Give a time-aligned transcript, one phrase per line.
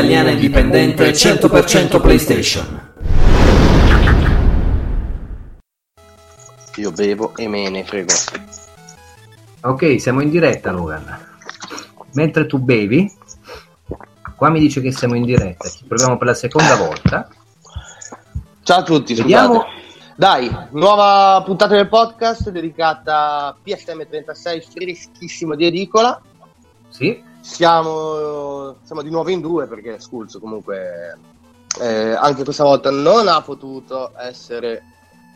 [0.00, 2.88] italiana indipendente 100% PlayStation.
[6.76, 8.14] Io bevo e me ne frego.
[9.60, 11.04] Ok, siamo in diretta, Logan.
[12.14, 13.12] Mentre tu bevi,
[14.36, 15.68] qua mi dice che siamo in diretta.
[15.68, 17.28] Ci proviamo per la seconda volta.
[18.62, 19.54] Ciao a tutti, Vediamo.
[19.54, 19.78] scusate.
[20.16, 26.20] Dai, nuova puntata del podcast dedicata a PSM 36, freschissimo di edicola.
[26.88, 31.18] Sì, Siamo, siamo di nuovo in due perché Skulls comunque
[31.80, 34.82] eh, anche questa volta non ha potuto essere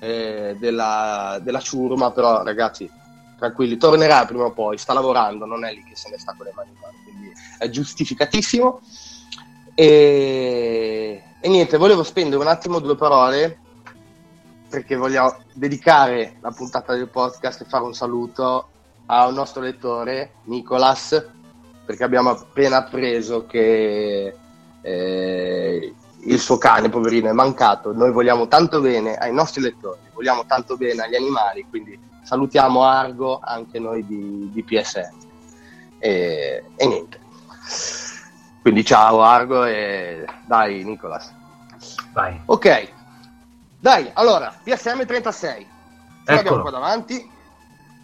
[0.01, 2.91] eh, della, della ciurma, però ragazzi
[3.39, 6.47] tranquilli, tornerà prima o poi, sta lavorando, non è lì che se ne sta con
[6.47, 6.73] le mani
[7.05, 8.81] quindi è giustificatissimo.
[9.75, 13.59] E, e niente, volevo spendere un attimo due parole
[14.69, 18.69] perché voglio dedicare la puntata del podcast e fare un saluto
[19.07, 21.25] a un nostro lettore, Nicolas,
[21.85, 24.35] perché abbiamo appena appreso che
[24.81, 25.95] eh,
[26.27, 27.93] il suo cane, poverino, è mancato.
[27.93, 33.41] Noi vogliamo tanto bene ai nostri lettori, vogliamo tanto bene agli animali, quindi salutiamo Argo,
[33.43, 35.17] anche noi di, di PSM.
[35.99, 37.21] E, e niente.
[38.63, 41.33] Quindi ciao Argo e dai Nicolas.
[42.13, 42.41] vai.
[42.47, 42.93] Ok,
[43.85, 45.67] dai, allora, PSM 36.
[46.25, 47.31] Ce l'abbiamo qua davanti.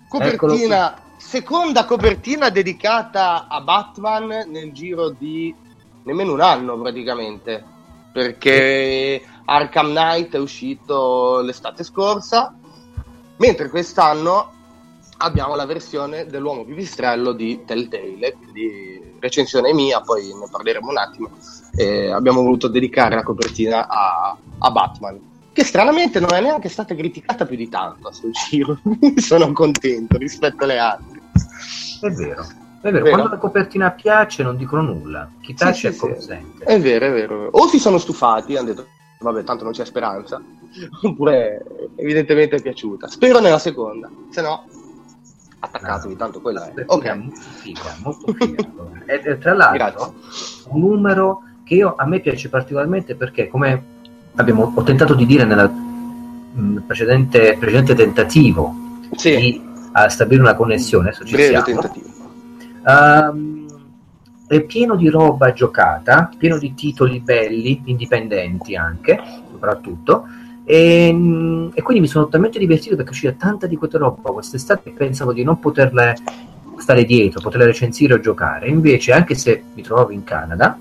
[0.08, 0.94] Copertina,
[1.30, 5.54] seconda copertina dedicata a Batman nel giro di
[6.02, 7.64] nemmeno un anno praticamente,
[8.12, 12.52] perché Arkham Knight è uscito l'estate scorsa,
[13.36, 14.50] mentre quest'anno
[15.18, 21.30] abbiamo la versione dell'uomo pipistrello di Telltale, quindi recensione mia, poi ne parleremo un attimo.
[21.76, 26.94] Eh, abbiamo voluto dedicare la copertina a, a Batman, che stranamente non è neanche stata
[26.94, 28.80] criticata più di tanto a sto giro.
[29.16, 31.09] Sono contento rispetto alle altre.
[32.00, 32.42] È vero.
[32.82, 33.10] È vero, Vero.
[33.16, 35.30] quando la copertina piace non dicono nulla.
[35.40, 36.00] Chi tace sì, sì.
[36.00, 36.64] consente.
[36.64, 37.48] È vero, è vero.
[37.50, 38.86] O si sono stufati, hanno detto,
[39.18, 40.40] vabbè, tanto non c'è speranza,
[41.02, 41.62] oppure
[41.96, 43.06] evidentemente è piaciuta.
[43.08, 44.64] Spero nella seconda, se no
[45.60, 46.84] attaccatevi, tanto quella è.
[46.86, 46.86] Ok.
[46.86, 47.14] Ok.
[47.16, 48.64] Molto figa, molto figa.
[49.06, 50.64] e, e tra l'altro, Grazie.
[50.68, 53.82] un numero che io, a me piace particolarmente perché, come
[54.36, 58.74] abbiamo, ho tentato di dire nel precedente, precedente tentativo
[59.16, 61.64] Sì, di a stabilire una connessione, adesso ci breve siamo.
[61.64, 62.08] tentativo.
[62.86, 63.66] Ehm,
[64.46, 69.20] è pieno di roba giocata, pieno di titoli belli, indipendenti anche,
[69.50, 70.26] soprattutto.
[70.64, 74.30] E, mm, e quindi mi sono talmente divertito perché è uscita tanta di questa roba
[74.30, 76.16] quest'estate che pensavo di non poterle
[76.78, 78.68] stare dietro, poterle recensire o giocare.
[78.68, 80.78] Invece, anche se mi trovavo in Canada,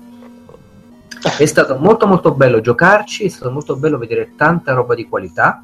[1.38, 5.62] è stato molto molto bello giocarci, è stato molto bello vedere tanta roba di qualità.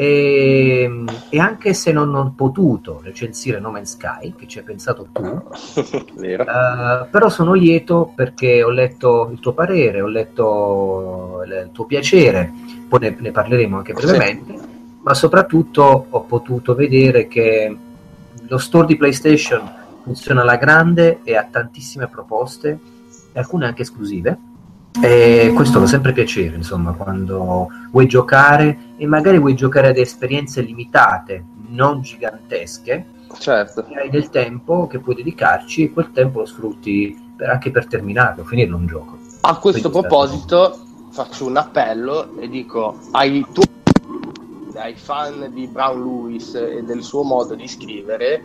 [0.00, 5.08] E, e anche se non ho potuto recensire No Man's Sky, che ci hai pensato
[5.10, 5.24] tu,
[6.22, 12.52] eh, però sono lieto perché ho letto il tuo parere, ho letto il tuo piacere,
[12.88, 14.54] poi ne, ne parleremo anche brevemente,
[15.02, 17.76] ma soprattutto ho potuto vedere che
[18.46, 19.68] lo store di PlayStation
[20.04, 22.78] funziona alla grande e ha tantissime proposte,
[23.32, 24.38] alcune anche esclusive.
[25.00, 30.60] E questo fa sempre piacere, insomma, quando vuoi giocare e magari vuoi giocare ad esperienze
[30.60, 33.04] limitate, non gigantesche,
[33.38, 33.86] Certo.
[33.94, 38.44] hai del tempo che puoi dedicarci e quel tempo lo sfrutti per- anche per terminarlo,
[38.44, 39.18] finirlo un gioco.
[39.42, 40.78] A questo Quindi, proposito
[41.10, 43.62] faccio un appello e dico ai tu
[44.74, 48.42] ai fan di Brown Lewis e del suo modo di scrivere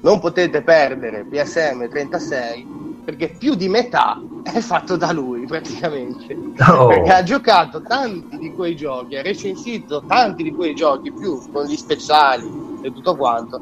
[0.00, 6.36] non potete perdere PSM 36 perché più di metà è fatto da lui praticamente.
[6.68, 6.86] Oh.
[6.86, 11.64] perché ha giocato tanti di quei giochi ha recensito tanti di quei giochi più con
[11.64, 12.48] gli speciali
[12.82, 13.60] e tutto quanto.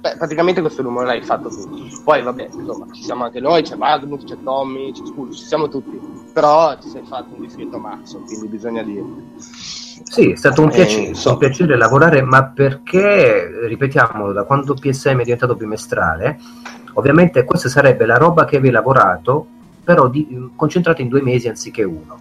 [0.00, 1.88] Beh, praticamente questo numero l'hai fatto tu.
[2.04, 5.68] Poi vabbè insomma ci siamo anche noi c'è Magnus c'è Tommy c'è Scully ci siamo
[5.68, 6.00] tutti.
[6.32, 10.72] Però ti sei fatto un discreto mazzo quindi bisogna dirlo Sì, è stato un Eh,
[10.72, 11.32] piacere, so.
[11.32, 16.38] un piacere lavorare, ma perché, ripetiamo, da quando PSM è diventato bimestrale,
[16.96, 19.46] ovviamente questa sarebbe la roba che avevi lavorato,
[19.84, 22.20] però di, concentrata in due mesi anziché uno.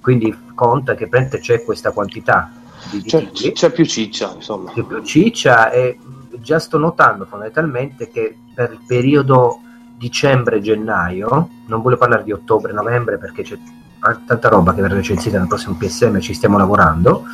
[0.00, 2.50] Quindi conta che praticamente c'è questa quantità
[2.90, 4.72] di, di c'è, c'è più ciccia insomma.
[4.72, 5.98] Di più ciccia e
[6.40, 9.60] già sto notando fondamentalmente che per il periodo
[9.96, 13.58] dicembre-gennaio, non voglio parlare di ottobre-novembre perché c'è
[14.26, 17.24] tanta roba che verrà recensita nel prossimo PSM, ci stiamo lavorando,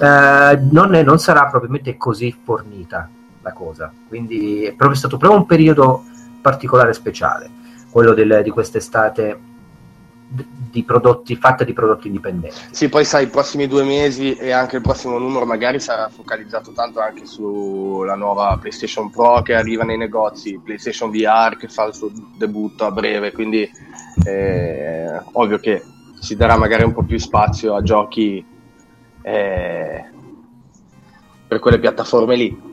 [0.00, 3.08] eh, non, è- non sarà probabilmente così fornita
[3.44, 6.02] la cosa, quindi è proprio stato proprio un periodo
[6.40, 7.48] particolare speciale,
[7.90, 9.38] quello del- di quest'estate
[10.26, 12.56] di prodotti, fatta di prodotti indipendenti.
[12.72, 16.72] Sì, poi sai, i prossimi due mesi e anche il prossimo numero magari sarà focalizzato
[16.72, 21.94] tanto anche sulla nuova PlayStation Pro che arriva nei negozi, PlayStation VR che fa il
[21.94, 23.70] suo debutto a breve, quindi
[24.24, 25.82] eh, ovvio che
[26.18, 28.44] si darà magari un po' più spazio a giochi
[29.22, 30.04] eh,
[31.46, 32.72] per quelle piattaforme lì.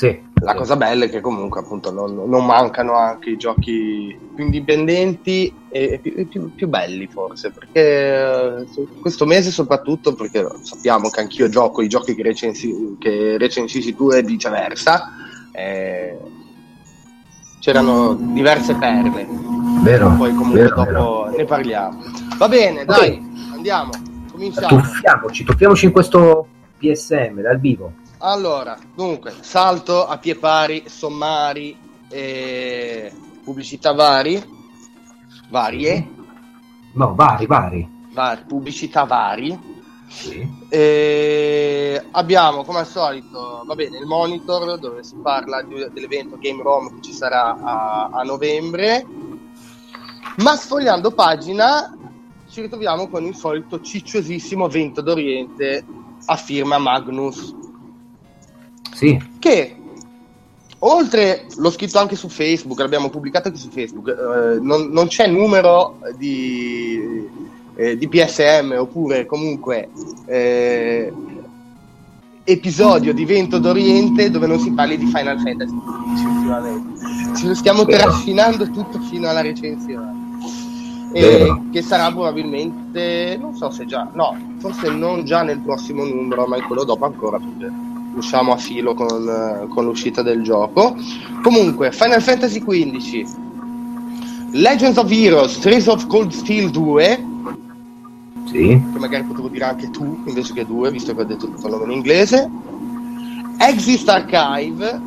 [0.00, 4.44] Sì, la cosa bella è che comunque appunto non, non mancano anche i giochi più
[4.44, 8.66] indipendenti e più, più, più belli forse, perché eh,
[8.98, 14.08] questo mese soprattutto perché sappiamo che anch'io gioco i giochi che, recensi, che recensisci tu
[14.10, 15.10] e viceversa,
[15.52, 16.16] eh,
[17.60, 19.28] c'erano diverse perle.
[19.82, 21.36] Vero, Poi comunque vero, dopo vero.
[21.36, 22.02] ne parliamo.
[22.38, 23.22] Va bene, dai,
[23.52, 23.90] andiamo,
[24.32, 24.80] cominciamo.
[24.80, 26.46] Tuffiamoci, tuffiamoci in questo
[26.78, 28.08] PSM dal vivo.
[28.22, 31.74] Allora, dunque, salto a pie pari, sommari,
[32.08, 33.10] e
[33.42, 34.42] pubblicità vari,
[35.48, 36.08] varie,
[36.92, 37.88] No, vari, vari.
[38.12, 39.58] vari pubblicità vari.
[40.08, 40.46] Sì.
[40.68, 46.62] E abbiamo come al solito, va bene, il monitor dove si parla di- dell'evento Game
[46.62, 49.06] Rom che ci sarà a, a novembre.
[50.38, 51.96] Ma sfogliando pagina
[52.48, 55.84] ci ritroviamo con il solito cicciosissimo vento d'Oriente
[56.26, 57.54] a firma Magnus.
[58.92, 59.76] Sì, che
[60.80, 65.26] oltre l'ho scritto anche su Facebook, l'abbiamo pubblicato anche su Facebook, eh, non, non c'è
[65.26, 67.28] numero di,
[67.74, 69.88] eh, di PSM oppure comunque
[70.26, 71.12] eh,
[72.44, 77.36] episodio di Vento d'Oriente dove non si parli di Final Fantasy XV ultimamente.
[77.36, 78.02] Ce lo stiamo Vero.
[78.04, 80.18] trascinando tutto fino alla recensione.
[81.12, 86.56] Che sarà probabilmente, non so se già, no, forse non già nel prossimo numero, ma
[86.56, 90.96] in quello dopo ancora, perché usciamo a filo con, con l'uscita del gioco.
[91.42, 93.48] Comunque, Final Fantasy XV,
[94.52, 97.24] Legends of Heroes, Trace of Cold Steel 2,
[98.46, 101.66] sì, che magari potevo dire anche tu invece che 2, visto che ho detto tutto
[101.66, 102.50] il nome in inglese,
[103.58, 105.00] Exist Archive,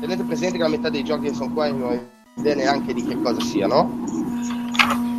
[0.00, 3.04] tenete presente che la metà dei giochi che sono qua non ho idea neanche di
[3.04, 4.04] che cosa siano,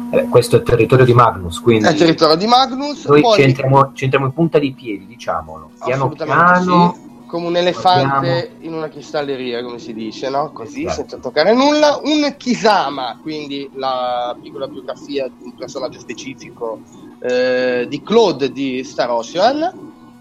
[0.09, 3.35] Eh, questo è il territorio di Magnus, quindi è il territorio di Magnus, noi poi
[3.35, 5.71] ci entriamo, ci entriamo in punta di piedi, diciamolo.
[5.83, 10.51] Piano piano, sì, come un elefante in una cristalleria, come si dice, no?
[10.51, 10.95] Così, Esatto.
[10.95, 11.99] senza toccare nulla.
[12.01, 16.79] Un Kisama, quindi la piccola biografia di un personaggio specifico
[17.19, 19.71] eh, di Claude di Star Ocean.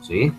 [0.00, 0.32] sì,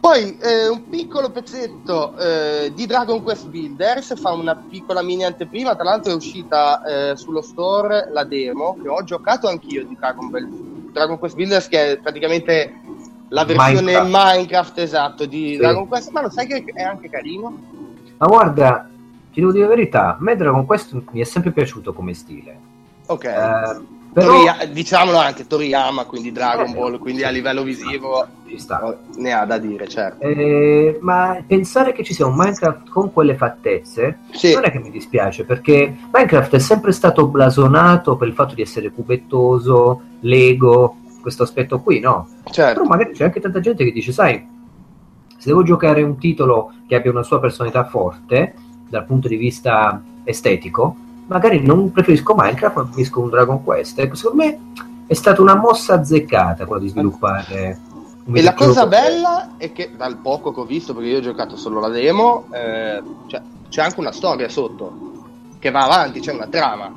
[0.00, 5.74] Poi eh, un piccolo pezzetto eh, di Dragon Quest Builders, fa una piccola mini anteprima,
[5.74, 10.30] tra l'altro è uscita eh, sullo store la demo, che ho giocato anch'io di Dragon,
[10.30, 12.80] Ball- Dragon Quest Builders, che è praticamente
[13.28, 14.10] la versione Minecraft.
[14.10, 15.56] Minecraft, esatto di Sì.
[15.58, 17.58] Dragon Quest, ma lo sai che è anche carino?
[18.16, 18.88] ma guarda,
[19.32, 22.58] ti devo dire la verità, a me Dragon Quest mi è sempre piaciuto come stile.
[23.06, 23.26] Ok.
[24.10, 28.58] Eh, però Toriya- diciamolo anche Toriyama, quindi Dragon Eh, Ball, quindi a livello visivo ci
[28.58, 28.84] sta.
[28.84, 30.24] oh, ne ha da dire, certo.
[30.26, 34.52] Eh, ma pensare che ci sia un Minecraft con quelle fattezze Sì.
[34.54, 38.62] non è che mi dispiace perché Minecraft è sempre stato blasonato per il fatto di
[38.62, 42.26] essere cubettoso, Lego, questo aspetto qui, no?
[42.50, 42.80] Certo.
[42.80, 44.44] Però magari c'è anche tanta gente che dice, sai,
[45.36, 48.54] se devo giocare un titolo che abbia una sua personalità forte
[48.88, 50.96] dal punto di vista estetico,
[51.30, 53.98] magari non preferisco Minecraft, ma preferisco un Dragon Quest.
[54.00, 54.58] Ecco, secondo me
[55.06, 57.80] è stata una mossa azzeccata quella di sviluppare
[58.24, 61.22] un E la cosa bella è che dal poco che ho visto, perché io ho
[61.22, 65.08] giocato solo la demo, eh, cioè, c'è anche una storia sotto
[65.58, 66.92] che va avanti, c'è una trama.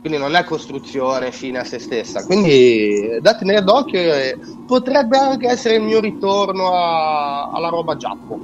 [0.00, 2.24] Quindi non è costruzione fine a se stessa.
[2.24, 7.96] Quindi eh, da tenere d'occhio e potrebbe anche essere il mio ritorno a- alla roba
[7.96, 8.38] giappo.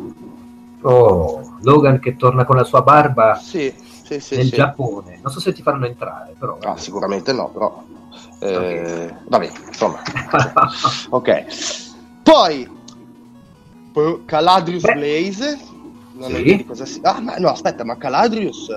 [0.82, 3.72] Oh, Logan che torna con la sua barba Sì,
[4.21, 4.37] sì, sì.
[4.37, 4.54] nel sì.
[4.56, 5.18] Giappone.
[5.23, 6.59] Non so se ti faranno entrare, però.
[6.62, 7.83] Ah, sicuramente no, però.
[8.40, 10.00] eh, Vabbè, insomma.
[11.11, 11.44] Ok.
[12.23, 12.68] Poi
[14.25, 14.92] Caladrius Beh.
[14.94, 15.59] Blaze.
[16.12, 16.42] Non Sì.
[16.42, 17.00] di cosa si.
[17.02, 18.68] Ah, ma no, aspetta, ma Caladrius.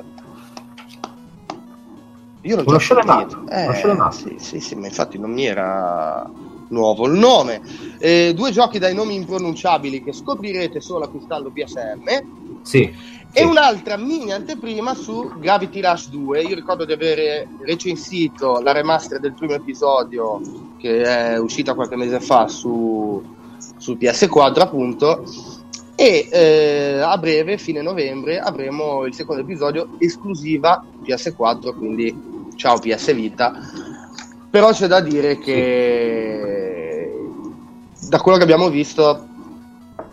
[2.41, 4.15] Io l'ho Conosce conosce le mappe.
[4.15, 6.29] Sì, sì, sì, ma infatti non mi era
[6.69, 7.61] nuovo il nome.
[7.99, 12.56] Eh, due giochi dai nomi impronunciabili che scoprirete solo acquistando PSM.
[12.67, 12.93] Sì,
[13.31, 16.41] E un'altra mini anteprima su Gravity Rush 2.
[16.41, 20.41] Io ricordo di aver recensito la remaster del primo episodio
[20.77, 23.23] che è uscita qualche mese fa su,
[23.77, 25.23] su PS4, appunto.
[25.95, 33.13] E eh, a breve, fine novembre, avremo il secondo episodio esclusiva PS4, quindi ciao PS
[33.13, 33.53] Vita.
[34.49, 37.11] Però c'è da dire che
[38.09, 39.26] da quello che abbiamo visto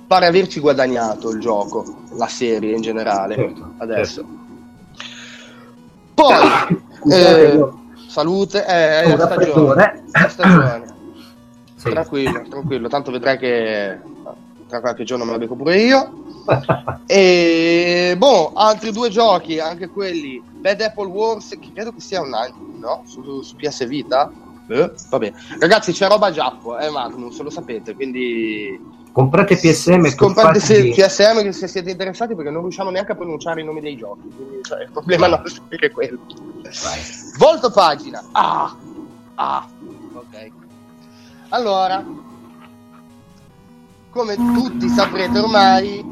[0.07, 4.25] pare averci guadagnato il gioco, la serie in generale, Certo, adesso.
[6.15, 6.35] Poi,
[6.99, 7.83] Scusate, eh, io
[8.15, 10.05] salute, eh, è la stagione.
[10.13, 10.95] È stagione.
[11.75, 11.91] Sì.
[11.91, 13.99] Tranquillo, tranquillo, tanto vedrai che
[14.69, 16.23] tra qualche giorno me la becco pure io.
[17.07, 22.35] e boh, altri due giochi, anche quelli, Bad Apple Wars, che credo che sia un
[22.35, 23.03] anno, no?
[23.07, 24.31] Su, su PS Vita.
[24.69, 25.33] Eh, vabbè.
[25.59, 29.03] Ragazzi, c'è roba giappo, eh, Magnus, lo sapete, quindi...
[29.15, 33.65] Comprate PSM Comprate se, PSM se siete interessati perché non riusciamo neanche a pronunciare i
[33.65, 34.29] nomi dei giochi.
[34.35, 36.19] Quindi, cioè, il problema non è che quello.
[36.63, 37.01] Vai.
[37.39, 38.25] Volto pagina.
[38.33, 38.77] Ah!
[39.37, 39.69] Ah!
[40.15, 40.51] Ok.
[41.51, 42.05] Allora,
[44.11, 46.05] come tutti saprete ormai,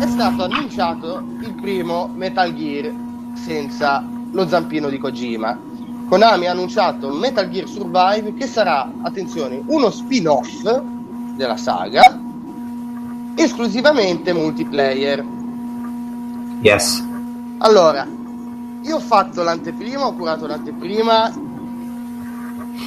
[0.00, 2.88] è stato annunciato il primo Metal Gear
[3.34, 5.58] senza lo zampino di Kojima.
[6.08, 10.62] Konami ha annunciato Metal Gear Survive che sarà, attenzione, uno spin-off
[11.34, 12.23] della saga
[13.34, 15.24] esclusivamente multiplayer.
[16.60, 17.02] Yes.
[17.58, 18.06] Allora,
[18.82, 21.32] io ho fatto l'anteprima, ho curato l'anteprima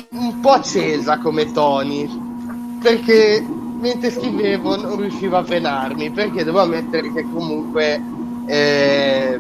[0.10, 2.08] un po' accesa come Tony,
[2.82, 3.46] perché
[3.80, 8.01] mentre scrivevo non riuscivo a frenarmi, perché devo ammettere che comunque
[8.46, 9.39] eh,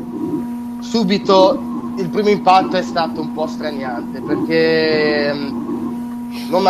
[0.79, 6.63] subito il primo impatto è stato un po' straniante, perché mm, non,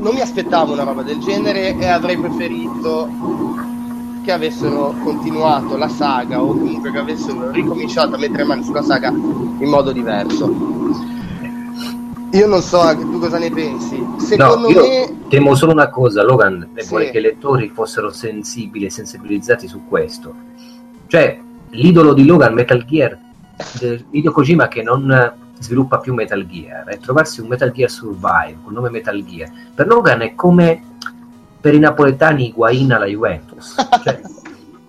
[0.00, 3.08] non mi aspettavo una roba del genere e avrei preferito
[4.28, 9.08] che avessero continuato la saga o comunque che avessero ricominciato a mettere mani sulla saga
[9.08, 10.44] in modo diverso.
[12.32, 14.06] Io non so anche tu cosa ne pensi.
[14.18, 15.16] Secondo no, me.
[15.28, 16.90] Temo solo una cosa, Logan, sì.
[16.90, 20.34] vorrei che i lettori fossero sensibili e sensibilizzati su questo.
[21.06, 23.18] Cioè, l'idolo di Logan Metal Gear,
[24.10, 28.74] Hideo Kojima che non sviluppa più Metal Gear, e trovarsi un Metal Gear Survive con
[28.74, 30.82] nome Metal Gear, per Logan è come
[31.60, 33.74] per i napoletani Higuain alla Juventus.
[34.02, 34.20] Cioè,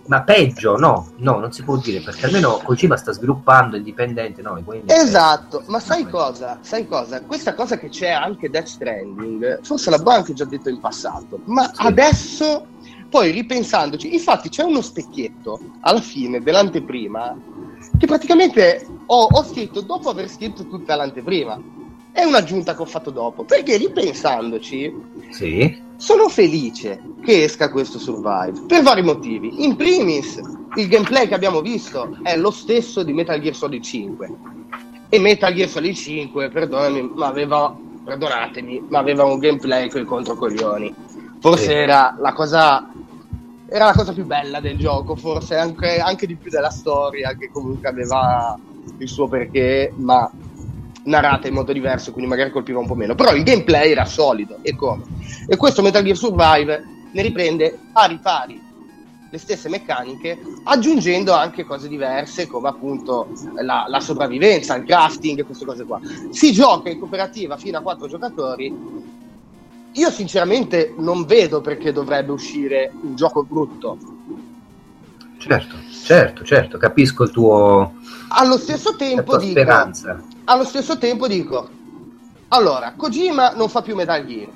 [0.10, 4.62] ma peggio, no, no, non si può dire perché almeno Kojima sta sviluppando indipendente, no?
[4.86, 6.58] Esatto, ma sai cosa?
[6.62, 7.22] Sai cosa?
[7.22, 11.72] Questa cosa che c'è anche Death Stranding, forse l'abbiamo anche già detto in passato, ma
[11.72, 11.86] sì.
[11.86, 12.66] adesso,
[13.08, 17.38] poi ripensandoci, infatti c'è uno specchietto alla fine dell'anteprima
[17.96, 21.78] che praticamente ho, ho scritto dopo aver scritto tutta l'anteprima.
[22.12, 24.92] È un'aggiunta che ho fatto dopo, perché ripensandoci,
[25.30, 29.66] sì sono felice che esca questo Survive per vari motivi.
[29.66, 30.40] In primis,
[30.76, 34.34] il gameplay che abbiamo visto è lo stesso di Metal Gear Solid 5.
[35.10, 37.76] E Metal Gear Solid 5, perdonami, ma aveva,
[38.06, 40.96] perdonatemi, ma aveva un gameplay con i controcoglioni.
[41.42, 41.72] Forse sì.
[41.74, 42.90] era la cosa
[43.72, 47.52] era la cosa più bella del gioco, forse anche, anche di più della storia, che
[47.52, 48.58] comunque aveva
[48.98, 50.32] il suo perché, ma
[51.04, 53.16] narrata in modo diverso, quindi magari colpiva un po' meno.
[53.16, 55.04] Però il gameplay era solido, e come?
[55.48, 58.68] E questo Metal Gear Survive ne riprende pari pari
[59.32, 63.28] le stesse meccaniche, aggiungendo anche cose diverse come appunto
[63.62, 66.00] la, la sopravvivenza, il crafting, queste cose qua.
[66.32, 68.76] Si gioca in cooperativa fino a quattro giocatori.
[69.92, 73.98] Io sinceramente non vedo perché dovrebbe uscire un gioco brutto.
[75.38, 77.94] Certo, certo, certo, capisco il tuo...
[78.30, 79.52] Allo stesso tempo dico...
[79.52, 81.70] Speranza allo stesso tempo dico,
[82.50, 84.50] allora, Kojima non fa più Metal Gear.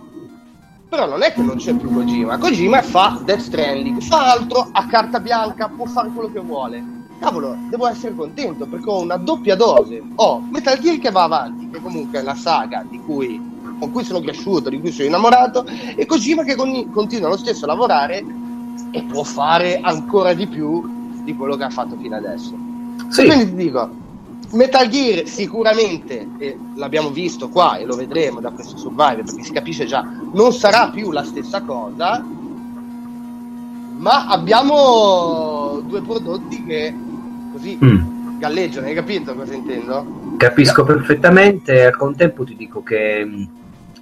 [0.89, 2.37] Però non è che non c'è più Kojima.
[2.37, 6.83] Kojima fa Death Stranding, fa altro a carta bianca, può fare quello che vuole.
[7.19, 10.01] Cavolo, devo essere contento perché ho una doppia dose.
[10.15, 13.39] Ho Metal Gear che va avanti, che comunque è la saga cui,
[13.79, 17.65] con cui sono cresciuto, di cui sono innamorato, e Kojima che con, continua lo stesso
[17.65, 18.25] a lavorare
[18.89, 22.55] e può fare ancora di più di quello che ha fatto fino adesso.
[23.09, 23.25] Sì.
[23.25, 24.01] Quindi ti dico,
[24.53, 29.51] Metal Gear sicuramente, e l'abbiamo visto qua e lo vedremo da questo Survivor perché si
[29.51, 32.23] capisce già, non sarà più la stessa cosa,
[33.97, 36.93] ma abbiamo due prodotti che
[37.51, 38.37] così mm.
[38.39, 40.35] galleggiano, hai capito cosa intendo?
[40.37, 43.43] Capisco perfettamente, al contempo ti dico che mm,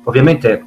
[0.03, 0.65] ovviamente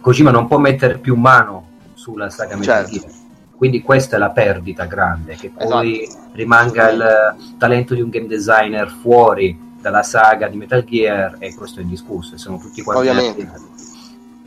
[0.00, 2.98] Kojima non può mettere più mano sulla saga Metal certo.
[2.98, 3.17] Gear
[3.58, 6.30] quindi questa è la perdita grande, che poi esatto.
[6.34, 11.80] rimanga il talento di un game designer fuori dalla saga di Metal Gear e questo
[11.80, 13.50] è indiscusso, sono tutti quanti Ovviamente.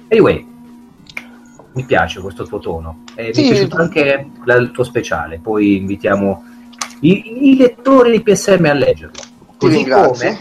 [0.07, 0.47] Anyway,
[1.73, 3.03] mi piace questo tuo tono.
[3.13, 6.43] E sì, mi è piaciuto anche la, il tuo speciale, poi invitiamo
[7.01, 9.21] i, i lettori di PSM a leggerlo.
[9.57, 10.39] Così come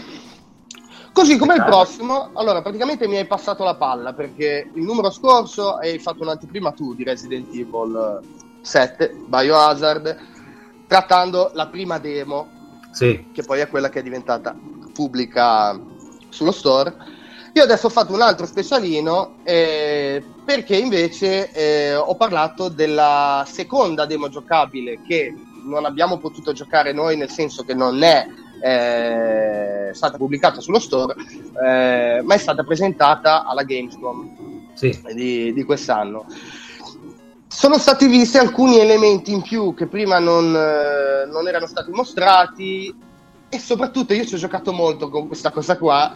[1.11, 5.75] Così come il prossimo, allora praticamente mi hai passato la palla perché il numero scorso
[5.75, 10.17] hai fatto un'anteprima tu di Resident Evil 7, Biohazard,
[10.87, 13.27] trattando la prima demo, sì.
[13.31, 14.55] che poi è quella che è diventata
[14.93, 15.79] pubblica
[16.29, 17.19] sullo store.
[17.53, 24.05] Io adesso ho fatto un altro specialino eh, perché invece eh, ho parlato della seconda
[24.05, 25.33] demo giocabile che
[25.65, 28.27] non abbiamo potuto giocare noi, nel senso che non è
[28.61, 31.15] è stata pubblicata sullo store,
[31.65, 34.97] eh, ma è stata presentata alla Gamescom sì.
[35.15, 36.25] di, di quest'anno
[37.51, 42.95] sono stati visti alcuni elementi in più che prima non, eh, non, erano stati mostrati
[43.49, 46.13] e soprattutto io ci ho giocato molto con questa cosa qua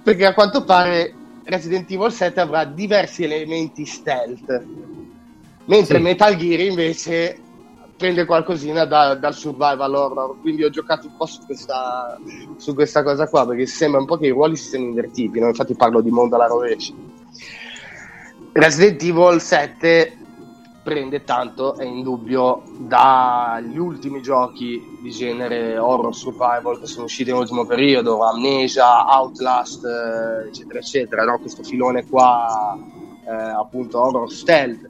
[0.00, 4.64] perché a quanto pare Resident Evil 7 avrà diversi elementi stealth
[5.64, 6.02] mentre sì.
[6.02, 7.40] Metal Gear invece
[7.96, 12.16] prende qualcosina da, dal survival horror quindi ho giocato un po' su questa,
[12.56, 15.48] su questa cosa qua perché sembra un po' che i ruoli si siano invertiti no?
[15.48, 16.94] infatti parlo di mondo alla rovescia
[18.52, 20.18] Resident Evil 7
[20.88, 27.66] prende tanto, è indubbio, dagli ultimi giochi di genere horror survival che sono usciti nell'ultimo
[27.66, 31.40] periodo, Amnesia, Outlast, eh, eccetera, eccetera, no?
[31.40, 32.74] questo filone qua,
[33.22, 34.88] eh, appunto, horror stealth.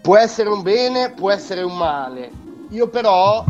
[0.00, 2.30] Può essere un bene, può essere un male.
[2.68, 3.44] Io però,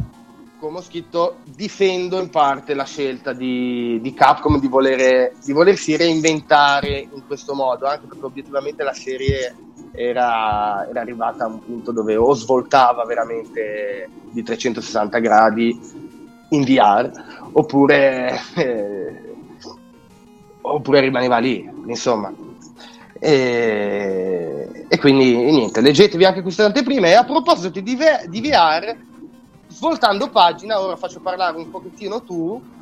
[0.58, 5.94] come ho scritto, difendo in parte la scelta di, di Capcom di, volere, di volersi
[5.94, 9.54] reinventare in questo modo, anche perché obiettivamente la serie
[9.96, 15.78] era, era arrivata a un punto dove o svoltava veramente di 360 gradi
[16.50, 17.10] in VR
[17.52, 19.34] oppure, eh,
[20.60, 22.32] oppure rimaneva lì, insomma.
[23.18, 27.10] E, e, quindi niente, leggetevi anche queste anteprime.
[27.10, 27.96] E a proposito di,
[28.28, 28.94] di VR,
[29.68, 32.74] svoltando pagina, ora faccio parlare un pochettino tu.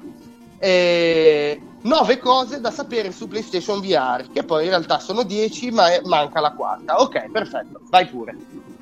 [0.64, 5.92] Eh, 9 cose da sapere su PlayStation VR, che poi in realtà sono 10, ma
[5.92, 7.02] è, manca la quarta.
[7.02, 8.34] Ok, perfetto, vai pure.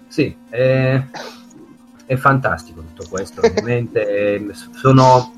[0.06, 1.02] Sì, è,
[2.06, 5.32] è fantastico tutto questo, ovviamente sono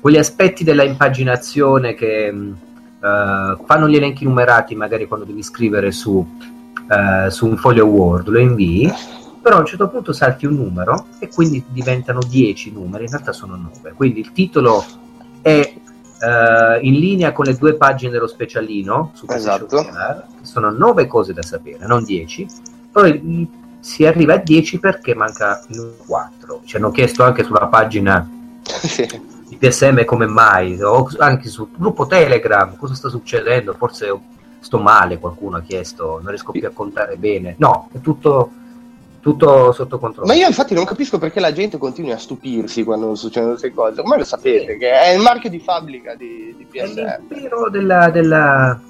[0.00, 2.54] quegli aspetti della impaginazione che uh,
[2.98, 8.38] fanno gli elenchi numerati magari quando devi scrivere su, uh, su un foglio Word, lo
[8.38, 8.90] invii,
[9.42, 13.32] però a un certo punto salti un numero e quindi diventano 10 numeri, in realtà
[13.32, 14.82] sono 9, quindi il titolo
[15.42, 15.74] è
[16.22, 19.82] Uh, in linea con le due pagine dello specialino su esatto.
[19.82, 22.46] Che sono nove cose da sapere, non dieci.
[22.92, 23.48] Poi
[23.80, 25.60] si arriva a dieci perché manca
[26.06, 26.60] 4.
[26.64, 28.28] Ci hanno chiesto anche sulla pagina
[29.48, 34.16] di PSM come mai, o anche sul gruppo Telegram, cosa sta succedendo, forse
[34.60, 37.56] sto male, qualcuno ha chiesto, non riesco più a contare bene.
[37.58, 38.52] No, è tutto
[39.22, 40.26] tutto sotto controllo.
[40.26, 44.00] Ma io infatti non capisco perché la gente continui a stupirsi quando succedono queste cose.
[44.00, 46.98] Ormai lo sapete, che è il marchio di fabbrica di, di PSR.
[46.98, 48.80] È l'impero della, della,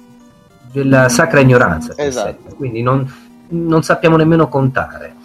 [0.71, 1.93] della sacra ignoranza.
[1.95, 2.55] Esatto.
[2.55, 3.07] Quindi non,
[3.49, 5.15] non, sappiamo nemmeno contare.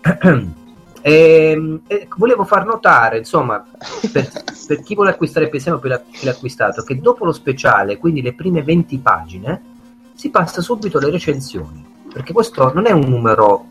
[1.02, 3.64] E, e, volevo far notare, insomma,
[4.12, 4.30] per,
[4.66, 8.20] per chi vuole acquistare PSM o per chi l'ha acquistato, che dopo lo speciale, quindi
[8.20, 9.62] le prime 20 pagine,
[10.12, 11.82] si passa subito alle recensioni.
[12.12, 13.64] Perché questo non è un numero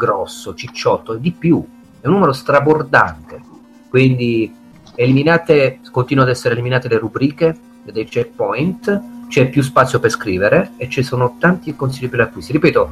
[0.00, 1.62] grosso, cicciotto, di più,
[2.00, 3.42] è un numero strabordante.
[3.90, 4.50] Quindi
[4.94, 10.88] eliminate, continuano ad essere eliminate le rubriche dei checkpoint, c'è più spazio per scrivere e
[10.88, 12.52] ci sono tanti consigli per l'acquisto.
[12.52, 12.90] Ripeto,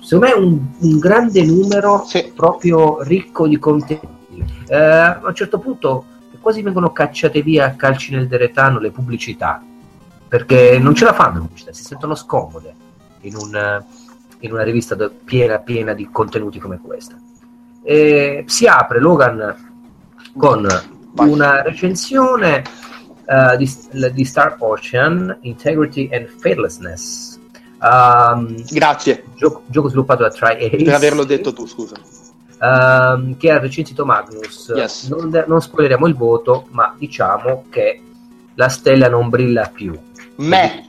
[0.00, 2.32] secondo me è un, un grande numero sì.
[2.34, 4.08] proprio ricco di contenuti.
[4.68, 6.04] Eh, a un certo punto
[6.40, 9.62] quasi vengono cacciate via a calci nel deretano le pubblicità
[10.26, 12.74] perché non ce la fanno le pubblicità, si sentono scomode
[13.22, 13.84] in un,
[14.40, 17.16] in una rivista piena, piena di contenuti come questa.
[17.82, 19.68] E si apre Logan
[20.36, 20.66] con
[21.14, 22.62] una recensione
[23.26, 23.70] uh, di,
[24.12, 27.38] di, Star Ocean, Integrity and Fearlessness.
[27.80, 29.24] Um, Grazie.
[29.34, 30.76] Gioco, gioco, sviluppato da TriAce.
[30.76, 31.96] Per averlo detto tu, scusa.
[32.60, 34.72] Um, che ha recensito Magnus.
[34.74, 35.08] Yes.
[35.08, 38.02] Non, non spoileriamo il voto, ma diciamo che
[38.54, 39.98] la stella non brilla più.
[40.36, 40.84] Me.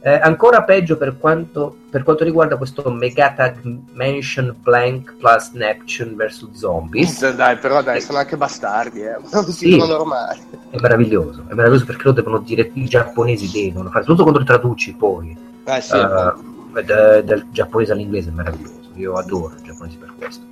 [0.00, 3.58] Eh, ancora peggio per quanto, per quanto, riguarda questo Megatag
[3.92, 7.34] Mansion Blank plus Neptune vs Zombies.
[7.34, 9.16] Dai, però dai, sono anche bastardi, eh.
[9.32, 10.38] non sì, normali.
[10.70, 14.44] È meraviglioso, è meraviglioso perché lo devono dire, i giapponesi devono fare, soprattutto quando li
[14.46, 15.36] traduci poi.
[15.64, 20.44] Eh, sì, uh, dal, dal giapponese all'inglese è meraviglioso, io adoro i giapponesi per questo.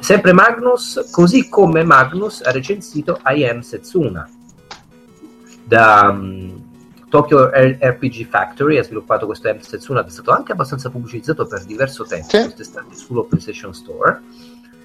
[0.00, 4.26] Sempre Magnus, così come Magnus ha recensito I Am Setsuna
[5.64, 6.08] da...
[6.10, 6.66] Um,
[7.08, 11.64] Tokyo RPG Factory ha sviluppato questo M Setsuna che è stato anche abbastanza pubblicizzato per
[11.64, 12.42] diverso tempo sì.
[12.42, 14.20] quest'estate sullo PlayStation Store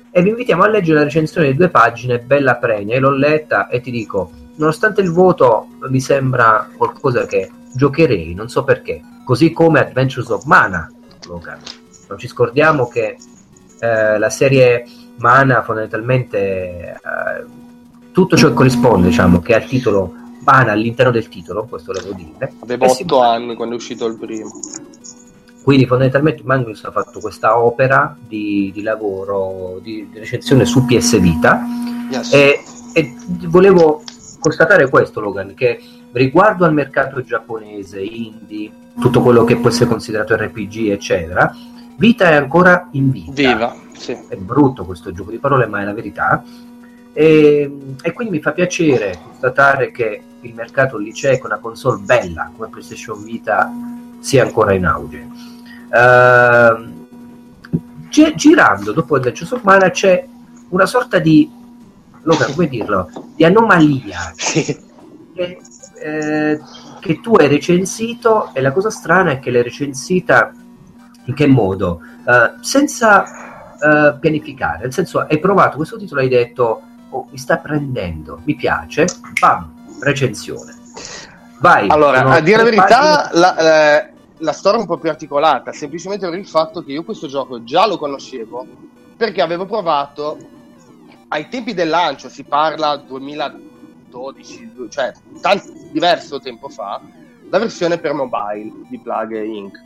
[0.10, 3.82] e vi invitiamo a leggere la recensione di due pagine bella pregna, l'ho letta e
[3.82, 9.80] ti dico nonostante il voto mi sembra qualcosa che giocherei, non so perché così come
[9.80, 10.90] Adventures of Mana
[11.28, 11.58] Logan.
[12.10, 13.18] non ci scordiamo che
[13.80, 14.86] eh, la serie
[15.18, 17.46] Mana fondamentalmente eh,
[18.12, 22.54] tutto ciò che corrisponde diciamo che al titolo Bana all'interno del titolo, questo devo dire.
[22.60, 24.52] Avevo otto anni quando è uscito il primo.
[25.64, 31.20] Quindi fondamentalmente Magnus ha fatto questa opera di, di lavoro, di, di, recensione su PS
[31.20, 31.62] Vita
[32.12, 32.34] yes.
[32.34, 33.16] e e
[33.48, 34.04] volevo
[34.40, 40.36] constatare questo, Logan, che riguardo al mercato giapponese, indie, tutto quello che può essere considerato
[40.36, 41.54] RPG, eccetera,
[41.96, 43.32] Vita è ancora in vita.
[43.34, 44.18] Viva, sì.
[44.28, 46.44] È brutto questo gioco di parole, ma è la verità.
[47.14, 52.02] E, e, quindi mi fa piacere constatare che il mercato lì c'è con una console
[52.02, 53.72] bella come PlayStation Vita
[54.20, 55.28] sia ancora in auge.
[55.90, 57.06] Uh,
[58.10, 60.26] gi- girando dopo il Legends of Mana c'è
[60.70, 61.50] una sorta di
[62.24, 63.10] Logan, come dirlo?
[63.36, 64.82] Di anomalia che,
[66.02, 66.60] eh,
[67.00, 70.52] che tu hai recensito e la cosa strana è che l'hai recensita
[71.26, 72.00] in che modo?
[72.26, 73.24] Uh, senza
[73.74, 76.82] uh, pianificare, nel senso hai provato questo titolo e hai detto
[77.14, 79.06] oh, mi sta prendendo, mi piace,
[79.40, 80.76] bam, recensione.
[81.60, 81.88] Vai.
[81.90, 86.28] Allora, a dire la verità, la, eh, la, storia è un po' più articolata, semplicemente
[86.30, 88.66] per il fatto che io questo gioco già lo conoscevo
[89.16, 90.38] perché avevo provato
[91.30, 97.00] ai tempi del lancio, si parla 2012, cioè tanto, diverso tempo fa,
[97.50, 99.82] la versione per mobile di Plague Inc.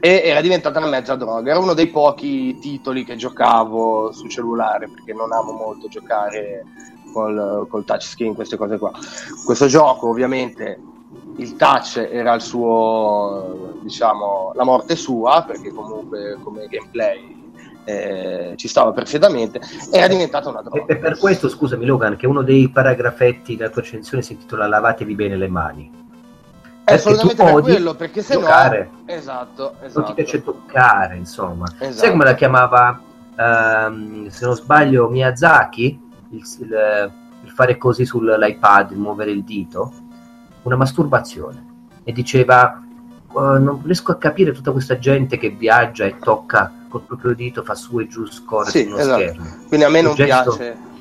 [0.00, 1.50] E era diventata una mezza droga.
[1.50, 6.64] Era uno dei pochi titoli che giocavo su cellulare perché non amo molto giocare
[7.12, 8.92] col, col touchscreen, queste cose qua.
[9.44, 10.78] Questo gioco, ovviamente,
[11.36, 17.44] il touch era il suo, diciamo, la morte sua perché comunque come gameplay
[17.84, 20.84] eh, ci stava perfettamente, era diventata una droga.
[20.86, 25.14] E per questo, scusami Logan, che uno dei paragrafetti della tua recensione si intitola Lavatevi
[25.14, 26.04] bene le mani.
[26.86, 28.90] È assolutamente per quello, perché se giocare.
[28.92, 29.12] no...
[29.12, 29.98] Esatto, esatto.
[29.98, 31.66] Non ti piace toccare, insomma.
[31.80, 31.96] Esatto.
[31.96, 33.00] Sai come la chiamava,
[33.36, 36.00] um, se non sbaglio, Miyazaki?
[36.30, 39.92] Il, il, il fare così sull'iPad, il muovere il dito?
[40.62, 41.74] Una masturbazione.
[42.04, 42.80] E diceva,
[43.32, 47.64] uh, non riesco a capire tutta questa gente che viaggia e tocca col proprio dito,
[47.64, 49.22] fa su e giù, scorre sì, su uno esatto.
[49.22, 49.44] schermo.
[49.66, 50.54] Quindi a me non gesto...
[50.54, 50.94] piace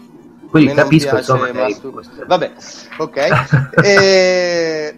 [0.49, 1.77] quindi capisco insomma che
[2.25, 2.53] vabbè
[2.99, 3.27] ok
[3.83, 4.95] e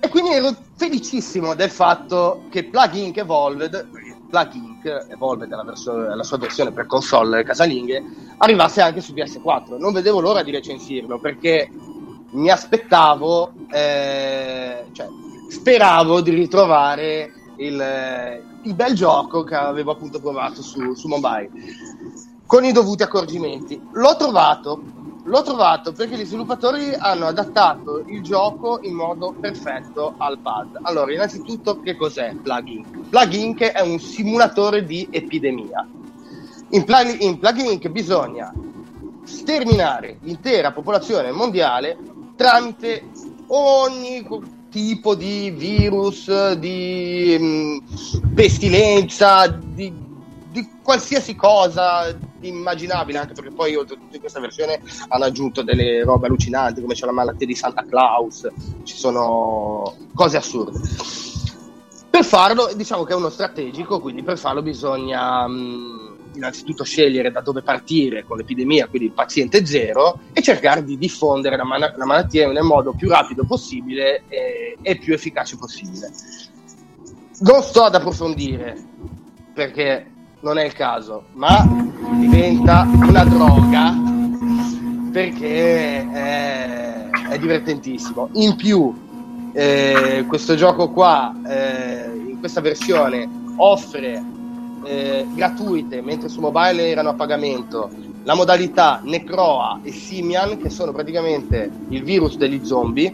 [0.00, 3.88] e quindi ero felicissimo del fatto che Plug Evolved,
[4.28, 8.02] Plug Evolved la, verso- la, sua versione per console casalinghe,
[8.38, 9.78] arrivasse anche su PS4.
[9.78, 11.70] Non vedevo l'ora di recensirlo perché
[12.30, 15.08] mi aspettavo, eh, cioè
[15.48, 21.50] speravo di ritrovare il, il, bel gioco che avevo appunto provato su, su mobile
[22.46, 23.80] con i dovuti accorgimenti.
[23.92, 24.80] L'ho trovato,
[25.28, 30.78] L'ho trovato perché gli sviluppatori hanno adattato il gioco in modo perfetto al pad.
[30.80, 35.86] Allora, innanzitutto, che cos'è Plug Plugin è un simulatore di epidemia.
[36.70, 38.50] In, Plug- in Plugin bisogna
[39.24, 41.98] sterminare l'intera popolazione mondiale
[42.34, 43.10] tramite
[43.48, 44.26] ogni
[44.70, 50.07] tipo di virus, di mh, mm, pestilenza, di
[50.58, 56.26] di qualsiasi cosa immaginabile, anche perché poi oltretutto in questa versione hanno aggiunto delle robe
[56.26, 58.48] allucinanti, come c'è la malattia di Santa Claus,
[58.82, 60.80] ci sono cose assurde.
[62.10, 67.40] Per farlo, diciamo che è uno strategico, quindi per farlo bisogna mh, innanzitutto scegliere da
[67.40, 72.04] dove partire con l'epidemia, quindi il paziente zero, e cercare di diffondere la, man- la
[72.04, 76.10] malattia nel modo più rapido possibile e, e più efficace possibile.
[77.40, 78.76] Non sto ad approfondire
[79.54, 80.06] perché
[80.40, 81.66] non è il caso, ma
[82.14, 83.94] diventa una droga
[85.10, 88.28] perché è, è divertentissimo.
[88.34, 88.94] In più,
[89.52, 94.22] eh, questo gioco qua, eh, in questa versione, offre
[94.84, 97.90] eh, gratuite, mentre su mobile erano a pagamento,
[98.22, 103.12] la modalità Necroa e Simian, che sono praticamente il virus degli zombie,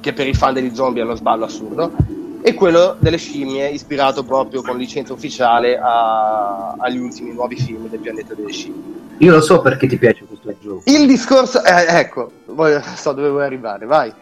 [0.00, 1.92] che per i fan degli zombie è uno sballo assurdo,
[2.42, 8.00] e quello delle scimmie ispirato proprio con licenza ufficiale a, agli ultimi nuovi film del
[8.00, 9.04] pianeta delle scimmie.
[9.18, 10.82] Io lo so perché ti piace questo gioco.
[10.84, 14.12] Il discorso, eh, ecco, voglio, so dove vuoi arrivare, vai.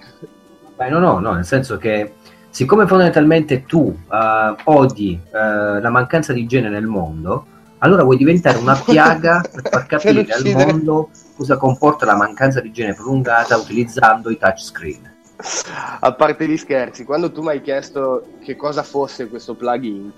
[0.77, 2.14] Beh, no, no, no, nel senso che
[2.50, 7.46] siccome fondamentalmente tu uh, odi uh, la mancanza di igiene nel mondo,
[7.79, 12.68] allora vuoi diventare una piaga per far capire al mondo cosa comporta la mancanza di
[12.68, 18.55] igiene prolungata utilizzando i touchscreen a parte gli scherzi, quando tu mi hai chiesto che
[18.55, 20.12] cosa fosse questo plugin,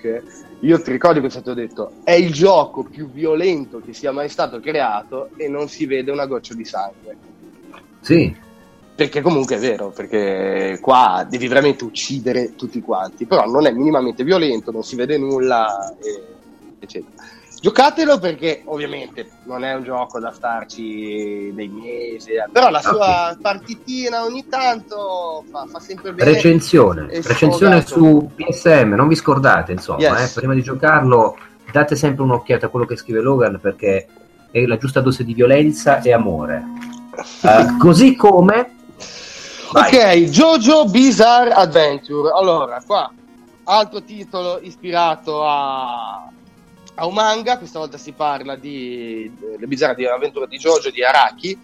[0.61, 4.29] io ti ricordo che ti ho detto è il gioco più violento che sia mai
[4.29, 7.17] stato creato e non si vede una goccia di sangue.
[8.01, 8.45] Sì.
[8.95, 14.25] Perché comunque è vero, perché qua devi veramente uccidere tutti quanti, però non è minimamente
[14.25, 15.95] violento, non si vede nulla,
[16.79, 17.23] eccetera.
[17.61, 23.31] Giocatelo perché ovviamente non è un gioco da starci dei mesi, eh, però la sua
[23.31, 23.41] okay.
[23.41, 26.33] partitina ogni tanto fa, fa sempre bene.
[26.33, 30.31] Recensione, recensione su PSM, non vi scordate insomma, yes.
[30.31, 31.37] eh, prima di giocarlo
[31.71, 34.07] date sempre un'occhiata a quello che scrive Logan perché
[34.51, 36.63] e la giusta dose di violenza e amore.
[37.43, 38.75] Uh, così come...
[39.73, 39.95] Vai.
[39.95, 42.31] Ok, Jojo Bizarre Adventure.
[42.33, 43.13] Allora, qua,
[43.65, 46.31] altro titolo ispirato a,
[46.97, 51.59] a un manga, questa volta si parla di Le bizzarre avventure di Jojo di Araki,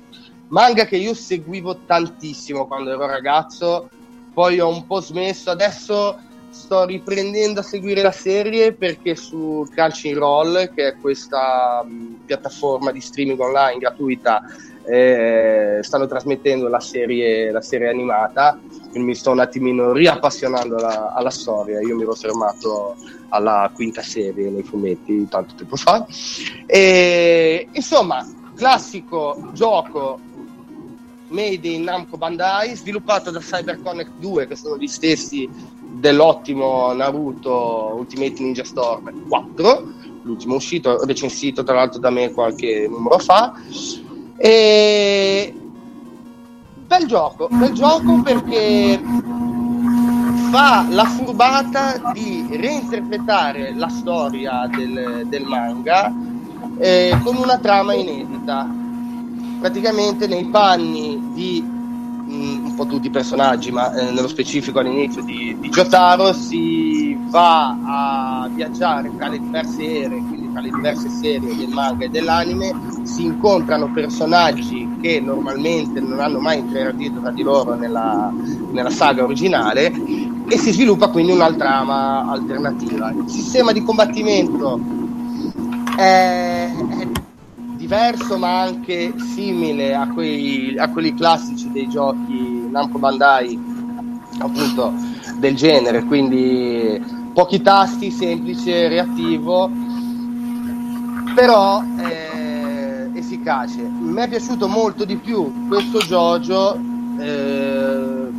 [0.49, 3.89] manga che io seguivo tantissimo quando ero ragazzo,
[4.33, 6.19] poi ho un po' smesso, adesso
[6.51, 13.01] sto riprendendo a seguire la serie perché su Crunchyroll, che è questa mh, piattaforma di
[13.01, 14.43] streaming online gratuita,
[14.85, 18.59] eh, stanno trasmettendo la serie, la serie, animata,
[19.01, 21.81] mi sto un attimino riappassionando alla, alla, storia.
[21.81, 22.97] Io mi ero fermato
[23.29, 26.07] alla quinta serie nei fumetti tanto tempo fa.
[26.67, 30.21] E, insomma, classico gioco
[31.29, 35.49] made in Namco Bandai, sviluppato da CyberConnect 2, che sono gli stessi
[35.81, 43.19] dell'ottimo Naruto Ultimate Ninja Storm 4, l'ultimo uscito, recensito tra l'altro da me qualche numero
[43.19, 43.55] fa.
[44.37, 45.55] E...
[46.93, 49.01] Bel gioco, bel gioco perché
[50.51, 56.13] fa la furbata di reinterpretare la storia del, del manga
[56.77, 58.69] eh, con una trama inedita.
[59.59, 61.65] Praticamente nei panni di
[62.73, 67.77] un po' tutti i personaggi, ma eh, nello specifico all'inizio di, di Jotaro si va
[67.85, 72.73] a viaggiare tra le diverse ere, quindi tra le diverse serie del manga e dell'anime,
[73.03, 78.33] si incontrano personaggi che normalmente non hanno mai interagito tra di loro nella,
[78.71, 79.93] nella saga originale
[80.49, 83.11] e si sviluppa quindi una trama alternativa.
[83.11, 84.81] Il sistema di combattimento
[85.97, 86.71] è,
[87.93, 93.57] diverso ma anche simile a, quei, a quelli classici dei giochi Namco Bandai
[94.39, 94.93] appunto
[95.37, 97.01] del genere quindi
[97.35, 99.71] pochi tasti semplice reattivo
[101.35, 106.79] però eh, efficace mi è piaciuto molto di più questo Jojo
[107.19, 108.31] eh,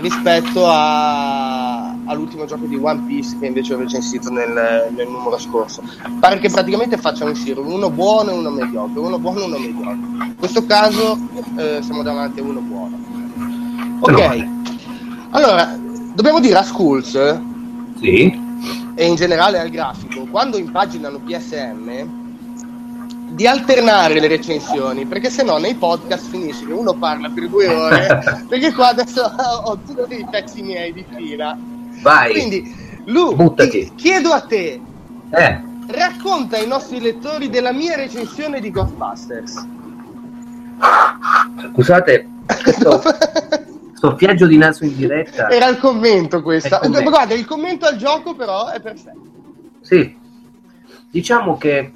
[0.00, 5.82] rispetto a, all'ultimo gioco di One Piece che invece ho recensito nel, nel numero scorso.
[6.18, 9.92] Pare che praticamente facciano uscire uno buono e uno mediocre, uno buono e uno mediocre.
[9.92, 11.18] In questo caso
[11.56, 13.09] eh, siamo davanti a uno buono.
[14.00, 14.48] Ok,
[15.30, 15.76] allora
[16.14, 17.40] dobbiamo dire a Schools
[17.98, 18.40] sì.
[18.94, 22.18] e in generale al grafico, quando impaginano PSM
[23.30, 27.68] di alternare le recensioni, perché se no nei podcast finisce che uno parla per due
[27.68, 29.22] ore, perché qua adesso
[29.64, 31.56] ho tutti i pezzi miei di fila.
[32.02, 32.32] Vai.
[32.32, 33.92] Quindi, Lu, Buttati.
[33.94, 34.80] chiedo a te,
[35.30, 35.60] eh.
[35.88, 39.66] racconta ai nostri lettori della mia recensione di Ghostbusters.
[41.72, 42.28] Scusate,
[42.62, 43.00] questo
[44.00, 45.50] soffiaggio di naso in diretta.
[45.50, 46.80] Era il commento questo.
[46.80, 49.28] Guarda, il commento al gioco però è perfetto.
[49.82, 50.16] Sì,
[51.10, 51.92] diciamo che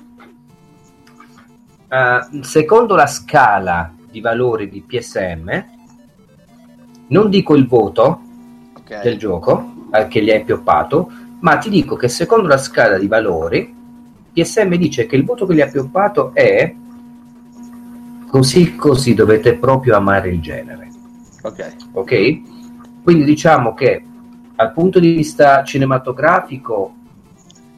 [1.89, 5.65] uh, secondo la scala di valori di PSM,
[7.07, 8.21] non dico il voto
[8.77, 9.03] okay.
[9.03, 13.07] del gioco uh, che gli hai pioppato, ma ti dico che secondo la scala di
[13.07, 13.75] valori,
[14.31, 16.75] PSM dice che il voto che gli ha pioppato è
[18.27, 20.84] così così dovete proprio amare il genere.
[21.45, 21.77] Ok.
[21.93, 23.03] Ok?
[23.03, 24.03] Quindi diciamo che
[24.55, 26.95] dal punto di vista cinematografico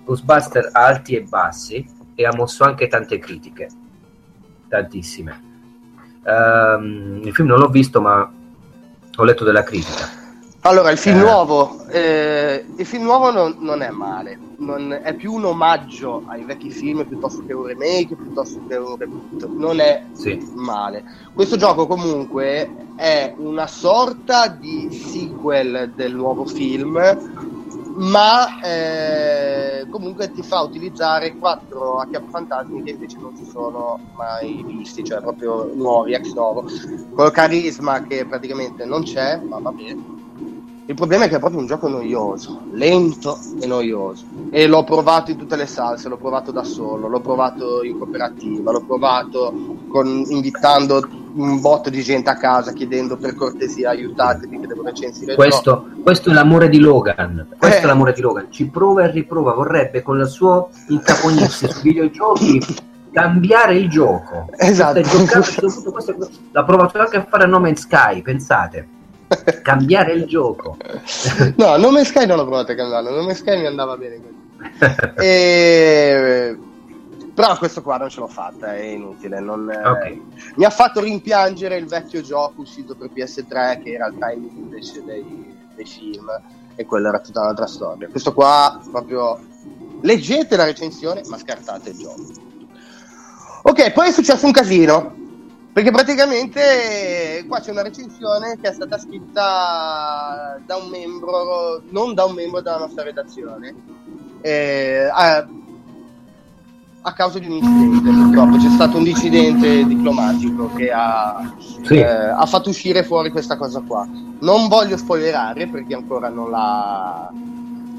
[0.04, 3.68] Ghostbuster alti e bassi e ha mosso anche tante critiche
[4.68, 5.42] tantissime.
[6.24, 8.30] Um, il film non l'ho visto, ma
[9.16, 10.08] ho letto della critica.
[10.60, 11.20] Allora, il film eh.
[11.20, 16.44] nuovo, eh, il film nuovo non, non è male, non, è più un omaggio ai
[16.44, 20.38] vecchi film piuttosto che un remake, piuttosto che un reboot, non è sì.
[20.54, 21.04] male.
[21.34, 27.54] Questo gioco comunque è una sorta di sequel del nuovo film
[27.96, 35.02] ma eh, comunque ti fa utilizzare quattro fantasmi che invece non si sono mai visti,
[35.02, 36.64] cioè proprio nuovi, ex novo,
[37.14, 40.15] con carisma che praticamente non c'è, ma va bene.
[40.88, 44.24] Il problema è che è proprio un gioco noioso, lento e noioso.
[44.50, 48.70] E l'ho provato in tutte le salse, l'ho provato da solo, l'ho provato in cooperativa,
[48.70, 49.52] l'ho provato
[49.88, 55.34] con, invitando un botto di gente a casa chiedendo per cortesia aiutatemi che devo recensire
[55.34, 57.82] questo, questo è l'amore di Logan questo eh.
[57.82, 58.46] è l'amore di Logan.
[58.50, 62.64] Ci prova e riprova vorrebbe con il suo incaponirsi sui videogiochi
[63.12, 64.48] cambiare il gioco.
[64.56, 65.00] Esatto.
[65.00, 66.16] Giocato, questo,
[66.52, 68.94] l'ha provato anche a fare a No Man's Sky pensate
[69.62, 70.76] cambiare il gioco
[71.56, 74.20] no No Man's Sky non l'ho provato a cambiare No Man's Sky mi andava bene
[75.16, 76.56] e
[77.36, 79.40] però questo qua non ce l'ho fatta, è inutile.
[79.40, 80.22] Non, okay.
[80.54, 85.04] mi ha fatto rimpiangere il vecchio gioco uscito per PS3 che era il time invece
[85.04, 86.30] dei, dei film
[86.74, 88.08] e quella era tutta un'altra storia.
[88.08, 89.38] Questo qua proprio
[90.00, 92.24] leggete la recensione ma scartate il gioco.
[93.64, 95.14] Ok, poi è successo un casino.
[95.76, 102.24] Perché praticamente qua c'è una recensione che è stata scritta da un membro, non da
[102.24, 103.74] un membro della nostra redazione,
[104.40, 105.46] eh, a,
[107.02, 108.56] a, causa di un incidente purtroppo.
[108.56, 111.96] C'è stato un dissidente diplomatico che ha, sì.
[111.96, 114.08] eh, ha fatto uscire fuori questa cosa qua.
[114.40, 117.30] Non voglio spoilerare perché ancora non l'ha,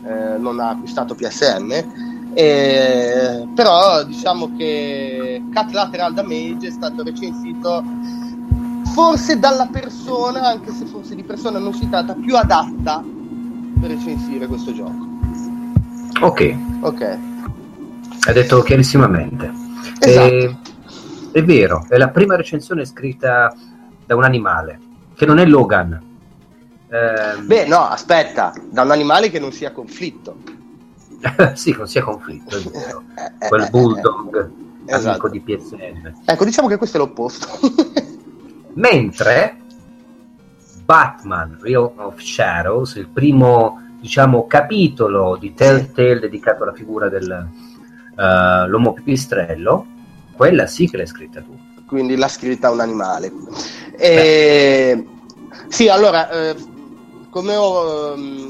[0.03, 7.83] eh, non ha acquistato PSM eh, però diciamo che Cat Lateral Damage è stato recensito
[8.93, 13.03] forse dalla persona, anche se forse di persona non si tratta, più adatta
[13.79, 15.05] per recensire questo gioco.
[16.21, 16.55] Ok.
[16.81, 17.01] Ok.
[18.25, 19.51] Hai detto chiarissimamente.
[19.99, 20.33] Esatto.
[20.33, 20.57] Eh,
[21.31, 23.53] è vero, è la prima recensione scritta
[24.05, 24.79] da un animale,
[25.15, 26.01] che non è Logan.
[26.89, 30.37] Eh, Beh, no, aspetta, da un animale che non sia conflitto.
[31.55, 33.03] sì, non sia conflitto, è vero.
[33.47, 34.51] Quel bulldog
[34.85, 35.09] esatto.
[35.09, 36.13] amico di PSN.
[36.25, 37.47] Ecco, diciamo che questo è l'opposto.
[38.73, 39.57] Mentre
[40.85, 46.19] Batman Real of Shadows, il primo diciamo capitolo di Telltale sì.
[46.21, 49.85] dedicato alla figura dell'uomo uh, pipistrello,
[50.33, 51.57] quella sì che l'hai scritta tu.
[51.85, 53.31] Quindi l'ha scritta un animale.
[53.97, 55.07] E...
[55.67, 56.55] Sì, allora, eh,
[57.29, 58.46] come ho, um,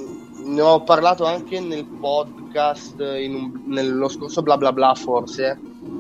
[0.48, 5.60] ne ho parlato anche nel podcast un, nello scorso bla bla bla forse,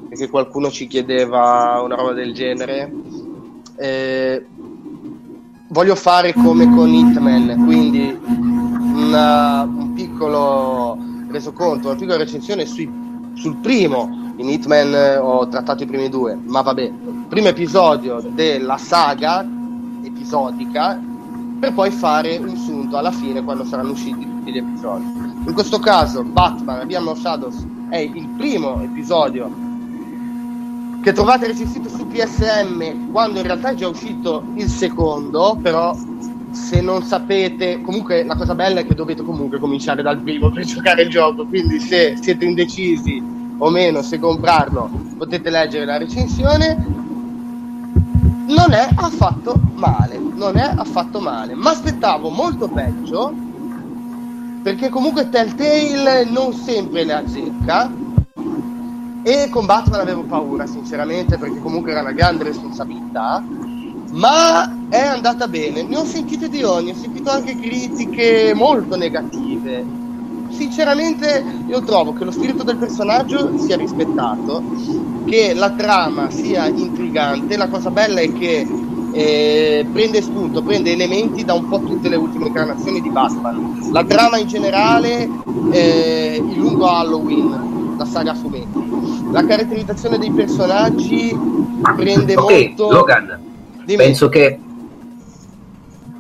[0.09, 2.91] perché qualcuno ci chiedeva una roba del genere.
[3.75, 4.45] Eh,
[5.69, 10.97] voglio fare come con Hitman, quindi una, un piccolo
[11.29, 12.89] resoconto, una piccola recensione sui,
[13.33, 14.25] sul primo.
[14.37, 16.91] In Hitman eh, ho trattato i primi due, ma vabbè,
[17.27, 19.45] primo episodio della saga
[20.03, 20.99] episodica
[21.59, 25.05] per poi fare un sunto alla fine quando saranno usciti tutti gli episodi.
[25.45, 29.65] In questo caso Batman Abbiamo Shadows è il primo episodio
[31.01, 35.95] che trovate recensito su PSM quando in realtà è già uscito il secondo, però
[36.51, 40.63] se non sapete, comunque la cosa bella è che dovete comunque cominciare dal primo per
[40.65, 47.05] giocare il gioco, quindi se siete indecisi o meno se comprarlo potete leggere la recensione
[48.47, 53.46] non è affatto male, non è affatto male, ma aspettavo molto peggio
[54.61, 58.05] perché comunque Telltale non sempre le azzecca.
[59.23, 63.43] E con Batman avevo paura sinceramente perché comunque era una grande responsabilità.
[64.11, 65.83] Ma è andata bene.
[65.83, 70.05] Ne ho sentite di ogni ho sentito anche critiche molto negative.
[70.49, 74.63] Sinceramente io trovo che lo spirito del personaggio sia rispettato,
[75.25, 78.65] che la trama sia intrigante, la cosa bella è che
[79.17, 83.89] eh, prende spunto, prende elementi da un po' tutte le ultime incarnazioni di Batman.
[83.91, 85.27] La trama in generale,
[85.71, 89.31] eh, il lungo Halloween, la saga fumetti.
[89.31, 91.35] La caratterizzazione dei personaggi
[91.95, 92.91] prende okay, molto...
[92.91, 93.39] Logan,
[93.83, 94.03] Dimmi.
[94.03, 94.59] penso che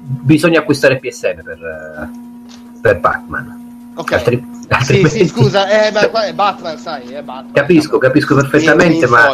[0.03, 3.65] bisogna acquistare PSN per, eh, per Batman
[3.97, 4.11] Ok.
[4.11, 5.09] Altri, altrimenti...
[5.09, 7.53] Sì, sì, scusa, eh, beh, è Batman, sai, è Batman.
[7.53, 9.29] Capisco, capisco perfettamente, ma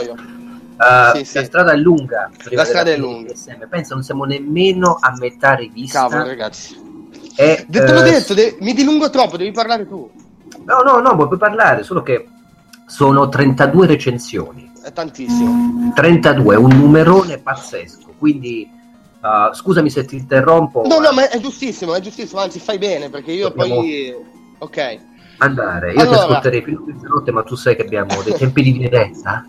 [0.77, 1.37] uh, sì, sì.
[1.37, 2.29] la strada è lunga.
[2.49, 3.33] La strada è lunga.
[3.69, 6.07] Penso non siamo nemmeno a metà rivista.
[6.07, 6.81] Cavolo, ragazzi.
[7.35, 10.09] E, te l'ho uh, detto, de- mi dilungo troppo, devi parlare tu.
[10.65, 12.27] No, no, no, puoi parlare, solo che
[12.85, 14.71] sono 32 recensioni.
[14.81, 15.91] È tantissimo.
[15.93, 18.81] 32, un numerone pazzesco, quindi...
[19.23, 20.83] Uh, scusami se ti interrompo.
[20.85, 23.75] No, no, ma è giustissimo, è giustissimo, anzi fai bene perché io Dobbiamo...
[23.75, 24.13] poi
[24.63, 24.97] Ok.
[25.39, 26.17] Andare, io allora...
[26.17, 29.45] ti ascolterei più di notte, ma tu sai che abbiamo dei tempi di diretta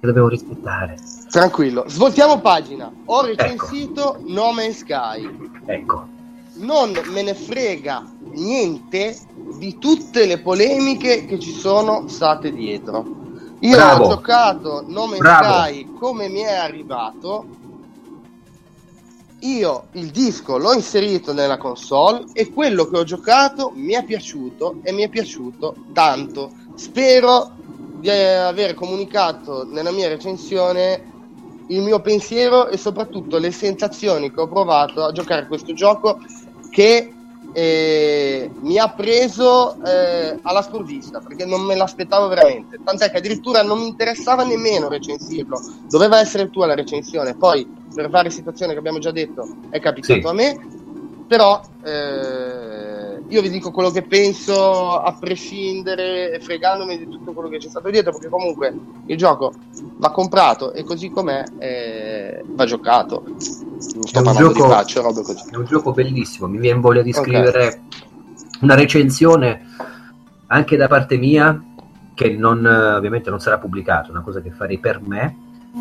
[0.00, 0.96] che dobbiamo rispettare.
[1.28, 2.90] Tranquillo, svoltiamo pagina.
[3.06, 4.22] Ho recensito ecco.
[4.26, 5.50] No Man's Sky.
[5.66, 6.16] Ecco.
[6.54, 9.16] Non me ne frega niente
[9.56, 13.16] di tutte le polemiche che ci sono state dietro.
[13.60, 14.04] Io Bravo.
[14.04, 15.64] ho giocato No Man's Bravo.
[15.64, 17.56] Sky come mi è arrivato
[19.40, 24.80] io il disco l'ho inserito nella console e quello che ho giocato mi è piaciuto
[24.82, 26.50] e mi è piaciuto tanto.
[26.74, 27.52] Spero
[27.98, 31.16] di aver comunicato nella mia recensione
[31.68, 36.18] il mio pensiero e soprattutto le sensazioni che ho provato a giocare questo gioco
[36.70, 37.12] che
[37.52, 42.78] eh, mi ha preso eh, alla sprovvista perché non me l'aspettavo veramente.
[42.82, 47.34] Tant'è che addirittura non mi interessava nemmeno recensirlo, doveva essere tua la recensione.
[47.34, 50.26] Poi, per varie situazioni che abbiamo già detto, è capitato sì.
[50.26, 50.86] a me.
[51.26, 52.97] Però eh,
[53.28, 57.90] io vi dico quello che penso a prescindere, fregandomi di tutto quello che c'è stato
[57.90, 58.74] dietro, perché comunque
[59.06, 59.52] il gioco
[59.96, 63.22] va comprato e così com'è eh, va giocato.
[63.24, 65.50] Non sto è un, gioco, di faccio, robe così.
[65.50, 67.80] è un gioco bellissimo, mi viene voglia di scrivere okay.
[68.60, 69.62] una recensione
[70.46, 71.62] anche da parte mia
[72.14, 75.36] che non, ovviamente non sarà pubblicato, una cosa che farei per me,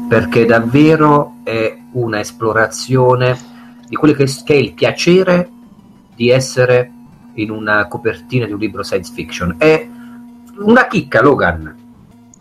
[0.10, 3.56] perché davvero è una esplorazione
[3.88, 5.50] di quello che è il piacere
[6.14, 6.92] di essere
[7.38, 9.56] in una copertina di un libro science fiction.
[9.58, 9.88] È
[10.60, 11.76] una chicca, Logan.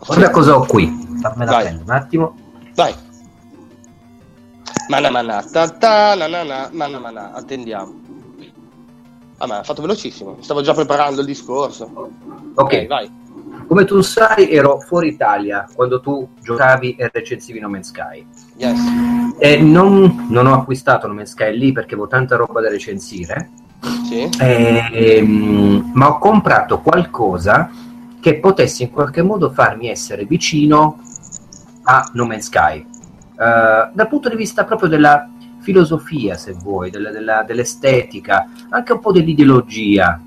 [0.05, 1.05] Guarda cosa ho qui.
[1.19, 2.35] Fammela prendere un attimo.
[2.75, 2.93] Vai.
[4.89, 8.05] Mana mana, ta ta na na na, mana mana, attendiamo.
[9.39, 12.11] Ah, ma ha fatto velocissimo, stavo già preparando il discorso.
[12.55, 13.11] Ok, vai.
[13.67, 18.25] Come tu sai, ero fuori Italia quando tu giocavi e recensivi No Man's Sky.
[18.55, 18.79] Yes.
[19.39, 23.49] E non, non, ho acquistato No Man's Sky lì perché avevo tanta roba da recensire.
[24.07, 24.29] Sì.
[24.39, 27.69] E, um, ma ho comprato qualcosa
[28.19, 30.99] che potesse in qualche modo farmi essere vicino
[31.83, 32.79] a No Man's Sky.
[32.79, 35.29] Uh, dal punto di vista proprio della
[35.59, 40.19] filosofia, se vuoi, della, della, dell'estetica, anche un po' dell'ideologia,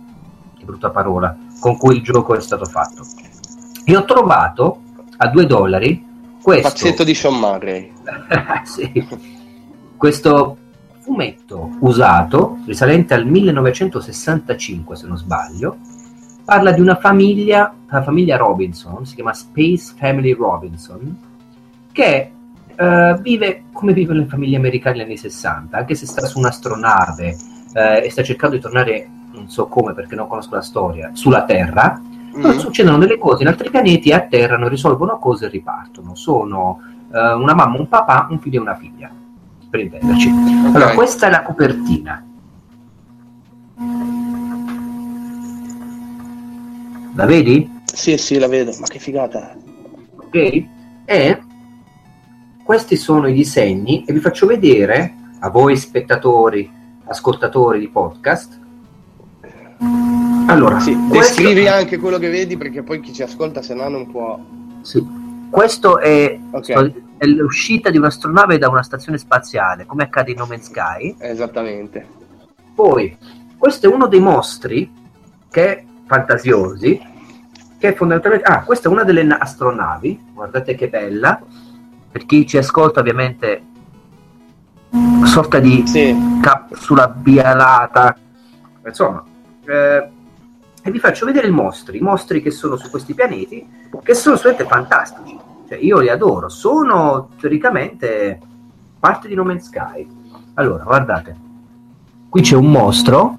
[0.59, 3.05] che brutta parola, con cui il gioco è stato fatto
[3.91, 4.83] e ho trovato
[5.17, 6.07] a 2 dollari
[6.41, 7.93] questo pazzetto di Sean Murray
[8.65, 9.07] sì.
[9.97, 10.57] questo
[11.11, 15.77] fumetto usato risalente al 1965 se non sbaglio
[16.45, 21.19] parla di una famiglia la famiglia Robinson si chiama Space Family Robinson
[21.91, 22.31] che
[22.79, 27.37] uh, vive come vivono le famiglie americane negli anni 60 anche se sta su un'astronave
[27.75, 31.45] uh, e sta cercando di tornare non so come perché non conosco la storia sulla
[31.45, 32.01] Terra
[32.31, 32.59] Mm.
[32.59, 36.15] succedono delle cose in altri pianeti, atterrano, risolvono cose e ripartono.
[36.15, 39.11] Sono uh, una mamma, un papà, un figlio e una figlia,
[39.71, 40.29] per intenderci.
[40.29, 40.75] Okay.
[40.75, 42.27] Allora, questa è la copertina.
[47.15, 47.79] La vedi?
[47.85, 49.57] Sì, sì, la vedo, ma che figata.
[50.17, 50.65] Ok?
[51.05, 51.43] E
[52.63, 56.71] questi sono i disegni e vi faccio vedere a voi spettatori,
[57.05, 58.61] ascoltatori di podcast,
[60.47, 61.41] allora, sì, questo...
[61.43, 64.39] descrivi anche quello che vedi perché poi chi ci ascolta se no non può...
[64.83, 65.20] Sì.
[65.51, 67.03] Questo è, okay.
[67.17, 71.17] è l'uscita di un'astronave da una stazione spaziale, come accade in No Man's Sky.
[71.19, 72.07] Esattamente.
[72.75, 73.17] Poi,
[73.59, 74.91] questo è uno dei mostri
[75.51, 77.01] che fantasiosi,
[77.79, 78.47] che è fondamentalmente...
[78.47, 81.41] Ah, questa è una delle astronavi, guardate che bella.
[82.13, 83.63] Per chi ci ascolta ovviamente
[84.91, 86.17] una sorta di sì.
[86.41, 88.17] capsula bialata,
[88.87, 89.25] insomma...
[89.65, 90.09] Eh,
[90.83, 93.67] e vi faccio vedere i mostri, i mostri che sono su questi pianeti,
[94.03, 95.39] che sono assolutamente fantastici.
[95.69, 98.41] Cioè, io li adoro, sono teoricamente
[98.99, 100.07] parte di No Man's Sky.
[100.55, 101.37] Allora, guardate,
[102.29, 103.39] qui c'è un mostro.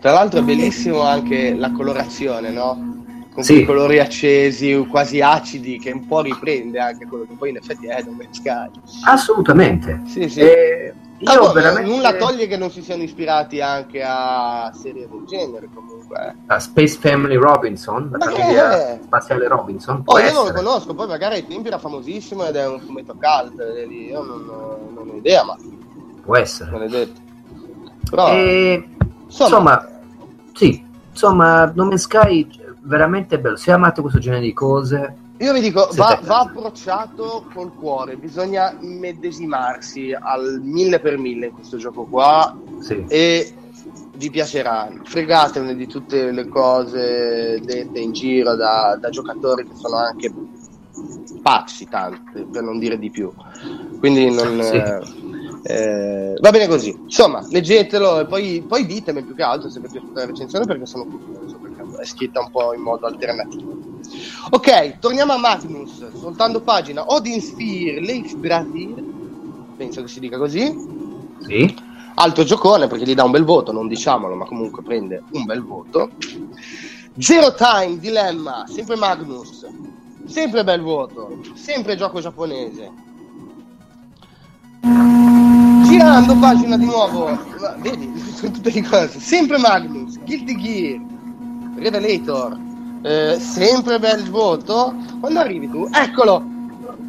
[0.00, 2.96] Tra l'altro è bellissimo anche la colorazione, no?
[3.32, 3.54] Con sì.
[3.54, 7.86] quei colori accesi, quasi acidi, che un po' riprende anche quello che poi in effetti
[7.86, 8.70] è No Man's Sky.
[9.04, 10.02] Assolutamente.
[10.06, 10.40] Sì, sì.
[10.40, 11.90] E io ah, veramente...
[11.90, 16.36] Nulla toglie che non si siano ispirati anche a serie del genere comunque.
[16.46, 20.02] A Space Family Robinson, la Ma famiglia spaziale Robinson.
[20.04, 23.14] Oh, io non lo conosco, poi magari ai tempi era famosissimo ed è un fumetto
[23.14, 23.60] cult,
[23.90, 24.44] io non,
[24.94, 25.56] non ho idea, ma...
[26.24, 26.70] Può essere.
[26.70, 27.20] Non è detto.
[28.08, 28.88] Però, e...
[29.24, 29.48] insomma...
[29.48, 29.88] insomma,
[30.52, 32.48] sì, insomma, No Man's Sky
[32.82, 33.56] veramente bello.
[33.56, 38.76] Se amate questo genere di cose, io vi dico, va, va, approcciato col cuore, bisogna
[38.80, 43.04] immedesimarsi al mille per mille in questo gioco qua sì.
[43.08, 43.52] e
[44.16, 44.90] vi piacerà.
[45.04, 50.32] Fregatene di tutte le cose dette in giro da, da giocatori che sono anche
[51.40, 53.32] pazzi, tanti, per non dire di più.
[54.00, 54.60] Quindi non...
[54.60, 54.76] Sì.
[54.76, 55.00] Eh,
[55.62, 56.90] eh, va bene così.
[56.90, 60.64] Insomma, leggetelo e poi, poi ditemi più che altro se vi è piaciuta la recensione
[60.64, 63.87] perché sono curioso, perché è scritta un po' in modo alternativo.
[64.50, 68.94] Ok, torniamo a Magnus, soltanto pagina Odin Sphere, Lake Brasil,
[69.76, 70.74] penso che si dica così.
[71.40, 71.76] Sì.
[72.14, 75.62] Alto giocone perché gli dà un bel voto, non diciamolo, ma comunque prende un bel
[75.62, 76.12] voto.
[77.18, 79.66] Zero Time Dilemma, sempre Magnus,
[80.24, 82.90] sempre bel voto, sempre gioco giapponese.
[84.80, 87.38] Girando pagina di nuovo,
[87.80, 91.00] vedi, sono tutte le cose, sempre Magnus, Guilty Gear,
[91.76, 92.66] Revelator,
[93.02, 94.94] eh, sempre bel voto.
[95.20, 95.88] Quando arrivi tu?
[95.92, 96.56] Eccolo!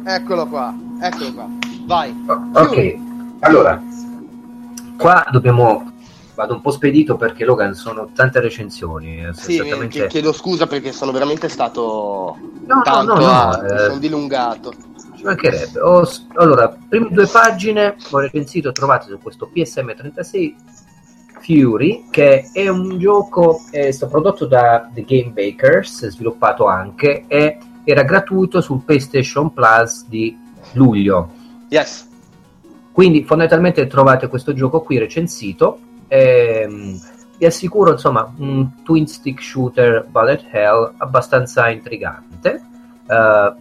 [0.04, 1.48] Eccolo qua, eccolo qua.
[1.84, 2.24] Vai.
[2.26, 2.96] Ok,
[3.40, 3.82] allora,
[4.96, 5.88] qua dobbiamo...
[6.34, 9.26] Vado un po' spedito perché Logan sono tante recensioni.
[9.26, 10.06] Eh, sì, esattamente...
[10.06, 14.72] chiedo scusa perché sono veramente stato no, tanto, no, no, no eh, sono dilungato.
[15.16, 15.80] Ci mancherebbe.
[15.80, 20.56] Ho, allora, prime due pagine ho recensito, trovate su questo PSM 36
[21.40, 27.58] Fury, che è un gioco è stato prodotto da The Game Bakers, sviluppato anche, e
[27.84, 30.36] era gratuito sul PlayStation Plus di
[30.72, 31.30] luglio.
[31.68, 32.08] Yes.
[32.92, 35.78] Quindi fondamentalmente trovate questo gioco qui recensito.
[36.08, 37.00] Ehm,
[37.38, 42.62] vi assicuro, insomma, un twin stick shooter bullet hell abbastanza intrigante.
[43.06, 43.54] Uh,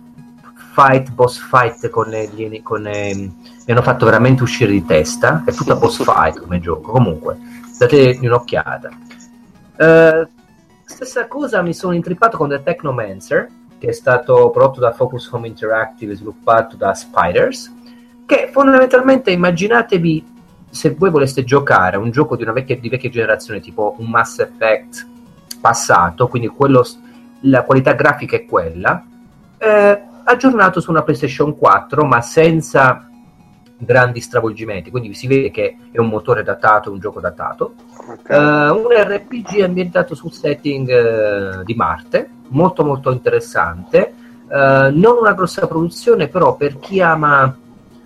[0.73, 2.30] fight, boss fight con le,
[2.61, 3.34] con le, mi
[3.65, 5.43] hanno fatto veramente uscire di testa.
[5.45, 6.91] È tutta boss fight come gioco.
[6.91, 7.38] Comunque,
[7.80, 8.89] date un'occhiata.
[9.77, 10.27] Uh,
[10.84, 15.47] stessa cosa mi sono intrippato con The Technomancer, che è stato prodotto da Focus Home
[15.47, 17.73] Interactive e sviluppato da Spiders,
[18.25, 20.38] che fondamentalmente immaginatevi
[20.69, 24.09] se voi voleste giocare a un gioco di una vecchia, di vecchia generazione, tipo un
[24.09, 25.07] Mass Effect
[25.61, 26.86] passato, quindi quello,
[27.41, 29.03] la qualità grafica è quella,
[29.57, 33.09] eh, aggiornato su una PlayStation 4, ma senza
[33.80, 37.73] grandi stravolgimenti, quindi si vede che è un motore datato, un gioco datato.
[37.95, 38.38] Okay.
[38.38, 44.13] Uh, un RPG ambientato sul setting uh, di Marte, molto molto interessante.
[44.47, 47.55] Uh, non una grossa produzione, però per chi ama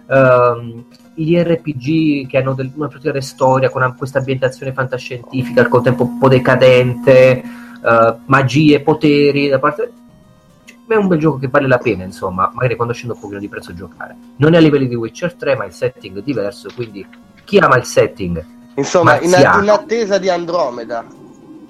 [0.05, 6.03] ehm, gli RPG che hanno del, una particolare storia con questa ambientazione fantascientifica, al contempo
[6.03, 7.41] un po' decadente,
[8.26, 9.91] magie, poteri da parte.
[10.94, 13.50] È un bel gioco che vale la pena, insomma, magari quando scende un pochino di
[13.50, 14.16] prezzo giocare.
[14.36, 17.04] Non è a livelli di Witcher 3, ma il setting è diverso, quindi
[17.44, 18.46] chi ama il setting.
[18.76, 21.04] Insomma, in, in, attesa di Andromeda.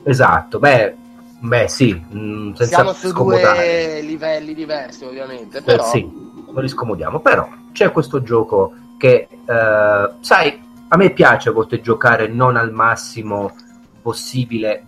[0.04, 0.96] Esatto, beh,
[1.40, 5.84] beh sì, mh, mm, senza Siamo su due livelli diversi, ovviamente, però...
[5.84, 11.48] Eh, sì, non li scomodiamo, però c'è questo gioco che, eh, sai, a me piace
[11.48, 13.56] a volte giocare non al massimo
[14.02, 14.84] possibile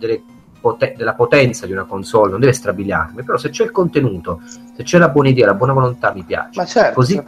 [0.66, 4.40] pot- della potenza di una console, non deve strabiliarmi, però se c'è il contenuto,
[4.74, 6.58] se c'è la buona idea, la buona volontà, mi piace.
[6.58, 7.22] Ma certo, così,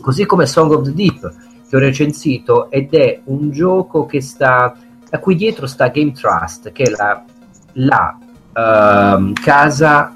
[0.00, 1.34] così come Song of the Deep,
[1.68, 4.74] che ho recensito, ed è un gioco che sta,
[5.10, 7.22] a cui dietro sta Game Trust, che è la,
[7.74, 8.18] la
[9.18, 10.12] uh, casa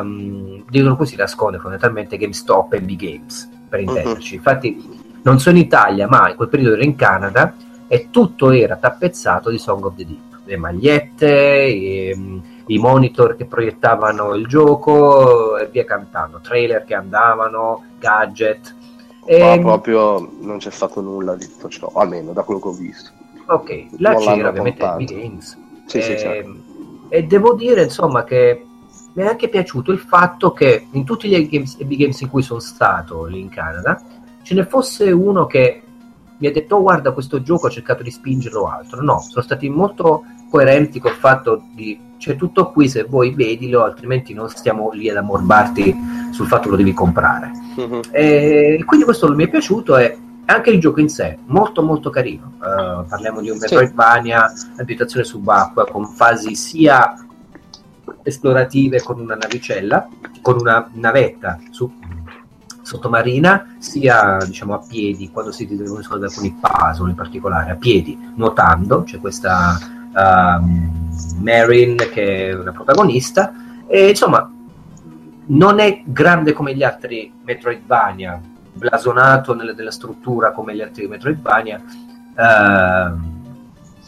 [0.00, 4.34] uh, dietro cui si nasconde fondamentalmente GameStop e B Games per intenderci.
[4.34, 4.38] Uh-huh.
[4.38, 7.52] Infatti, non so in Italia, ma in quel periodo ero in Canada
[7.88, 10.25] e tutto era tappezzato di Song of the Deep.
[10.46, 17.84] Le magliette, i, i monitor che proiettavano il gioco e via cantando, trailer che andavano,
[17.98, 18.74] gadget.
[19.24, 19.38] E...
[19.38, 23.10] Ma proprio non c'è stato nulla di tutto ciò, almeno da quello che ho visto.
[23.48, 25.58] Ok, là c'era ovviamente il Games.
[25.86, 26.56] Sì, e, sì, certo.
[27.08, 28.64] e devo dire insomma che
[29.12, 32.60] mi è anche piaciuto il fatto che in tutti gli games, games in cui sono
[32.60, 34.02] stato lì in Canada
[34.42, 35.82] ce ne fosse uno che
[36.38, 39.68] mi ha detto oh, guarda questo gioco ho cercato di spingerlo altro no, sono stati
[39.70, 45.08] molto coerenti col fatto di c'è tutto qui se vuoi vedilo altrimenti non stiamo lì
[45.08, 45.94] ad ammorbarti
[46.32, 48.00] sul fatto che lo devi comprare uh-huh.
[48.10, 52.54] e quindi questo mi è piaciuto e anche il gioco in sé molto molto carino
[52.56, 54.66] uh, parliamo di un Metroidvania sì.
[54.76, 57.14] ambientazione subacquea con fasi sia
[58.22, 60.08] esplorative con una navicella
[60.40, 61.90] con una navetta su
[62.82, 68.16] sottomarina sia diciamo a piedi quando si devono risolvere alcuni puzzle in particolare a piedi
[68.36, 69.76] nuotando c'è questa
[70.16, 73.52] uh, Marin che è una protagonista
[73.86, 74.50] e insomma
[75.48, 78.40] non è grande come gli altri Metroidvania
[78.72, 83.18] blasonato nella, nella struttura come gli altri Metroidvania uh,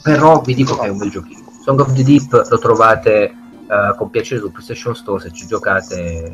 [0.03, 1.47] però vi dico che è un bel giochino.
[1.63, 3.35] Song of the Deep lo trovate
[3.67, 6.33] uh, con piacere su PlayStation Store se ci giocate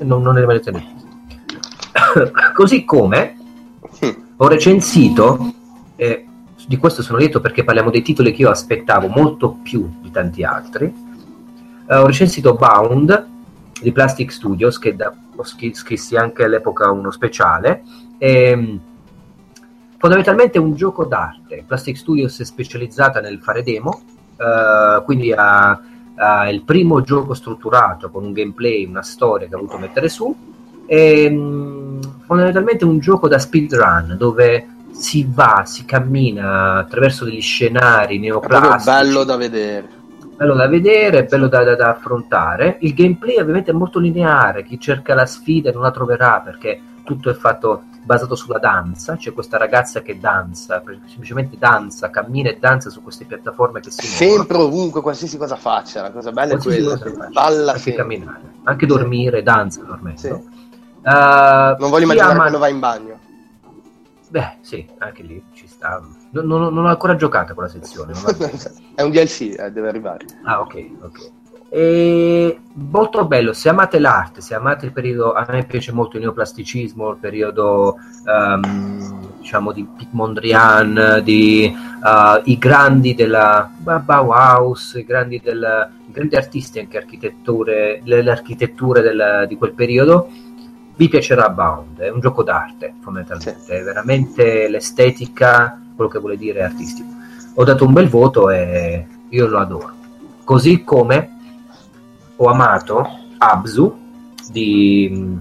[0.00, 1.02] non, non ne rimanete niente
[2.54, 3.36] Così come
[4.36, 5.52] ho recensito,
[5.96, 6.23] eh,
[6.66, 10.42] di questo sono lieto perché parliamo dei titoli che io aspettavo molto più di tanti
[10.42, 10.92] altri.
[11.86, 13.26] Eh, ho recensito Bound
[13.80, 17.82] di Plastic Studios, che da, ho scrissi anche all'epoca uno speciale.
[18.18, 18.78] E,
[19.98, 21.64] fondamentalmente un gioco d'arte.
[21.66, 24.02] Plastic Studios è specializzata nel fare demo,
[24.36, 25.80] eh, quindi ha,
[26.14, 30.52] ha il primo gioco strutturato con un gameplay, una storia che ha voluto mettere su
[30.86, 38.18] è mm, fondamentalmente un gioco da speedrun dove si va, si cammina attraverso degli scenari
[38.18, 38.88] neoplastici.
[38.88, 39.88] È bello da vedere.
[40.36, 42.78] Bello da vedere, bello da, da, da, affrontare.
[42.80, 47.30] Il gameplay ovviamente è molto lineare, chi cerca la sfida non la troverà perché tutto
[47.30, 52.90] è fatto basato sulla danza, c'è questa ragazza che danza, semplicemente danza, cammina e danza
[52.90, 54.38] su queste piattaforme che si muovono.
[54.38, 58.86] Sempre ovunque, qualsiasi cosa faccia, la cosa bella qualsiasi è quella, balla anche camminare, anche
[58.86, 60.18] dormire, danza dormendo.
[60.18, 60.28] Sì.
[60.28, 62.40] Uh, non voglio immaginare ama...
[62.40, 63.13] quando va in bagno.
[64.34, 66.02] Beh, sì, anche lì ci sta.
[66.30, 68.14] Non, non, non ho ancora giocato quella sezione.
[68.96, 70.24] è un DLC, eh, deve arrivare.
[70.42, 71.30] Ah, ok, ok.
[71.68, 76.24] E molto bello, se amate l'arte, se amate il periodo, a me piace molto il
[76.24, 85.04] neoplasticismo, il periodo um, diciamo di Pic Mondrian, di uh, i grandi della Bauhaus, i
[85.04, 90.28] grandi, del, grandi artisti anche architetture, le, architetture del, di quel periodo,
[90.96, 93.72] vi piacerà Bound, è un gioco d'arte fondamentalmente, sì.
[93.72, 97.08] è veramente l'estetica, quello che vuole dire artistico.
[97.54, 99.92] ho dato un bel voto e io lo adoro.
[100.44, 101.30] Così come
[102.36, 104.02] ho amato Abzu
[104.50, 105.38] di,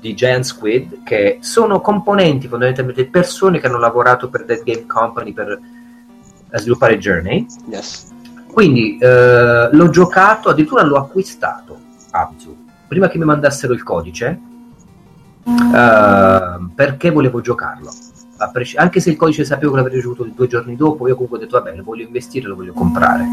[0.00, 5.32] di Giant Squid, che sono componenti fondamentalmente persone che hanno lavorato per Dead Game Company
[5.32, 5.60] per
[6.54, 7.46] sviluppare Journey.
[7.68, 8.10] Yes.
[8.52, 11.78] Quindi eh, l'ho giocato, addirittura l'ho acquistato
[12.10, 14.40] Abzu, prima che mi mandassero il codice,
[15.44, 17.90] eh, perché volevo giocarlo.
[18.76, 21.60] Anche se il codice sapevo che l'avrei ricevuto due giorni dopo, io comunque ho detto
[21.60, 23.24] vabbè, lo voglio investire, lo voglio comprare.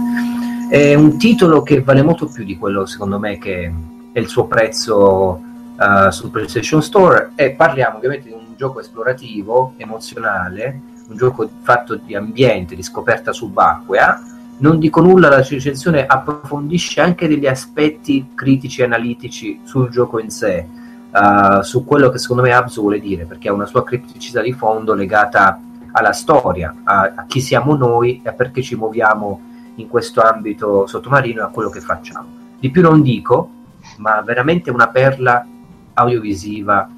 [0.70, 3.74] È un titolo che vale molto più di quello, secondo me, che
[4.12, 5.42] è il suo prezzo
[5.76, 7.32] uh, sul PlayStation Store.
[7.34, 10.80] E parliamo ovviamente di un gioco esplorativo, emozionale,
[11.10, 14.22] un gioco fatto di ambiente, di scoperta subacquea.
[14.58, 20.30] Non dico nulla, la recensione approfondisce anche degli aspetti critici e analitici sul gioco in
[20.30, 20.68] sé,
[21.12, 24.54] uh, su quello che secondo me Abzu vuole dire, perché ha una sua criticità di
[24.54, 25.60] fondo legata
[25.92, 29.42] alla storia, a, a chi siamo noi e a perché ci muoviamo
[29.76, 32.38] in questo ambito sottomarino e a quello che facciamo.
[32.60, 33.50] Di più non dico,
[33.98, 35.46] ma veramente una perla
[35.94, 36.90] audiovisiva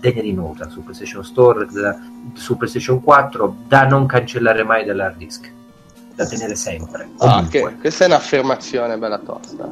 [0.00, 1.66] degna di nota su PlayStation Store,
[2.34, 5.52] su PlayStation 4, da non cancellare mai dall'hard disk,
[6.14, 7.08] da tenere sempre.
[7.18, 9.68] Ah, che, questa è un'affermazione bella tosta.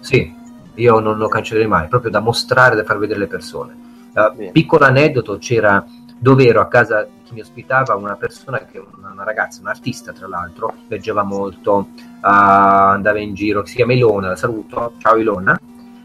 [0.00, 0.34] Sì,
[0.80, 3.88] io non lo cancellerei mai, proprio da mostrare, da far vedere le persone.
[4.12, 5.84] Uh, piccolo aneddoto, c'era
[6.18, 10.12] dove ero a casa chi mi ospitava una persona che una, una ragazza, un artista
[10.12, 15.58] tra l'altro, leggeva molto, uh, andava in giro, si chiama Ilona, la saluto, ciao Ilona.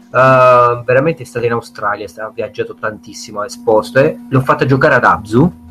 [0.08, 4.94] Uh, veramente è stata in Australia, ha viaggiato tantissimo, ha esposto e l'ho fatta giocare
[4.94, 5.64] ad Abzu.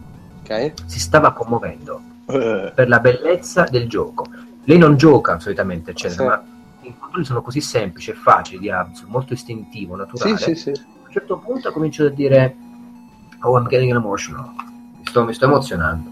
[0.43, 0.74] Okay.
[0.86, 4.26] Si stava commuovendo per la bellezza del gioco.
[4.66, 6.28] Lei non gioca solitamente, eccetera, sì.
[6.28, 6.55] ma
[6.88, 10.38] i controlli sono così semplici e facili di Abzu, molto istintivo, naturale.
[10.38, 10.69] Sì, sì, sì.
[10.69, 12.55] A un certo punto ha cominciato a dire
[13.45, 14.49] Oh, I'm getting emotional.
[14.97, 16.09] Mi sto, mi sto emozionando.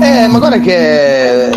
[0.00, 1.50] Eh, ma guarda che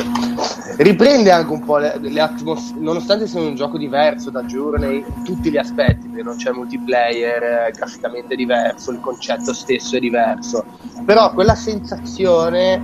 [0.77, 5.23] riprende anche un po' le, le atmosfere, nonostante sia un gioco diverso da Journey in
[5.23, 10.65] tutti gli aspetti, perché non c'è multiplayer, eh, graficamente diverso, il concetto stesso è diverso,
[11.05, 12.81] però quella sensazione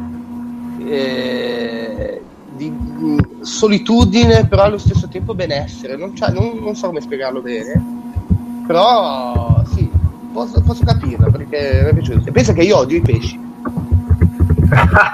[0.79, 2.21] eh,
[2.61, 7.81] di, di, solitudine, però allo stesso tempo benessere, non, non, non so come spiegarlo bene,
[8.67, 9.89] però sì,
[10.31, 12.29] posso, posso capirla perché mi è piaciuto.
[12.29, 13.39] E pensa che io odio i pesci.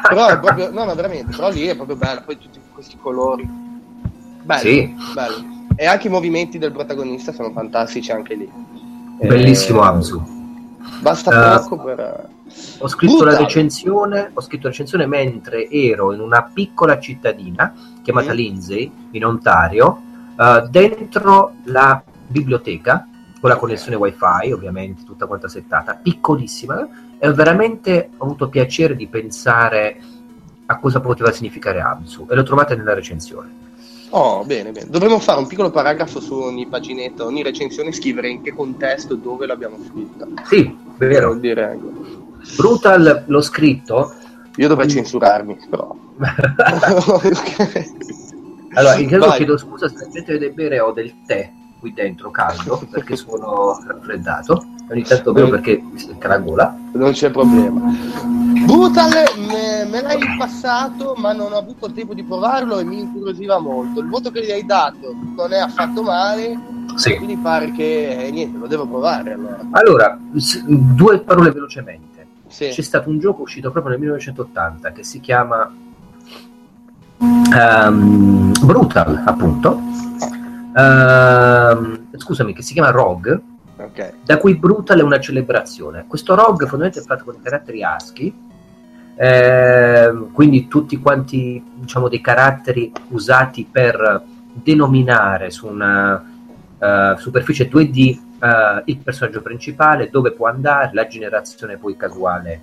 [0.09, 3.47] però è proprio, no, no, veramente, però lì è proprio bello, poi tutti questi colori.
[4.43, 4.93] Bello, sì.
[5.13, 5.55] bello.
[5.75, 8.51] E anche i movimenti del protagonista sono fantastici anche lì.
[9.21, 10.21] Bellissimo eh, Amsu.
[10.99, 12.29] Basta poco uh, per...
[12.79, 18.33] Ho scritto la recensione, ho scritto la recensione mentre ero in una piccola cittadina chiamata
[18.33, 18.35] mm.
[18.35, 20.01] Lindsay, in Ontario,
[20.35, 23.07] uh, dentro la biblioteca
[23.39, 26.87] con la connessione wifi ovviamente tutta quanta settata piccolissima
[27.19, 29.99] e veramente ho avuto piacere di pensare
[30.65, 33.65] a cosa poteva significare Abzu e l'ho trovata nella recensione
[34.11, 34.89] Oh, bene, bene.
[34.89, 39.45] Dovremmo fare un piccolo paragrafo su ogni paginetta, ogni recensione, scrivere in che contesto, dove
[39.45, 40.27] l'abbiamo scritta.
[40.45, 41.35] Sì, vero.
[41.35, 41.77] Dire...
[42.55, 44.13] Brutal l'ho scritto.
[44.55, 45.95] Io dovrei censurarmi, però.
[48.73, 52.31] allora, in caso chiedo scusa se la gente deve bere ho del tè qui dentro
[52.31, 54.65] caldo perché sono raffreddato.
[54.89, 57.93] Ogni tanto bevo perché mi secca la gola non c'è problema.
[58.65, 59.11] Brutal
[59.47, 63.59] me, me, l'hai passato ma non ho avuto il tempo di provarlo e mi incuriosiva
[63.59, 63.99] molto.
[63.99, 66.57] Il voto che gli hai dato non è affatto male
[66.95, 67.15] sì.
[67.15, 70.19] quindi pare che eh, niente lo devo provare allora, allora
[70.65, 72.16] due parole velocemente
[72.47, 72.69] sì.
[72.69, 75.71] c'è stato un gioco uscito proprio nel 1980 che si chiama
[77.19, 79.81] um, Brutal appunto
[80.77, 83.41] Uh, scusami, che si chiama Rogue,
[83.77, 84.11] okay.
[84.23, 86.05] da cui Brutal è una celebrazione.
[86.07, 88.33] Questo Rogue fondamentalmente è fatto con i caratteri ASCII,
[89.15, 94.21] eh, quindi tutti quanti diciamo dei caratteri usati per
[94.53, 96.23] denominare su una
[96.77, 102.61] uh, superficie 2D uh, il personaggio principale, dove può andare, la generazione poi casuale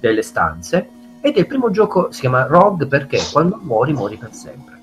[0.00, 0.88] delle stanze.
[1.20, 4.80] Ed è il primo gioco, si chiama Rogue perché quando muori, muori per sempre,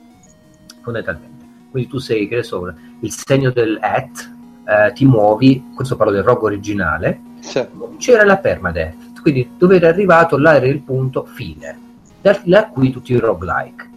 [0.82, 1.36] fondamentalmente
[1.76, 4.32] quindi tu sei, che ne so, il segno del at,
[4.66, 7.68] eh, ti muovi, questo parlo del rogo originale, sì.
[7.98, 11.78] c'era la permadeath, quindi dove eri arrivato, là era il punto fine,
[12.22, 13.90] da, da qui tutti i roguelike.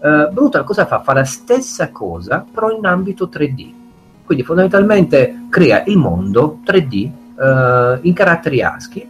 [0.00, 1.02] Uh, Brutal cosa fa?
[1.02, 3.74] Fa la stessa cosa, però in ambito 3D.
[4.30, 9.08] Quindi fondamentalmente crea il mondo 3D uh, eh, in caratteri ASCII,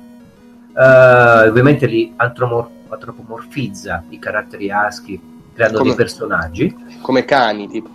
[0.73, 5.21] uh, ovviamente li antropomorfizza i caratteri ASCII
[5.53, 6.75] creando come, dei personaggi.
[7.03, 7.91] Come cani, tipo.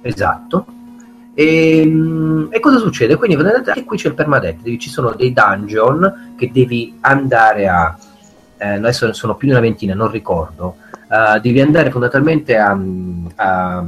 [0.00, 0.64] Esatto.
[1.34, 3.16] E, ehm, e, cosa succede?
[3.16, 7.94] Quindi anche qui c'è il permadeath, ci sono dei dungeon che devi andare a,
[8.56, 12.74] eh, adesso sono più di una ventina, non ricordo, uh, Uh, devi andare fondamentalmente a,
[13.34, 13.84] a,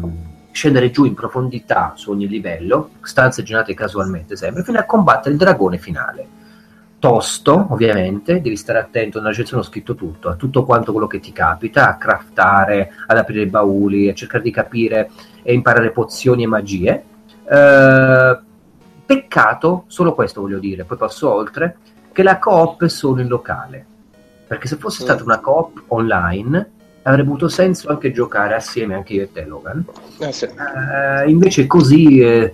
[0.54, 5.36] scendere giù in profondità su ogni livello, stanze generate casualmente sempre, fino a combattere il
[5.36, 6.28] dragone finale.
[7.00, 11.18] Tosto, ovviamente, devi stare attento, nella recensione ho scritto tutto, a tutto quanto quello che
[11.18, 15.10] ti capita, a craftare, ad aprire i bauli, a cercare di capire
[15.42, 17.04] e imparare pozioni e magie.
[17.42, 18.38] Uh,
[19.04, 21.78] peccato, solo questo voglio dire, poi passo oltre,
[22.12, 23.84] che la coop è solo in locale.
[24.46, 26.70] Perché se fosse stata una coop online
[27.04, 29.84] avrebbe avuto senso anche giocare assieme anche io e te Logan.
[30.18, 30.44] Eh sì.
[30.44, 32.52] uh, invece così eh,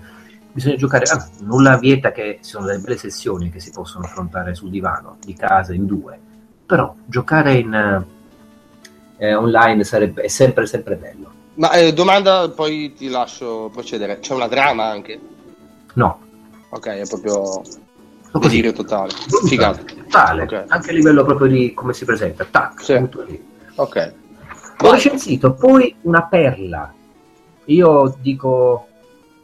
[0.53, 4.55] bisogna giocare, ah, nulla vieta che ci sono delle belle sessioni che si possono affrontare
[4.55, 6.19] sul divano di casa in due,
[6.67, 8.05] però giocare in
[9.19, 11.39] eh, online sarebbe, è sempre sempre bello.
[11.55, 15.21] Ma eh, domanda, poi ti lascio procedere, c'è una drama anche?
[15.95, 16.21] No.
[16.71, 17.63] Ok, è proprio
[18.33, 19.13] delirio totale.
[19.47, 19.83] Figata.
[19.83, 20.65] Totale, okay.
[20.69, 23.09] anche a livello proprio di come si presenta, tac, sì.
[23.75, 24.15] Ok.
[24.83, 26.93] Ho recensito poi una perla.
[27.67, 28.87] Io dico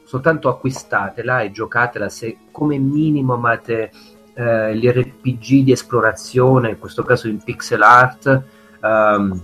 [0.04, 3.90] soltanto acquistatela e giocatela se come minimo amate
[4.34, 8.42] eh, gli RPG di esplorazione, in questo caso in pixel art.
[8.80, 9.42] Um,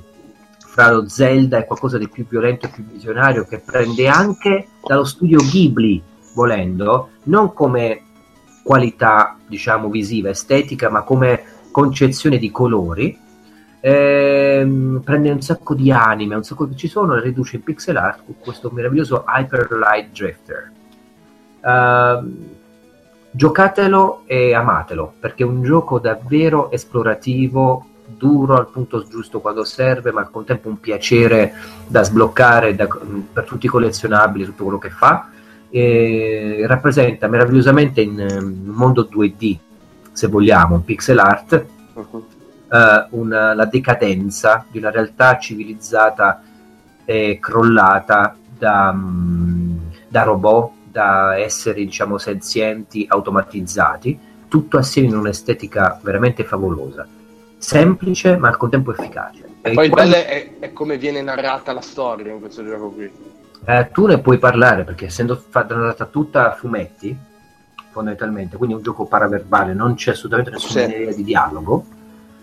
[0.72, 5.04] fra lo Zelda e qualcosa di più violento e più visionario che prende anche dallo
[5.04, 6.02] studio Ghibli,
[6.34, 8.04] volendo, non come
[8.64, 13.18] qualità, diciamo, visiva, estetica, ma come concezione di colori.
[13.84, 17.96] Ehm, prende un sacco di anime, un sacco che ci sono, le riduce in pixel
[17.96, 20.70] art con questo meraviglioso Hyper Light Drifter.
[21.62, 22.46] Uh,
[23.30, 30.12] giocatelo e amatelo perché è un gioco davvero esplorativo, duro al punto giusto quando serve,
[30.12, 31.52] ma al contempo un piacere
[31.84, 32.86] da sbloccare da,
[33.32, 35.28] per tutti i collezionabili, tutto quello che fa.
[35.70, 39.56] E rappresenta meravigliosamente in, in un mondo 2D,
[40.12, 41.66] se vogliamo, un pixel art.
[42.72, 46.42] Eh, una, la decadenza di una realtà civilizzata
[47.04, 49.76] e crollata da, mm,
[50.08, 54.18] da robot, da esseri diciamo senzienti, automatizzati,
[54.48, 57.06] tutto assieme in un'estetica veramente favolosa,
[57.58, 59.44] semplice ma al contempo efficace.
[59.60, 63.10] E, poi il bello è, è, come viene narrata la storia in questo gioco qui.
[63.66, 67.14] Eh, tu ne puoi parlare perché essendo fatta narrata tutta a fumetti,
[67.90, 70.94] fondamentalmente, quindi è un gioco paraverbale, non c'è assolutamente nessuna sì.
[70.94, 72.00] idea di dialogo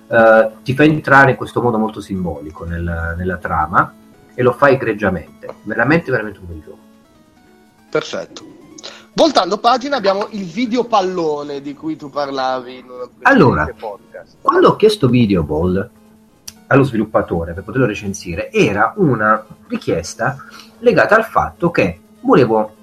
[0.10, 3.94] uh, ti fa entrare in questo modo molto simbolico nel, nella trama
[4.34, 5.48] e lo fa egregiamente.
[5.64, 6.78] Veramente, veramente un bel gioco.
[7.90, 8.58] Perfetto.
[9.14, 12.86] Voltando pagina abbiamo il video pallone di cui tu parlavi.
[13.24, 14.38] allora, podcast.
[14.42, 15.90] quando ho chiesto Video Ball
[16.68, 20.38] allo sviluppatore per poterlo recensire, era una richiesta
[20.80, 22.76] legata al fatto che volevo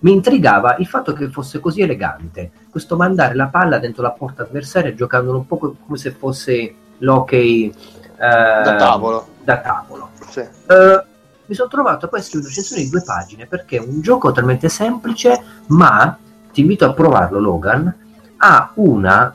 [0.00, 4.42] mi intrigava il fatto che fosse così elegante, questo mandare la palla dentro la porta
[4.42, 9.26] avversaria giocandolo un po' come se fosse l'hockey eh, da tavolo.
[9.42, 10.10] Da tavolo.
[10.28, 10.40] Sì.
[10.40, 11.02] Uh,
[11.46, 14.30] mi sono trovato poi a scrivere una recensione di due pagine perché è un gioco
[14.30, 16.16] talmente semplice, ma
[16.52, 17.94] ti invito a provarlo, Logan.
[18.36, 19.34] Ha una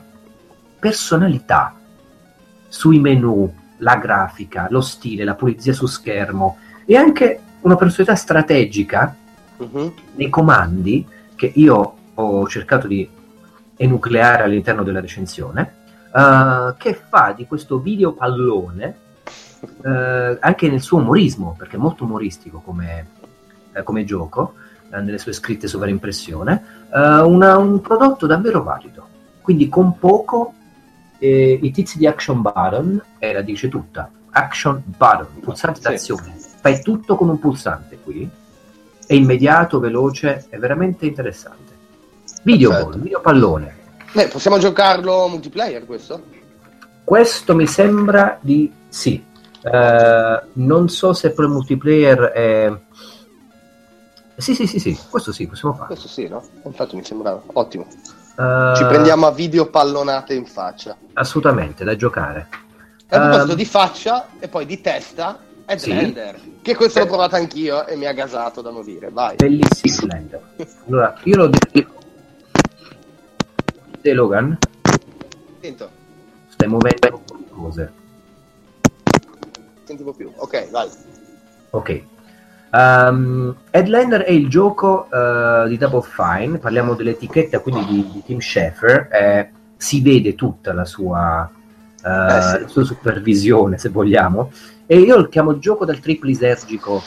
[0.78, 1.74] personalità
[2.68, 9.14] sui menu, la grafica, lo stile, la pulizia su schermo e anche una personalità strategica
[9.56, 9.94] uh-huh.
[10.14, 13.08] nei comandi che io ho cercato di
[13.76, 15.74] enucleare all'interno della recensione,
[16.12, 18.96] uh, che fa di questo video pallone
[19.60, 23.06] uh, anche nel suo umorismo, perché è molto umoristico come,
[23.74, 24.54] uh, come gioco,
[24.88, 29.08] nelle sue scritte sovraimpressione, una, un prodotto davvero valido.
[29.42, 30.54] Quindi con poco
[31.18, 35.88] eh, i tizi di Action Button, e la dice tutta, Action Button, pulsante sì.
[35.88, 38.30] d'azione, fai tutto con un pulsante qui,
[39.06, 41.74] è immediato, veloce, è veramente interessante.
[42.42, 43.76] Video ball, video pallone.
[44.12, 46.22] Beh, possiamo giocarlo multiplayer questo?
[47.04, 49.24] Questo mi sembra di sì.
[49.62, 52.72] Uh, non so se per multiplayer è...
[54.36, 55.86] Sì, sì, sì, sì, questo sì, possiamo fare.
[55.88, 56.44] Questo sì, no?
[56.64, 57.86] Infatti mi sembrava ottimo.
[58.36, 60.96] Uh, Ci prendiamo a video pallonate in faccia.
[61.14, 62.48] Assolutamente, da giocare.
[63.08, 65.90] A proposito uh, di faccia e poi di testa, è sì.
[65.90, 66.40] Blender.
[66.62, 69.10] Che questo l'ho provato anch'io e mi ha gasato da morire.
[69.10, 69.36] Vai.
[69.36, 70.40] Bellissimo Blender.
[70.86, 71.94] Allora, io lo dico.
[74.00, 74.56] Te Logan?
[75.60, 75.90] Sento.
[76.48, 77.92] Stai muovendo cose.
[79.84, 80.32] Sentivo più.
[80.36, 80.88] Ok, vai.
[81.70, 82.02] Ok.
[82.70, 88.38] Um, Headlander è il gioco uh, di Double Fine, parliamo dell'etichetta quindi di, di Tim
[88.38, 92.60] Schafer, eh, si vede tutta la sua, uh, eh sì.
[92.60, 94.50] la sua supervisione se vogliamo,
[94.86, 97.02] e io lo chiamo gioco del triplo lisergico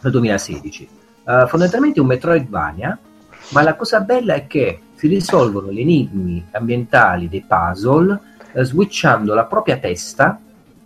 [0.00, 0.88] del 2016.
[1.24, 2.98] Uh, eh, fondamentalmente un Metroidvania,
[3.50, 8.20] ma la cosa bella è che si risolvono gli enigmi ambientali dei puzzle
[8.52, 10.38] uh, switchando la propria testa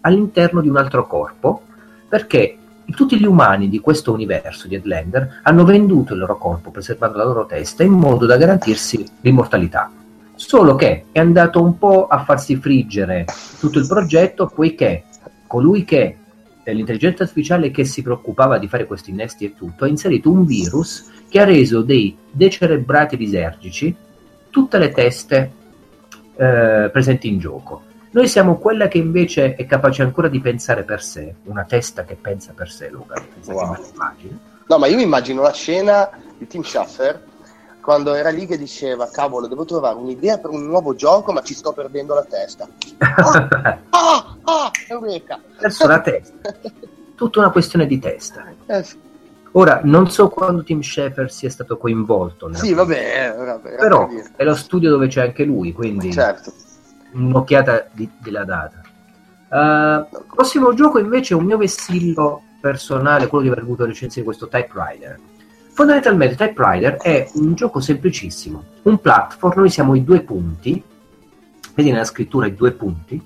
[0.03, 1.63] all'interno di un altro corpo
[2.09, 2.57] perché
[2.95, 7.25] tutti gli umani di questo universo di Headlander hanno venduto il loro corpo preservando la
[7.25, 9.91] loro testa in modo da garantirsi l'immortalità.
[10.35, 13.27] Solo che è andato un po' a farsi friggere
[13.59, 15.05] tutto il progetto poiché
[15.51, 16.17] colui che
[16.63, 21.11] l'intelligenza artificiale che si preoccupava di fare questi innesti e tutto ha inserito un virus
[21.29, 23.93] che ha reso dei decerebrati disergici
[24.49, 25.53] tutte le teste
[26.37, 27.83] eh, presenti in gioco.
[28.13, 32.15] Noi siamo quella che invece è capace ancora di pensare per sé, una testa che
[32.15, 33.21] pensa per sé, Luca.
[33.47, 33.77] Wow.
[34.69, 37.25] No, ma io mi immagino la scena di Tim Schaffer
[37.81, 41.55] quando era lì che diceva cavolo devo trovare un'idea per un nuovo gioco ma ci
[41.55, 42.69] sto perdendo la testa
[42.99, 43.49] ah,
[43.91, 46.55] ah, ah, eureka perso la testa
[47.15, 48.99] tutta una questione di testa eh, sì.
[49.53, 54.55] ora non so quando Tim Schafer sia stato coinvolto sì vabbè, vabbè però è lo
[54.55, 56.53] studio dove c'è anche lui quindi certo
[57.13, 58.83] un'occhiata di, della data.
[59.49, 64.49] Uh, prossimo gioco invece è un mio vessillo personale, quello di aver avuto recensire questo
[64.49, 65.19] Typewriter.
[65.81, 70.85] Fondamentalmente Typewriter è un gioco semplicissimo, un platform, noi siamo i due punti,
[71.73, 73.19] vedi nella scrittura i due punti,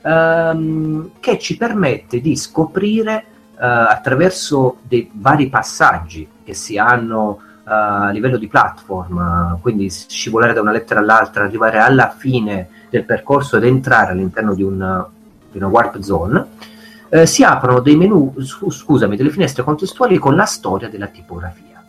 [0.00, 8.08] um, che ci permette di scoprire uh, attraverso dei vari passaggi che si hanno a
[8.08, 13.64] livello di platform, quindi scivolare da una lettera all'altra, arrivare alla fine del percorso ed
[13.64, 15.06] entrare all'interno di una,
[15.50, 16.46] di una warp zone,
[17.08, 21.84] eh, si aprono dei menu, scusami, delle finestre contestuali con la storia della tipografia.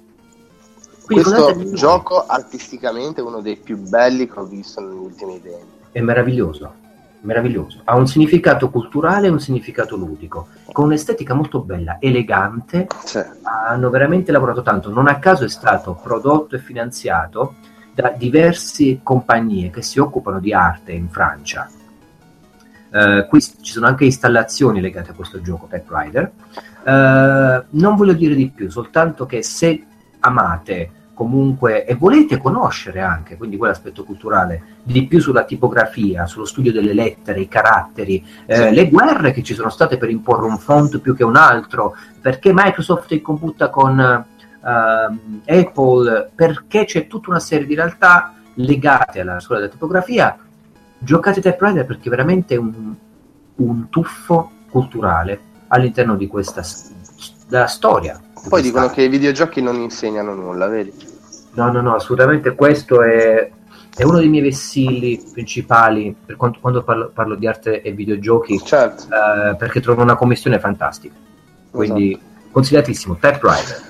[1.05, 5.66] Quindi Questo gioco artisticamente è uno dei più belli che ho visto negli ultimi tempi.
[5.91, 6.84] È meraviglioso
[7.26, 7.82] meraviglioso.
[7.84, 12.88] Ha un significato culturale e un significato ludico, con un'estetica molto bella, elegante.
[13.03, 13.22] Sì.
[13.41, 14.89] Hanno veramente lavorato tanto.
[14.89, 17.55] Non a caso è stato prodotto e finanziato
[17.93, 21.70] da diverse compagnie che si occupano di arte in Francia.
[22.95, 26.31] Uh, qui ci sono anche installazioni legate a questo gioco Pet Rider.
[26.85, 29.83] Uh, non voglio dire di più, soltanto che se
[30.21, 36.71] amate comunque e volete conoscere anche, quindi quell'aspetto culturale, di più sulla tipografia, sullo studio
[36.71, 40.99] delle lettere, i caratteri, eh, le guerre che ci sono state per imporre un font
[40.99, 44.67] più che un altro, perché Microsoft computa con uh,
[45.45, 50.37] Apple, perché c'è tutta una serie di realtà legate alla scuola della tipografia,
[51.06, 52.93] giocate Typewriter perché è veramente un,
[53.56, 56.62] un tuffo culturale all'interno di questa
[57.47, 60.93] della storia poi dicono che i videogiochi non insegnano nulla, vedi?
[61.53, 63.49] No, no, no, assolutamente questo è,
[63.95, 68.62] è uno dei miei vessilli principali per quanto, quando parlo, parlo, di arte e videogiochi,
[68.64, 69.03] certo.
[69.03, 71.16] eh, perché trovo una commissione fantastica.
[71.72, 72.49] Quindi esatto.
[72.51, 73.82] consigliatissimo, Typewriter.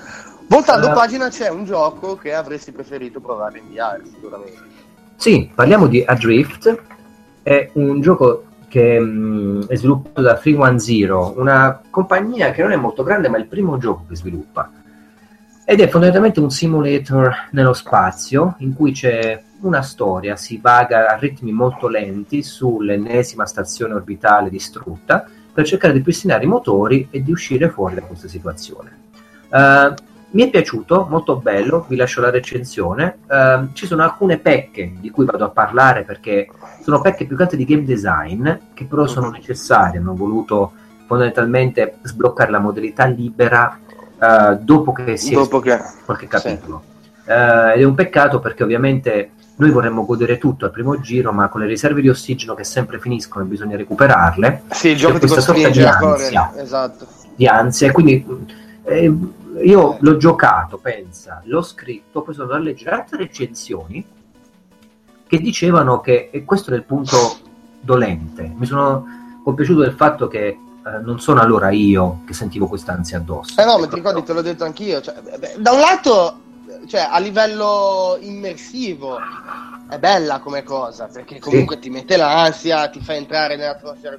[0.48, 4.74] Voltando uh, pagina c'è un gioco che avresti preferito provare in VR, sicuramente.
[5.16, 6.82] Sì, parliamo di Adrift,
[7.46, 12.76] è un gioco che mh, mm, è sviluppato da 310, una compagnia che non è
[12.76, 14.68] molto grande, ma è il primo gioco che sviluppa.
[15.64, 21.16] Ed è fondamentalmente un simulator nello spazio in cui c'è una storia, si vaga a
[21.18, 27.30] ritmi molto lenti sull'ennesima stazione orbitale distrutta per cercare di pristinare i motori e di
[27.30, 29.04] uscire fuori da questa situazione.
[29.50, 29.94] Uh,
[30.30, 33.18] mi è piaciuto, molto bello, vi lascio la recensione.
[33.26, 36.48] Uh, ci sono alcune pecche di cui vado a parlare perché
[36.82, 39.98] sono pecche più che altro di game design che però sono necessarie.
[39.98, 40.72] Hanno voluto
[41.06, 43.78] fondamentalmente sbloccare la modalità libera
[44.18, 45.80] uh, dopo che si dopo che...
[46.04, 46.82] qualche capitolo.
[46.84, 47.30] Sì.
[47.30, 51.48] Uh, ed è un peccato perché ovviamente noi vorremmo godere tutto al primo giro, ma
[51.48, 54.64] con le riserve di ossigeno che sempre finiscono e bisogna recuperarle.
[54.70, 57.06] Sì, il gioco ti questa sorta di ansia, esatto.
[57.34, 57.90] di ansia.
[57.90, 58.26] Quindi
[58.84, 59.14] eh,
[59.62, 64.04] io l'ho giocato, pensa, l'ho scritto, poi sono andato a leggere altre recensioni
[65.26, 67.16] che dicevano che, e questo è il punto
[67.80, 69.04] dolente, mi sono
[69.42, 70.46] compiaciuto del fatto che
[70.86, 73.60] eh, non sono allora io che sentivo quest'ansia addosso.
[73.60, 75.00] Eh no, ma ti ricordi, te l'ho detto anch'io.
[75.00, 75.14] Cioè,
[75.58, 76.40] da un lato,
[76.86, 79.18] cioè, a livello immersivo,
[79.88, 81.82] è bella come cosa, perché comunque sì.
[81.82, 84.16] ti mette l'ansia, ti fa entrare nell'atmosfera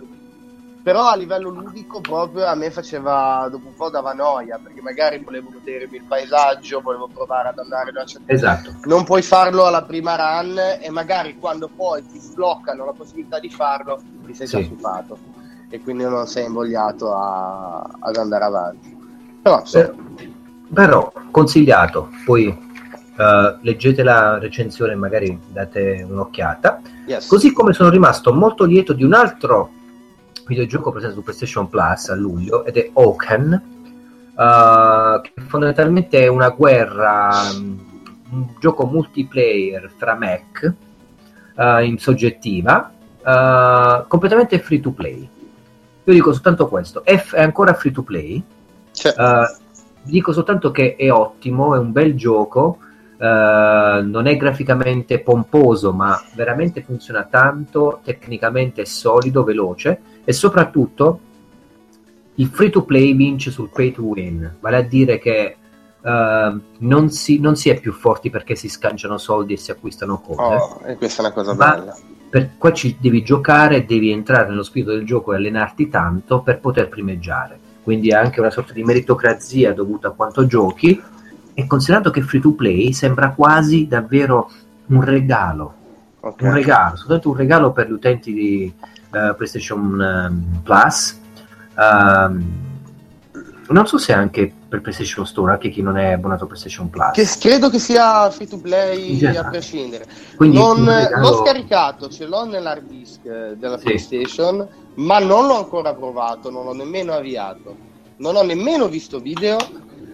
[0.87, 5.21] però a livello ludico proprio a me faceva dopo un po' dava noia perché magari
[5.21, 8.73] volevo godermi il paesaggio volevo provare ad andare da una certa esatto.
[8.83, 13.49] Non puoi farlo alla prima run e magari quando poi ti sbloccano la possibilità di
[13.49, 15.17] farlo ti sei già stufato.
[15.69, 18.97] E quindi non sei invogliato a, ad andare avanti.
[19.41, 19.93] Però, eh,
[20.73, 22.65] però consigliato poi
[23.17, 26.81] Uh, leggete la recensione e magari date un'occhiata.
[27.07, 27.25] Yes.
[27.25, 29.71] Così come sono rimasto molto lieto di un altro
[30.47, 33.61] videogioco presente su PlayStation Plus a luglio ed è Oaken,
[34.33, 37.85] uh, che fondamentalmente è una guerra, um,
[38.31, 40.73] un gioco multiplayer fra mech
[41.55, 42.91] uh, in soggettiva,
[43.23, 45.29] uh, completamente free to play.
[46.03, 48.41] Io dico soltanto questo, è, f- è ancora free to play,
[50.03, 52.77] dico soltanto che è ottimo, è un bel gioco,
[53.17, 61.21] uh, non è graficamente pomposo, ma veramente funziona tanto, tecnicamente è solido, veloce e soprattutto
[62.35, 65.55] il free to play vince sul pay to win, vale a dire che
[66.01, 70.19] uh, non, si, non si è più forti perché si scanciano soldi e si acquistano
[70.19, 70.41] cose.
[70.41, 71.97] oh, e questa è una cosa bella.
[72.29, 76.59] Per, qua ci devi giocare, devi entrare nello spirito del gioco e allenarti tanto per
[76.59, 77.57] poter primeggiare.
[77.81, 81.01] Quindi è anche una sorta di meritocrazia dovuta a quanto giochi.
[81.53, 84.51] E considerando che free to play sembra quasi davvero
[84.87, 85.73] un regalo.
[86.19, 86.41] Ok.
[86.41, 88.73] Un regalo, soltanto un regalo per gli utenti di
[89.11, 91.19] eh, PlayStation ehm, Plus.
[91.77, 92.65] Ehm,
[93.69, 97.11] non so se anche per PlayStation Store, anche chi non è abbonato a PlayStation Plus.
[97.11, 100.05] Che credo che sia free to play a prescindere.
[100.35, 103.85] Quindi non, regalo- l'ho scaricato, ce l'ho nell'hard disk eh, della Sì.
[103.85, 107.75] PlayStation, ma non l'ho ancora provato, non l'ho nemmeno avviato.
[108.17, 109.57] Non ho nemmeno visto video,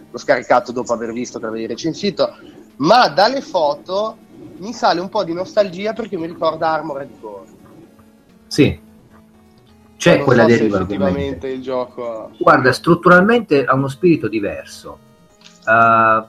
[0.09, 2.35] l'ho scaricato dopo aver visto che l'avevi recensito,
[2.77, 4.17] ma dalle foto
[4.57, 7.52] mi sale un po' di nostalgia perché mi ricorda Armored Core.
[8.53, 8.79] Sì,
[9.97, 12.29] c'è non quella so deriva effettivamente il gioco...
[12.37, 14.99] Guarda, strutturalmente ha uno spirito diverso.
[15.65, 16.23] Uh,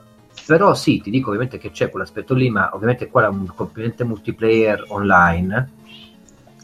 [0.47, 4.03] però sì, ti dico ovviamente che c'è quell'aspetto lì, ma ovviamente qua è un componente
[4.03, 5.69] multiplayer online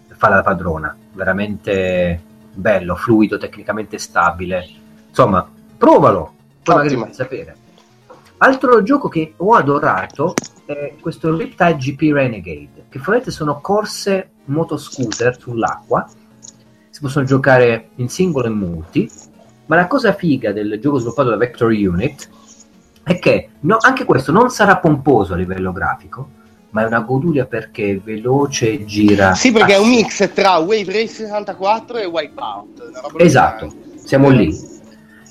[0.08, 2.20] fa la padrona, veramente
[2.56, 4.68] bello, fluido, tecnicamente stabile.
[5.10, 5.48] Insomma,
[5.78, 6.34] provalo,
[6.64, 7.04] poi magari Ottimo.
[7.04, 7.56] vuoi sapere.
[8.38, 10.34] Altro gioco che ho adorato
[10.72, 16.08] è questo Riptide GP Renegade, che fondamentalmente sono corse motoscooter sull'acqua,
[16.90, 19.10] si possono giocare in singolo e multi,
[19.68, 22.30] ma la cosa figa del gioco sviluppato da Vector Unit
[23.04, 26.30] è che no- anche questo non sarà pomposo a livello grafico,
[26.72, 29.34] ma è una goduria perché è veloce e gira.
[29.36, 32.92] Sì, perché è un assi- mix tra Wave Race 64 e Wipeout.
[33.18, 34.58] Esatto, siamo lì.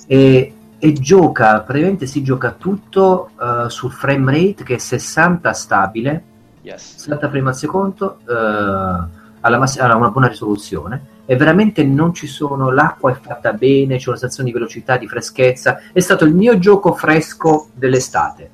[0.07, 0.53] E,
[0.83, 6.23] e gioca, praticamente si gioca tutto eh, sul frame rate che è 60 stabile,
[6.63, 6.95] Yes.
[6.95, 11.19] 60 frame al secondo, eh, alla mass- alla una buona risoluzione.
[11.25, 15.07] E veramente non ci sono, l'acqua è fatta bene, c'è una sensazione di velocità, di
[15.07, 15.79] freschezza.
[15.91, 18.49] È stato il mio gioco fresco dell'estate.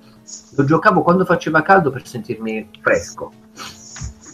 [0.56, 3.32] Lo giocavo quando faceva caldo per sentirmi fresco.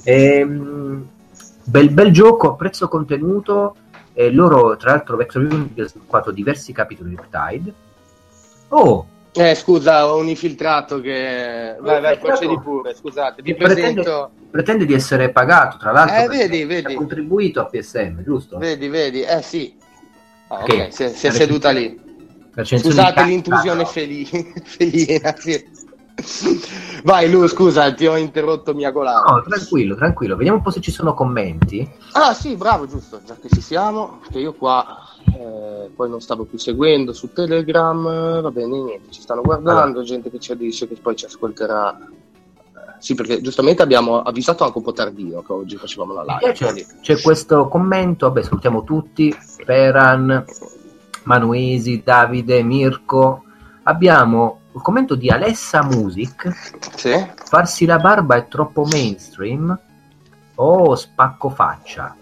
[0.04, 1.08] Ehm,
[1.64, 3.76] bel, bel gioco a prezzo contenuto.
[4.14, 7.74] E loro, tra l'altro, Vector Unity ha sviluppato diversi capitoli di Riptide.
[8.70, 11.76] Oh, Eh, scusa, ho un infiltrato che...
[11.80, 13.41] Vai, vai, procedi pure, scusate.
[13.41, 14.32] Vi Pretende- presento...
[14.51, 16.93] pretende di essere pagato, tra l'altro, Eh, vedi, vedi.
[16.93, 18.59] ha contribuito a PSM, giusto?
[18.59, 19.76] Vedi, vedi, eh sì.
[20.49, 20.88] Ah, ok, Che?
[20.91, 21.99] si è, si è La seduta lì.
[22.55, 23.91] Scusate l'intrusione Cazzo.
[23.93, 24.26] feli-
[24.64, 25.36] felina.
[25.38, 25.73] sì.
[27.03, 29.32] Vai, Lu, scusa, ti ho interrotto miagolando.
[29.32, 30.36] No, tranquillo, tranquillo.
[30.36, 31.89] Vediamo un po' se ci sono commenti.
[32.14, 34.86] Ah, sì, bravo, giusto, già che ci siamo, che io qua
[35.36, 40.03] eh, poi non stavo più seguendo su Telegram, eh, va bene, niente, ci stanno guardando,
[40.03, 41.97] gente che ci dice che poi ci ascolterà.
[41.97, 42.11] Eh,
[42.99, 46.38] Sì, perché giustamente abbiamo avvisato anche un po' tardio che oggi facevamo la live.
[46.39, 49.36] piace, quindi- c'è questo commento, vabbè, salutiamo tutti,
[49.66, 50.45] Peran,
[51.24, 53.43] Manuesi, Davide, Mirko.
[53.84, 56.50] Abbiamo il commento di Alessa Music,
[56.96, 57.14] Sì?
[57.36, 59.78] farsi la barba è troppo mainstream
[60.56, 62.16] o spacco faccia?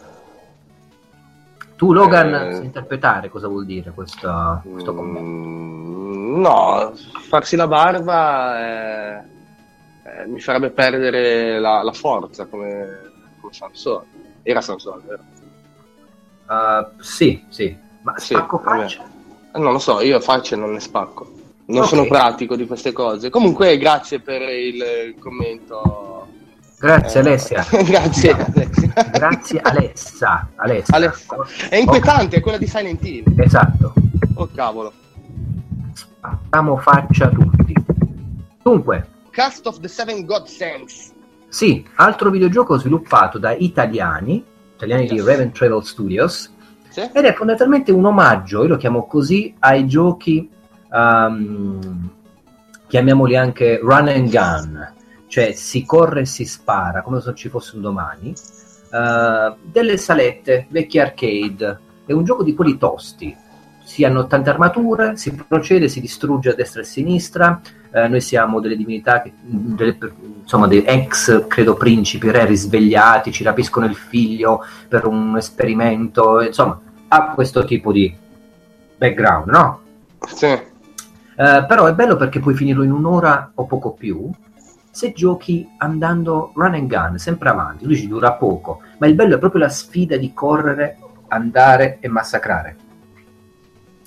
[1.75, 2.53] Tu Logan Eh.
[2.55, 5.21] sai interpretare cosa vuol dire questo, questo commento?
[5.21, 6.93] Mm, no,
[7.27, 9.23] farsi la barba eh,
[10.03, 14.05] eh, mi farebbe perdere la, la forza come, come Sansone.
[14.43, 15.23] Era Sansone, vero?
[16.47, 18.81] Uh, sì, sì, ma Sì, spacco vabbè.
[18.81, 19.03] faccia?
[19.53, 21.31] Eh, Non lo so, io facce non ne spacco.
[21.71, 21.87] Non Ok.
[21.87, 23.29] sono pratico di queste cose.
[23.29, 26.27] Comunque, grazie per il commento.
[26.79, 27.65] Grazie Eh, Alessia.
[27.85, 29.03] grazie, Alessia.
[29.11, 30.49] Grazie Alessa.
[30.55, 30.95] Alessa.
[30.95, 31.37] Alessa.
[31.69, 33.23] È inquietante, è quella di Silent Hill.
[33.37, 33.93] Esatto.
[34.35, 34.91] Oh cavolo.
[35.93, 37.73] Spacchiamo faccia tutti.
[38.63, 41.13] Dunque, Cast of the Seven Godsends.
[41.47, 44.43] sì, altro videogioco sviluppato da italiani,
[44.75, 45.25] italiani di Yes.
[45.25, 46.51] Raven Travel Studios,
[46.89, 47.01] Sì?
[47.13, 50.49] ed è fondamentalmente un omaggio, io lo chiamo così, ai giochi,
[50.91, 52.09] ehm,
[52.87, 54.93] chiamiamoli anche run and gun,
[55.27, 58.33] cioè si corre e si spara, come se non ci fosse un domani,
[58.91, 63.35] eh, delle salette, vecchi arcade, è un gioco di quelli tosti,
[63.83, 67.61] si hanno tante armature, si procede, si distrugge a destra e a sinistra,
[67.93, 69.97] eh, noi siamo delle divinità, che, delle-
[70.41, 76.79] insomma, dei ex, credo, principi, re risvegliati, ci rapiscono il figlio per un esperimento, insomma,
[77.07, 78.13] ha questo tipo di
[78.97, 79.79] background, no?
[80.27, 80.69] Sì.
[81.35, 84.29] Eh, però è bello perché puoi finirlo in un'ora o poco più
[84.91, 87.85] se giochi andando run and gun, sempre avanti.
[87.85, 90.97] Lui ci dura poco, ma il bello è proprio la sfida di correre
[91.29, 92.75] andare e massacrare.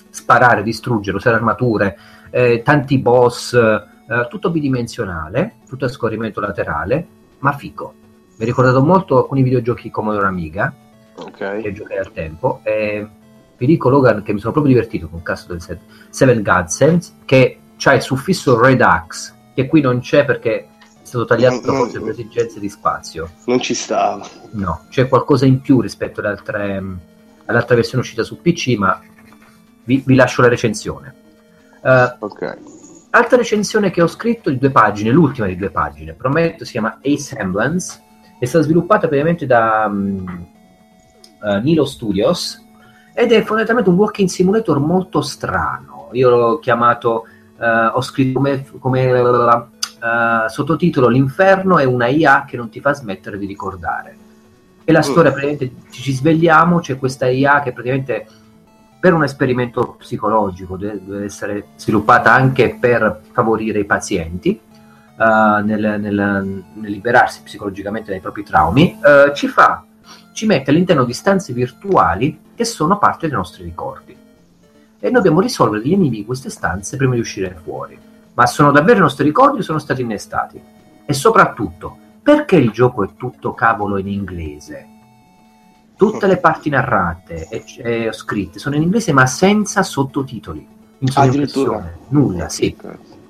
[0.09, 1.97] Sparare, distruggere, usare armature,
[2.29, 7.07] eh, tanti boss, eh, tutto bidimensionale, tutto a scorrimento laterale,
[7.39, 7.93] ma fico.
[8.37, 10.73] Mi ha ricordato molto alcuni videogiochi Commodore Amiga,
[11.15, 11.61] Ok.
[11.61, 13.07] che giocai al tempo, e
[13.57, 15.79] vi dico Logan che mi sono proprio divertito con il cast del set.
[16.09, 20.67] Seven Godsends, che c'ha il suffisso Redux, che qui non c'è perché è
[21.07, 23.29] stato tagliato No, forse per esigenze di spazio.
[23.45, 24.27] Non ci stava.
[24.51, 26.83] No, c'è qualcosa in più rispetto alle altre,
[27.45, 28.99] all'altra versione uscita su PC, ma
[29.83, 31.13] vi, vi lascio la recensione.
[31.83, 32.57] Eh, Ok.
[33.11, 36.99] altra recensione che ho scritto di due pagine, l'ultima di due pagine, prometto, si chiama
[37.03, 38.01] Asemblance,
[38.39, 40.27] è stata sviluppata praticamente da mm,
[41.43, 42.64] eh, Nilo Studios
[43.17, 46.09] ed è fondamentalmente un walking simulator molto strano.
[46.11, 47.25] Io l'ho chiamato,
[47.57, 52.93] eh, ho scritto come, come eh, sottotitolo L'inferno è una IA che non ti fa
[52.93, 54.17] smettere di ricordare.
[54.83, 55.03] E la Mm.
[55.03, 58.27] storia praticamente ci svegliamo, c'è questa IA che praticamente
[58.99, 65.99] per un esperimento psicologico deve, deve essere sviluppata anche per favorire i pazienti eh, nel,
[66.01, 69.85] nel- nel liberarsi psicologicamente dai propri traumi, eh, ci fa,
[70.33, 74.15] ci mette all'interno di stanze virtuali che sono parte dei nostri ricordi.
[74.99, 77.99] E dobbiamo risolvere gli enigmi di queste stanze prima di uscire fuori.
[78.33, 80.59] Ma sono davvero i nostri ricordi o sono stati innestati?
[81.05, 84.87] E soprattutto, perché il gioco è tutto cavolo in inglese?
[85.95, 90.67] Tutte le parti narrate e, e scritte sono in inglese ma senza sottotitoli.
[90.97, 91.97] In sovraimpressione.
[92.09, 92.75] Nulla, sì.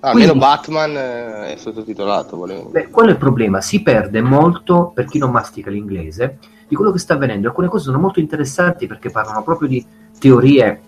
[0.06, 2.70] Ah, Almeno Quindi- Batman eh, è sottotitolato, volevo.
[2.70, 6.38] Beh, quello è il problema, si perde molto per chi non mastica l'inglese
[6.68, 7.48] di quello che sta avvenendo.
[7.48, 9.84] Alcune cose sono molto interessanti perché parlano proprio di
[10.20, 10.80] teorie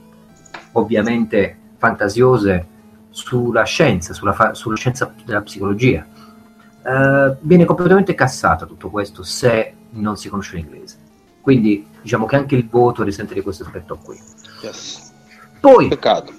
[0.74, 2.68] ovviamente fantasiose
[3.09, 6.05] sulla scienza, sulla, fa- sulla scienza della psicologia.
[6.84, 10.95] Eh, viene completamente cassato tutto questo se non si conosce l'inglese.
[11.41, 14.20] Quindi diciamo che anche il voto risente di questo aspetto qui.
[14.61, 15.11] Yes.
[15.59, 16.34] Poi Peccato.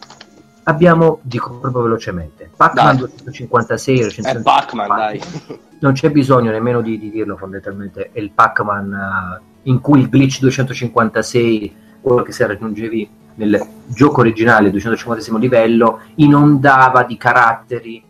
[0.69, 3.09] Abbiamo, dico proprio velocemente, Pac-Man Dai.
[3.25, 5.21] 256, È Batman, dai.
[5.81, 10.09] non c'è bisogno nemmeno di, di dirlo fondamentalmente, è il Pac-Man eh, in cui il
[10.09, 18.05] glitch 256, quello che se raggiungevi nel gioco originale 256 livello, inondava di caratteri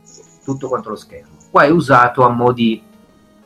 [0.44, 1.36] tutto quanto lo schermo.
[1.50, 2.82] Qua è usato a mo' di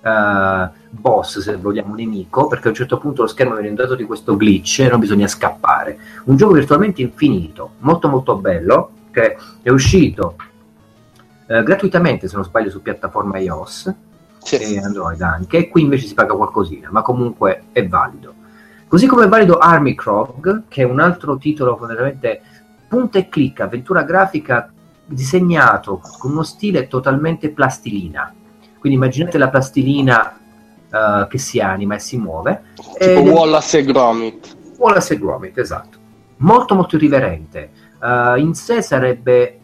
[0.00, 4.04] eh, boss, se vogliamo, nemico, perché a un certo punto lo schermo viene inondato di
[4.04, 5.98] questo glitch e non bisogna scappare.
[6.24, 10.34] Un gioco virtualmente infinito, molto molto bello, che è uscito
[11.46, 13.94] eh, gratuitamente, se non sbaglio, su piattaforma iOS
[14.38, 14.56] Sì.
[14.56, 18.34] e Android anche, e qui invece si paga qualcosina, ma comunque è valido.
[18.88, 22.42] Così come è valido Army Krog, che è un altro titolo fondamentalmente
[22.88, 24.70] punta e clicca, avventura grafica
[25.06, 28.34] disegnato con uno stile totalmente plastilina.
[28.78, 30.38] Quindi immaginate la plastilina
[30.90, 32.64] eh, che si anima e si muove.
[32.98, 34.56] Tipo Wallace e Gromit.
[34.76, 35.98] Wallace e Gromit, esatto.
[36.38, 37.70] Molto molto irriverente.
[38.02, 39.60] Eh, in sé sarebbe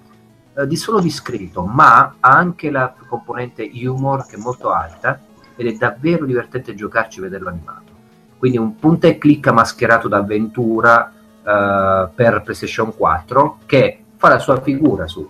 [0.55, 5.20] eh, di solo discreto, ma ha anche la componente humor che è molto alta
[5.56, 7.97] ed è davvero divertente giocarci e vederlo animato.
[8.39, 11.12] Quindi un punta e clicca mascherato da avventura
[11.43, 15.28] eh, per PlayStation 4 che fa la sua figura su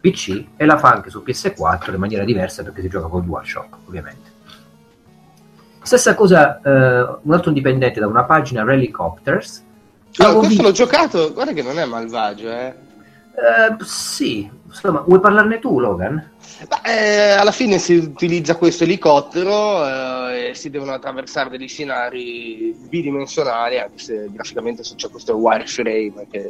[0.00, 3.76] PC e la fa anche su PS4 in maniera diversa perché si gioca col DualShock,
[3.86, 4.32] ovviamente.
[5.82, 9.64] Stessa cosa, eh, un altro indipendente da una pagina, Relicopters.
[10.18, 12.74] Allora, questo visto- l'ho giocato, guarda che non è malvagio, eh.
[13.36, 16.30] Eh, sì, insomma, vuoi parlarne tu, Logan?
[16.68, 19.84] Ma, eh, alla fine si utilizza questo elicottero
[20.28, 26.46] eh, e si devono attraversare degli scenari bidimensionali, anche se graficamente c'è questo wireframe che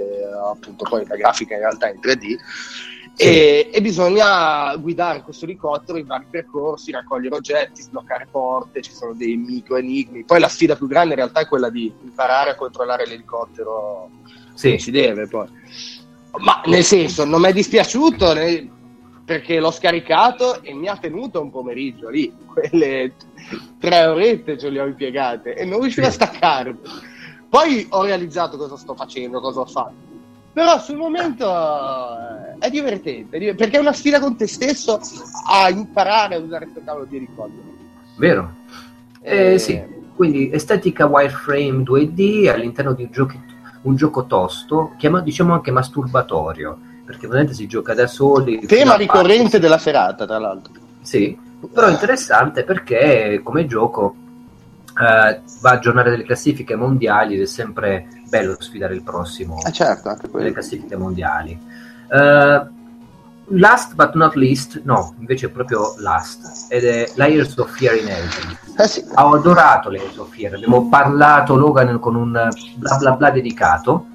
[0.52, 2.36] appunto poi la grafica in realtà è in 3D.
[3.16, 9.14] E, e bisogna guidare questo elicottero in vari percorsi, raccogliere oggetti, sbloccare porte, ci sono
[9.14, 10.24] dei micro enigmi.
[10.24, 14.08] Poi la sfida più grande in realtà è quella di imparare a controllare l'elicottero
[14.60, 15.46] come si deve poi.
[16.38, 18.68] Ma nel senso, non mi è dispiaciuto ne-
[19.24, 23.14] perché l'ho scaricato e mi ha tenuto un pomeriggio lì, quelle
[23.78, 26.16] tre orette ce le ho impiegate e non riuscivo a Sì.
[26.16, 26.76] staccare.
[27.48, 29.94] Poi ho realizzato cosa sto facendo, cosa ho fatto.
[30.52, 35.00] Però sul momento eh, è divertente, perché è una sfida con te stesso
[35.50, 37.62] a imparare a usare questo cavolo di elicottero.
[38.16, 38.54] Vero?
[39.20, 39.82] Eh, Eh, sì,
[40.14, 43.40] quindi estetica wireframe 2D all'interno di un, giochi-
[43.82, 48.64] un gioco tosto, chiamato diciamo anche masturbatorio, perché ovviamente si gioca da soli.
[48.66, 50.72] Tema ricorrente parte- della serata, tra l'altro.
[51.02, 51.36] Sì,
[51.72, 54.14] però è interessante perché come gioco
[54.96, 59.72] eh, va a aggiornare delle classifiche mondiali ed è sempre bello sfidare il prossimo Eh
[59.72, 60.52] certo, anche delle quello.
[60.52, 61.58] classifiche mondiali.
[62.10, 62.66] Eh,
[63.48, 68.58] last but not least, no, invece è proprio last, ed è Layers of Fear Inheritance.
[68.78, 69.04] Eh sì.
[69.14, 74.06] Ho adorato Layers of Fear, abbiamo parlato Logan con un bla bla bla dedicato.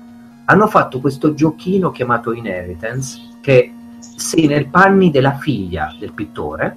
[0.45, 6.75] Hanno fatto questo giochino chiamato Inheritance che sei nel panni della figlia del pittore.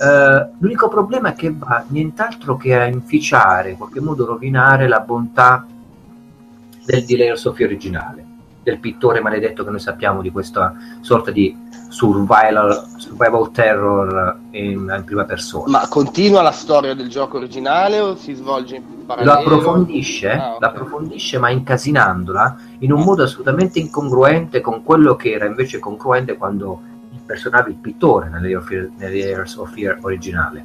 [0.00, 5.00] eh, l'unico problema è che va nient'altro che a inficiare, in qualche modo rovinare la
[5.00, 5.66] bontà
[6.84, 8.23] del di Layers of Fear originale,
[8.64, 11.56] del pittore maledetto che noi sappiamo di questa sorta di
[11.88, 15.78] survival, survival terror in, in prima persona.
[15.78, 19.32] Ma continua la storia del gioco originale o si svolge in lo parallelo?
[19.38, 20.60] approfondisce, Ah, ok.
[20.60, 26.80] l'approfondisce ma incasinandola in un modo assolutamente incongruente con quello che era invece congruente quando
[27.12, 30.64] impersonava il pittore nelle Layers of Fear- nelle Layers of Fear originale.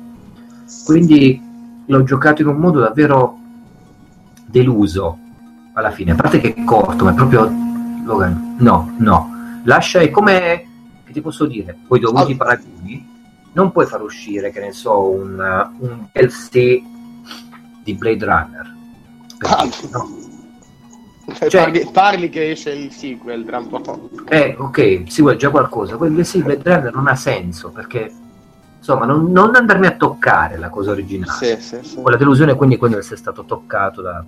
[0.85, 1.39] Quindi
[1.85, 3.37] l'ho giocato in un modo davvero
[4.45, 5.17] deluso
[5.73, 7.49] alla fine, a parte che è corto, ma è proprio
[8.09, 10.65] Logan, no, no, lascia è come
[11.05, 13.07] che ti posso dire, poi dovuti i paragoni,
[13.53, 16.81] non puoi far uscire, che ne so, un, uh, un DLC
[17.83, 18.75] di Blade Runner.
[19.39, 19.69] Ah.
[19.91, 20.27] no?
[21.37, 24.09] Cioè, parli, parli che esce il sequel tra un po'.
[24.27, 25.95] Eh, ok, si vuole già qualcosa.
[25.95, 28.11] Quel DLC Blade Runner non ha senso perché
[28.77, 31.31] insomma non, non andarmi a toccare la cosa originale.
[31.31, 32.01] Sì, sì, sì.
[32.01, 34.25] Con la delusione quindi quando essere stato toccato da,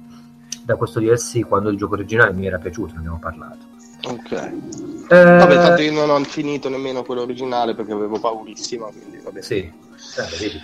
[0.64, 3.70] da questo DLC quando il gioco originale mi era piaciuto, ne abbiamo parlato.
[4.04, 4.32] Ok.
[4.32, 9.42] Eh, Vabbè, tanto io non ho finito nemmeno quello originale perché avevo paurissima, quindi vabbè.
[9.42, 10.60] Sì, eh, vedi,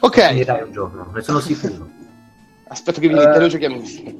[0.00, 1.88] Ok, finirai un giorno, ne sono sicuro.
[2.68, 3.30] aspetto che vi Eh.
[3.32, 4.16] te lo giochiamo insieme.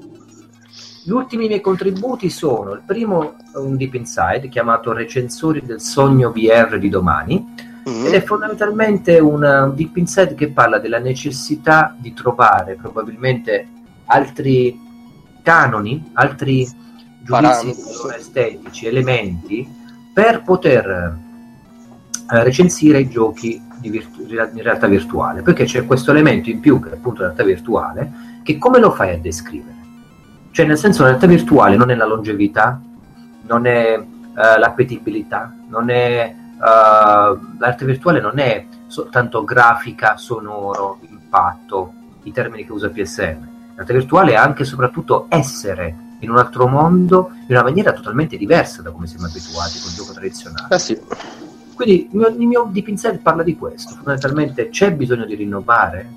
[1.05, 6.79] Gli ultimi miei contributi sono il primo un Deep Inside chiamato Recensori del sogno VR
[6.79, 8.05] di domani Mm.
[8.05, 13.67] ed è fondamentalmente un Deep Inside che parla della necessità di trovare probabilmente
[14.07, 14.79] altri
[15.49, 16.69] canoni, altri
[17.23, 17.75] giudizi
[18.15, 19.67] estetici, elementi
[20.13, 20.87] per poter
[22.31, 26.81] eh, recensire i giochi di virtu- in realtà virtuale perché c'è questo elemento in più
[26.81, 29.77] che è appunto realtà virtuale che come lo fai a descrivere?
[30.51, 32.81] Cioè, nel senso, la realtà virtuale non è la longevità,
[33.43, 40.99] non è eh, l'appetibilità, non è eh, la realtà virtuale non è soltanto grafica, sonoro,
[41.09, 41.93] impatto,
[42.25, 43.58] i termini che usa PSM.
[43.79, 47.93] La realtà virtuale è anche e soprattutto essere in un altro mondo in una maniera
[47.93, 50.75] totalmente diversa da come siamo abituati col gioco tradizionale.
[50.75, 51.01] Eh sì.
[51.77, 53.95] Quindi il mio, il mio Deep Inside parla di questo.
[53.95, 56.11] Fondamentalmente c'è bisogno di rinnovare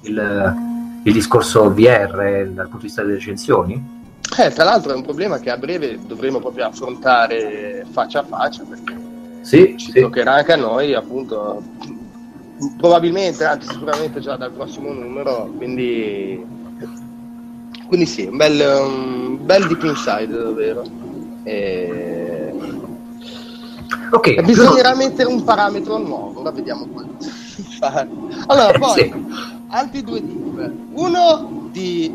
[0.00, 0.54] il,
[1.02, 4.02] il discorso VR dal punto di vista delle recensioni?
[4.38, 8.64] Eh, tra l'altro è un problema che a breve dovremo proprio affrontare faccia a faccia
[8.66, 8.96] perché
[9.42, 10.00] Sì, ci sì.
[10.00, 11.62] toccherà anche a noi, appunto,
[12.78, 16.62] probabilmente, anzi sicuramente già dal prossimo numero, quindi,
[17.86, 20.84] quindi sì, un bel, un bel deep inside davvero.
[21.44, 22.52] E...
[24.10, 27.24] Ok, e bisognerà mettere un parametro nuovo, ora vediamo quanto.
[28.46, 29.12] Allora, poi Sì.
[29.68, 30.72] altri due tip.
[30.92, 32.12] Uno di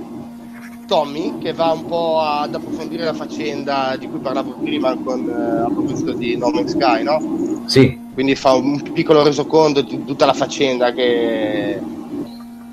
[0.88, 5.62] Tommy, che va un po' ad approfondire la faccenda di cui parlavo prima con, eh,
[5.62, 7.62] a proposito di No Man's Sky, no?
[7.66, 11.80] Sì, Quindi fa un piccolo resoconto di tutta la faccenda che,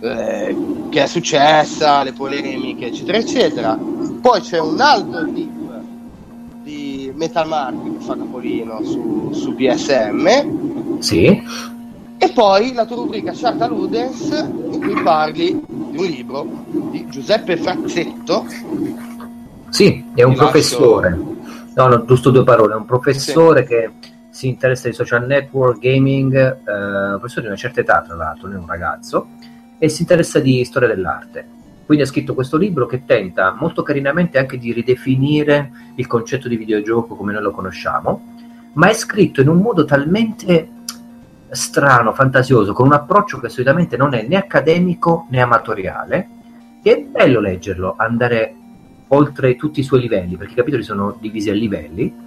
[0.01, 0.57] eh,
[0.91, 3.79] che è successa, le polemiche, eccetera, eccetera.
[4.21, 5.81] Poi c'è un altro tip
[6.63, 10.99] di Metal Mark che fa capolino su, su PSM.
[10.99, 11.43] sì,
[12.19, 14.31] E poi la tua rubrica Charta Ludens
[14.71, 16.47] in cui parli di un libro
[16.91, 18.47] di Giuseppe Frazzetto.
[19.71, 21.35] sì, è un professore.
[21.75, 22.73] No, no, giusto due parole.
[22.73, 23.91] È un professore che
[24.31, 28.49] si interessa di social network, gaming, eh, un professore di una certa età, tra l'altro,
[28.49, 29.29] non è un ragazzo,
[29.79, 31.55] e si interessa di storia dell'arte.
[31.87, 36.57] Quindi ha scritto questo libro che tenta molto carinamente anche di ridefinire il concetto di
[36.57, 38.35] videogioco come noi lo conosciamo,
[38.73, 40.71] ma è scritto in un modo talmente
[41.51, 46.29] strano, fantasioso, con un approccio che solitamente non è né accademico né amatoriale,
[46.83, 48.55] che è bello leggerlo, andare
[49.09, 52.25] oltre tutti i suoi livelli, perché i capitoli sono divisi a livelli.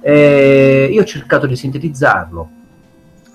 [0.00, 2.50] E io ho cercato di sintetizzarlo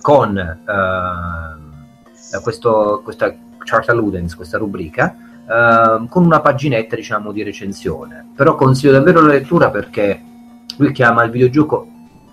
[0.01, 3.35] con eh, questo, questa
[3.65, 5.15] Charta Ludens, questa rubrica,
[5.45, 8.25] eh, con una paginetta diciamo di recensione.
[8.33, 10.21] Però consiglio davvero la lettura perché
[10.77, 11.87] lui chiama il videogioco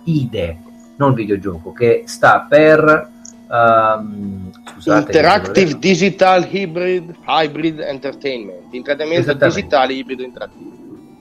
[0.05, 0.59] IDE,
[0.97, 3.11] non videogioco, che sta per
[3.51, 8.73] ehm, scusate, Interactive Digital Hybrid, Hybrid Entertainment.
[8.73, 10.71] Intrattenimento digitale ibrido interattivo.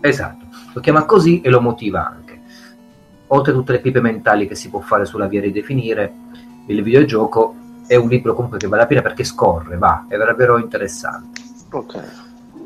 [0.02, 2.40] Esatto, lo chiama così e lo motiva anche.
[3.28, 6.12] Oltre a tutte le pipe mentali che si può fare sulla via di definire
[6.68, 7.56] il videogioco,
[7.92, 11.42] è un libro comunque che vale la pena perché scorre, va, è davvero interessante.
[11.72, 12.04] Ok.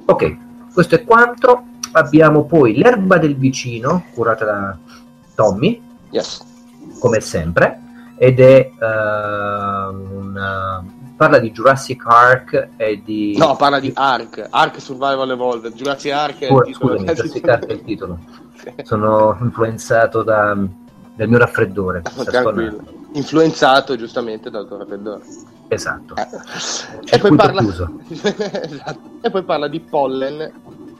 [0.05, 0.37] Ok,
[0.71, 1.63] questo è quanto.
[1.93, 4.77] Abbiamo poi L'erba del vicino, curata da
[5.33, 5.81] Tommy,
[6.11, 6.45] Yes.
[6.99, 7.81] come sempre,
[8.17, 10.85] ed è uh, una,
[11.17, 13.35] parla di Jurassic Ark e di...
[13.35, 16.97] No, parla di Ark, Ark Survival Evolved, Jurassic Ark è il titolo.
[16.97, 18.19] Scusami, Jurassic Ark è il titolo.
[18.83, 20.55] Sono influenzato da,
[21.15, 22.03] dal mio raffreddore.
[22.03, 23.03] Tranquillo.
[23.15, 25.23] Influenzato giustamente dal tuo raffreddore.
[25.67, 26.15] Esatto.
[26.15, 26.27] Eh.
[27.15, 27.61] E, poi parla...
[28.07, 28.99] esatto.
[29.21, 30.51] e poi parla di pollen,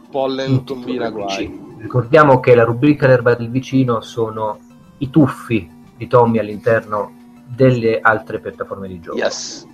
[0.10, 1.64] pollen combina guai.
[1.78, 4.60] Ricordiamo che la rubrica L'erba del vicino sono
[5.00, 7.14] i tuffi di Tommy all'interno
[7.46, 9.18] delle altre piattaforme di gioco.
[9.18, 9.68] Yes.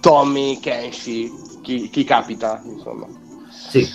[0.00, 1.30] Tommy, Kenshi,
[1.62, 3.06] chi, chi capita, insomma.
[3.48, 3.86] Sì.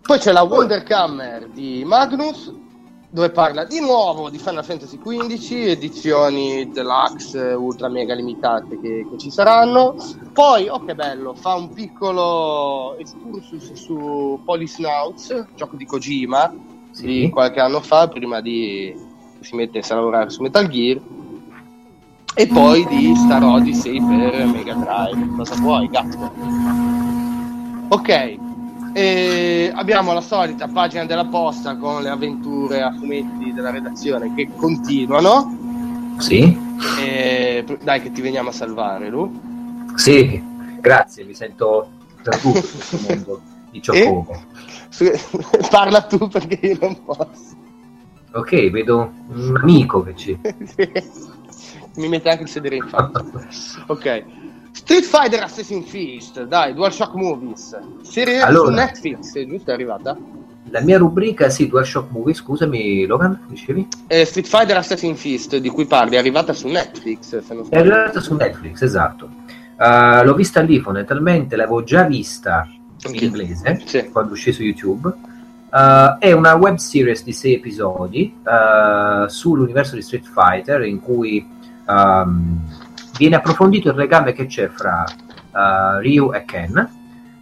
[0.00, 2.52] Poi c'è la Wonderhammer di Magnus,
[3.12, 9.18] dove parla di nuovo di Final Fantasy XV, edizioni deluxe ultra mega limitate che, che,
[9.18, 9.96] ci saranno.
[10.32, 16.54] Poi, oh che bello, fa un piccolo excursus su Polysnauts, gioco di Kojima
[16.92, 17.06] sì.
[17.06, 18.94] di qualche anno fa, prima di
[19.40, 21.00] si mettesse a lavorare su Metal Gear.
[22.32, 25.34] E poi di Star Odyssey per Mega Drive.
[25.36, 26.32] Cosa vuoi, gatto?
[27.88, 28.38] Ok,
[28.92, 34.50] e abbiamo la solita pagina della posta con le avventure a fumetti della redazione che
[34.56, 36.16] continuano.
[36.18, 36.58] Sì.
[36.98, 39.88] E, dai, che ti veniamo a salvare, Lu.
[39.94, 40.42] Sì,
[40.80, 41.88] grazie, mi sento
[42.22, 43.40] perduto in questo mondo
[43.70, 44.44] di Cioccomo.
[45.70, 47.58] Parla tu perché io non posso.
[48.32, 50.38] Ok, vedo un amico che ci.
[51.96, 53.24] mi mette anche il sedere in faccia.
[53.86, 54.24] ok.
[54.72, 59.70] Street Fighter Assassin's Fist, dai, DualShock Movies, serie allora, su Netflix, giusto?
[59.70, 60.16] È arrivata?
[60.70, 63.88] La mia rubrica, sì, DualShock Movies, scusami Logan, dicevi?
[64.06, 67.78] Eh, Street Fighter Assassin's Fist, di cui parli, è arrivata su Netflix, se non È
[67.78, 69.28] arrivata su Netflix, esatto.
[69.76, 72.68] Uh, l'ho vista lì fondamentalmente, l'avevo già vista
[73.02, 73.16] okay.
[73.16, 74.08] in inglese, sì.
[74.10, 75.12] quando uscì su YouTube.
[75.70, 81.46] Uh, è una web series di sei episodi uh, sull'universo di Street Fighter in cui
[81.86, 82.60] um,
[83.20, 86.90] viene approfondito il legame che c'è fra uh, Ryu e Ken,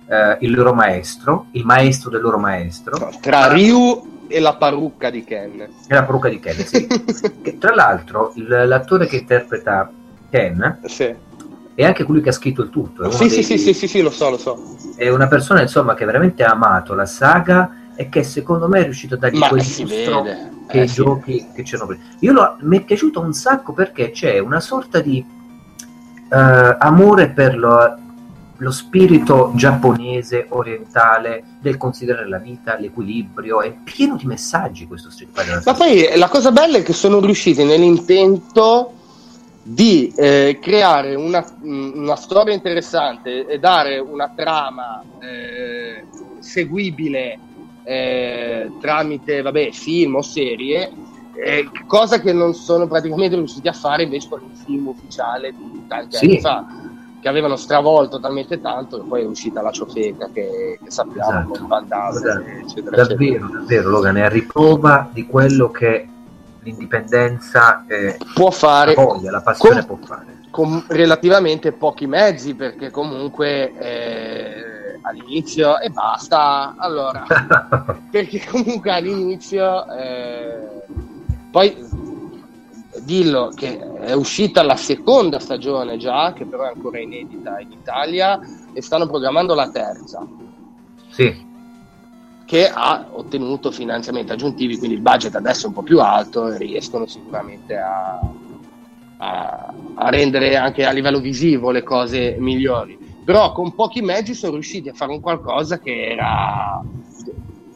[0.07, 2.99] uh, il loro maestro, il maestro del loro maestro.
[2.99, 5.61] No, tra Ryu e la parrucca di Ken.
[5.61, 6.89] E la parrucca di Ken, sì.
[7.41, 9.89] che, tra l'altro, il, l'attore che interpreta
[10.29, 11.15] Ken sì.
[11.75, 13.09] è anche colui che ha scritto il tutto.
[13.13, 14.77] Sì, dei, sì, sì, sì, sì, lo so, lo so.
[14.97, 18.83] È una persona, insomma, che veramente ha amato la saga e che secondo me è
[18.83, 20.23] riuscito a dargli Ma quel lustro
[20.67, 22.03] che eh, i giochi che c'erano prima.
[22.19, 25.37] Io lo, mi è piaciuto un sacco perché c'è una sorta di
[26.31, 27.99] eh, amore per lo,
[28.57, 35.31] lo, spirito giapponese, orientale, del considerare la vita, l'equilibrio, è pieno di messaggi questo Street
[35.33, 35.63] Fighter.
[35.65, 38.93] Ma poi la cosa bella è che sono riusciti nell'intento
[39.63, 46.05] di eh, creare una, una, storia interessante e dare una trama eh,
[46.39, 47.39] seguibile
[47.85, 50.91] eh, tramite vabbè, film o serie
[51.45, 55.85] eh, cosa che non sono praticamente riusciti a fare invece con il film ufficiale di
[55.87, 56.25] tanti sì.
[56.25, 56.67] anni fa
[57.21, 61.49] che avevano stravolto talmente tanto che poi è uscita la ciofeca che, che sappiamo esatto.
[61.49, 62.41] con Van Damme esatto.
[62.41, 63.59] eccetera davvero, eccetera.
[63.59, 66.09] davvero Logan è a riprova di quello che
[66.63, 72.55] l'indipendenza eh, può fare la voglia, la passione con, può fare con relativamente pochi mezzi
[72.55, 77.25] perché comunque eh, all'inizio e basta allora
[78.11, 80.58] perché comunque all'inizio eh,
[81.51, 81.75] poi
[83.03, 88.39] dillo che è uscita la seconda stagione già, che però è ancora inedita in Italia,
[88.73, 90.27] e stanno programmando la terza.
[91.11, 91.47] Sì.
[92.45, 96.59] Che ha ottenuto finanziamenti aggiuntivi, quindi il budget adesso è un po' più alto e
[96.59, 98.21] riescono sicuramente a,
[99.19, 102.99] a, a rendere anche a livello visivo le cose migliori.
[103.25, 106.83] Però con pochi mezzi sono riusciti a fare un qualcosa che era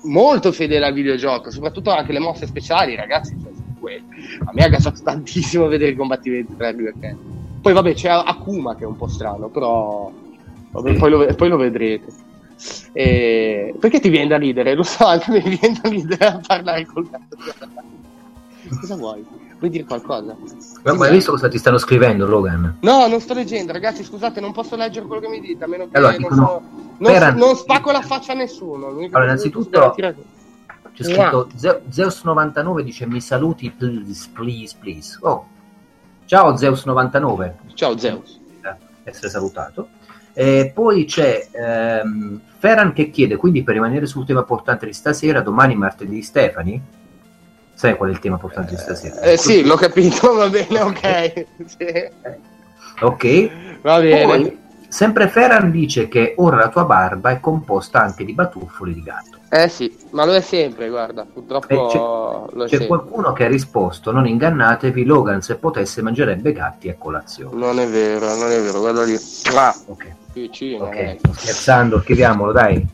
[0.04, 3.36] molto fedele al videogioco, soprattutto anche le mosse speciali, ragazzi.
[3.40, 7.18] Cioè, a me ha gasato tantissimo vedere i combattimenti tra Ryu e Ken.
[7.60, 10.10] Poi vabbè c'è Akuma che è un po' strano, però
[10.70, 12.12] vabbè, poi, lo, poi, lo, vedrete.
[12.92, 13.74] E...
[13.78, 14.74] Perché ti viene da ridere?
[14.74, 17.36] Lo so, anche mi viene da ridere a parlare col gatto.
[18.80, 19.24] Cosa vuoi?
[19.58, 20.36] Vuoi dire qualcosa?
[20.82, 22.78] Ma, ma hai visto cosa ti stanno scrivendo, Logan?
[22.80, 24.02] No, non sto leggendo, ragazzi.
[24.02, 25.62] Scusate, non posso leggere quello che mi dite.
[25.62, 26.62] A meno che allora, non, so...
[26.98, 28.88] non, non, spacco la faccia a nessuno.
[28.88, 29.94] Allora, innanzitutto,
[31.02, 35.18] c'è scritto Zeus99 dice mi saluti please, please, please.
[35.20, 35.46] Oh.
[36.26, 37.52] Ciao Zeus99.
[37.74, 38.40] Ciao Zeus.
[39.04, 39.88] Essere salutato.
[40.32, 45.40] E poi c'è ehm, Ferran che chiede, quindi per rimanere sul tema portante di stasera,
[45.40, 46.80] domani martedì Stefani?
[47.74, 49.20] Sai qual è il tema portante di stasera?
[49.20, 51.46] Eh, sì, l'ho capito, va bene, ok.
[51.66, 52.10] sì.
[53.00, 53.50] Ok.
[53.82, 54.24] Va bene.
[54.24, 54.58] Poi,
[54.92, 59.38] sempre Ferran dice che ora la tua barba è composta anche di batuffoli di gatto.
[59.48, 63.48] Eh sì, ma lo è sempre, guarda, purtroppo c'è, lo è c'è qualcuno che ha
[63.48, 67.56] risposto, non ingannatevi, Logan se potesse mangerebbe gatti a colazione.
[67.56, 69.16] Non è vero, non è vero, guarda lì.
[69.54, 71.18] Ah, ok, vicino, okay.
[71.32, 72.86] scherzando, scriviamolo, dai.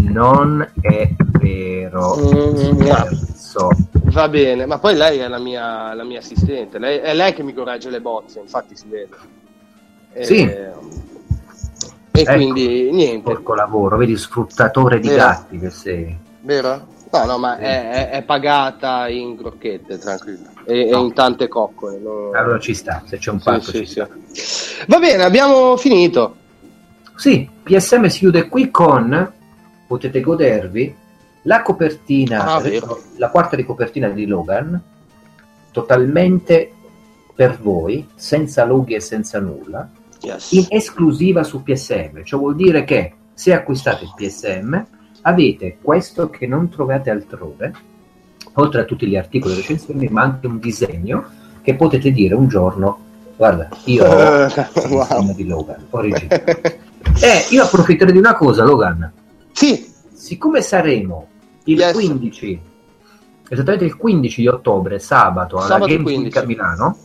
[0.00, 1.10] Non è
[1.40, 2.16] vero.
[2.16, 3.68] Mm, Scherzo.
[3.92, 7.42] Va bene, ma poi lei è la mia, la mia assistente, lei, è lei che
[7.42, 9.40] mi corregge le bozze, infatti si vede.
[10.20, 10.42] Sì.
[10.42, 10.72] E,
[12.12, 13.22] e ecco, quindi niente.
[13.22, 15.20] Porco lavoro, vedi, sfruttatore di Vero.
[15.22, 16.16] gatti che sei.
[16.40, 16.86] Vero?
[17.10, 17.62] No, no, ma sì.
[17.62, 20.48] è, è, pagata in crocchette, tranquillo.
[20.64, 20.98] E, no.
[20.98, 21.98] e in tante coccole.
[21.98, 22.30] No?
[22.32, 24.84] Allora ci sta, se c'è un pacco sì, sì, sì.
[24.86, 26.36] Va bene, abbiamo finito.
[27.16, 29.32] Sì, PSM si chiude qui con,
[29.86, 30.94] potete godervi,
[31.42, 32.62] la copertina, ah,
[33.16, 34.80] la quarta di copertina di Logan,
[35.70, 36.72] totalmente
[37.34, 39.88] per voi, senza loghi e senza nulla,
[40.22, 40.52] yes.
[40.52, 42.22] in esclusiva su PSM.
[42.22, 44.82] Ciò vuol dire che se acquistate il PSM
[45.22, 47.72] avete questo che non trovate altrove,
[48.54, 51.24] oltre a tutti gli articoli e recensioni, ma anche un disegno
[51.62, 52.98] che potete dire un giorno,
[53.36, 55.34] guarda, io ho il wow.
[55.34, 56.80] di Logan, originale.
[57.20, 59.10] eh, io approfitterei di una cosa, Logan.
[59.52, 59.90] Sì.
[60.12, 61.28] Siccome saremo
[61.64, 61.92] il yes.
[61.92, 62.60] 15,
[63.48, 66.96] esattamente il 15 di ottobre, sabato, alla sabato Games Week a Milano,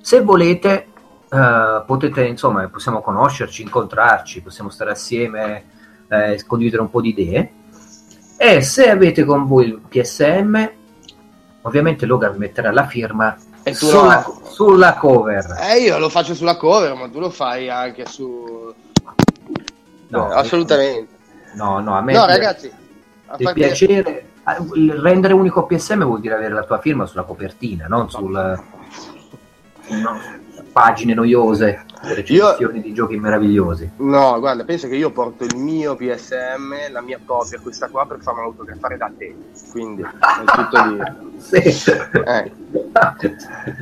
[0.00, 0.86] se volete
[1.30, 5.64] Uh, potete, insomma, possiamo conoscerci, incontrarci, possiamo stare assieme,
[6.08, 7.52] eh, condividere un po' di idee.
[8.36, 10.70] E se avete con voi il PSM,
[11.62, 13.36] ovviamente Logan metterà la firma
[13.70, 14.40] sulla, no.
[14.44, 15.56] sulla, cover.
[15.60, 18.74] Eh, io lo faccio sulla cover, ma tu lo fai anche su.
[20.08, 21.18] No, eh, assolutamente.
[21.54, 22.12] No, no, a me.
[22.12, 22.72] No, ragazzi,
[23.36, 24.24] il piacere.
[24.74, 28.32] Il rendere unico PSM vuol dire avere la tua firma sulla copertina, non sul.
[29.90, 30.40] No
[30.72, 32.82] pagine noiose, recensioni io...
[32.82, 33.90] di giochi meravigliosi.
[33.96, 38.20] No, guarda, penso che io porto il mio PSM, la mia copia, questa qua, per
[38.20, 39.34] farmi autografare da te.
[39.70, 40.98] Quindi è tutto lì.
[41.38, 41.90] sì.
[41.90, 42.52] eh.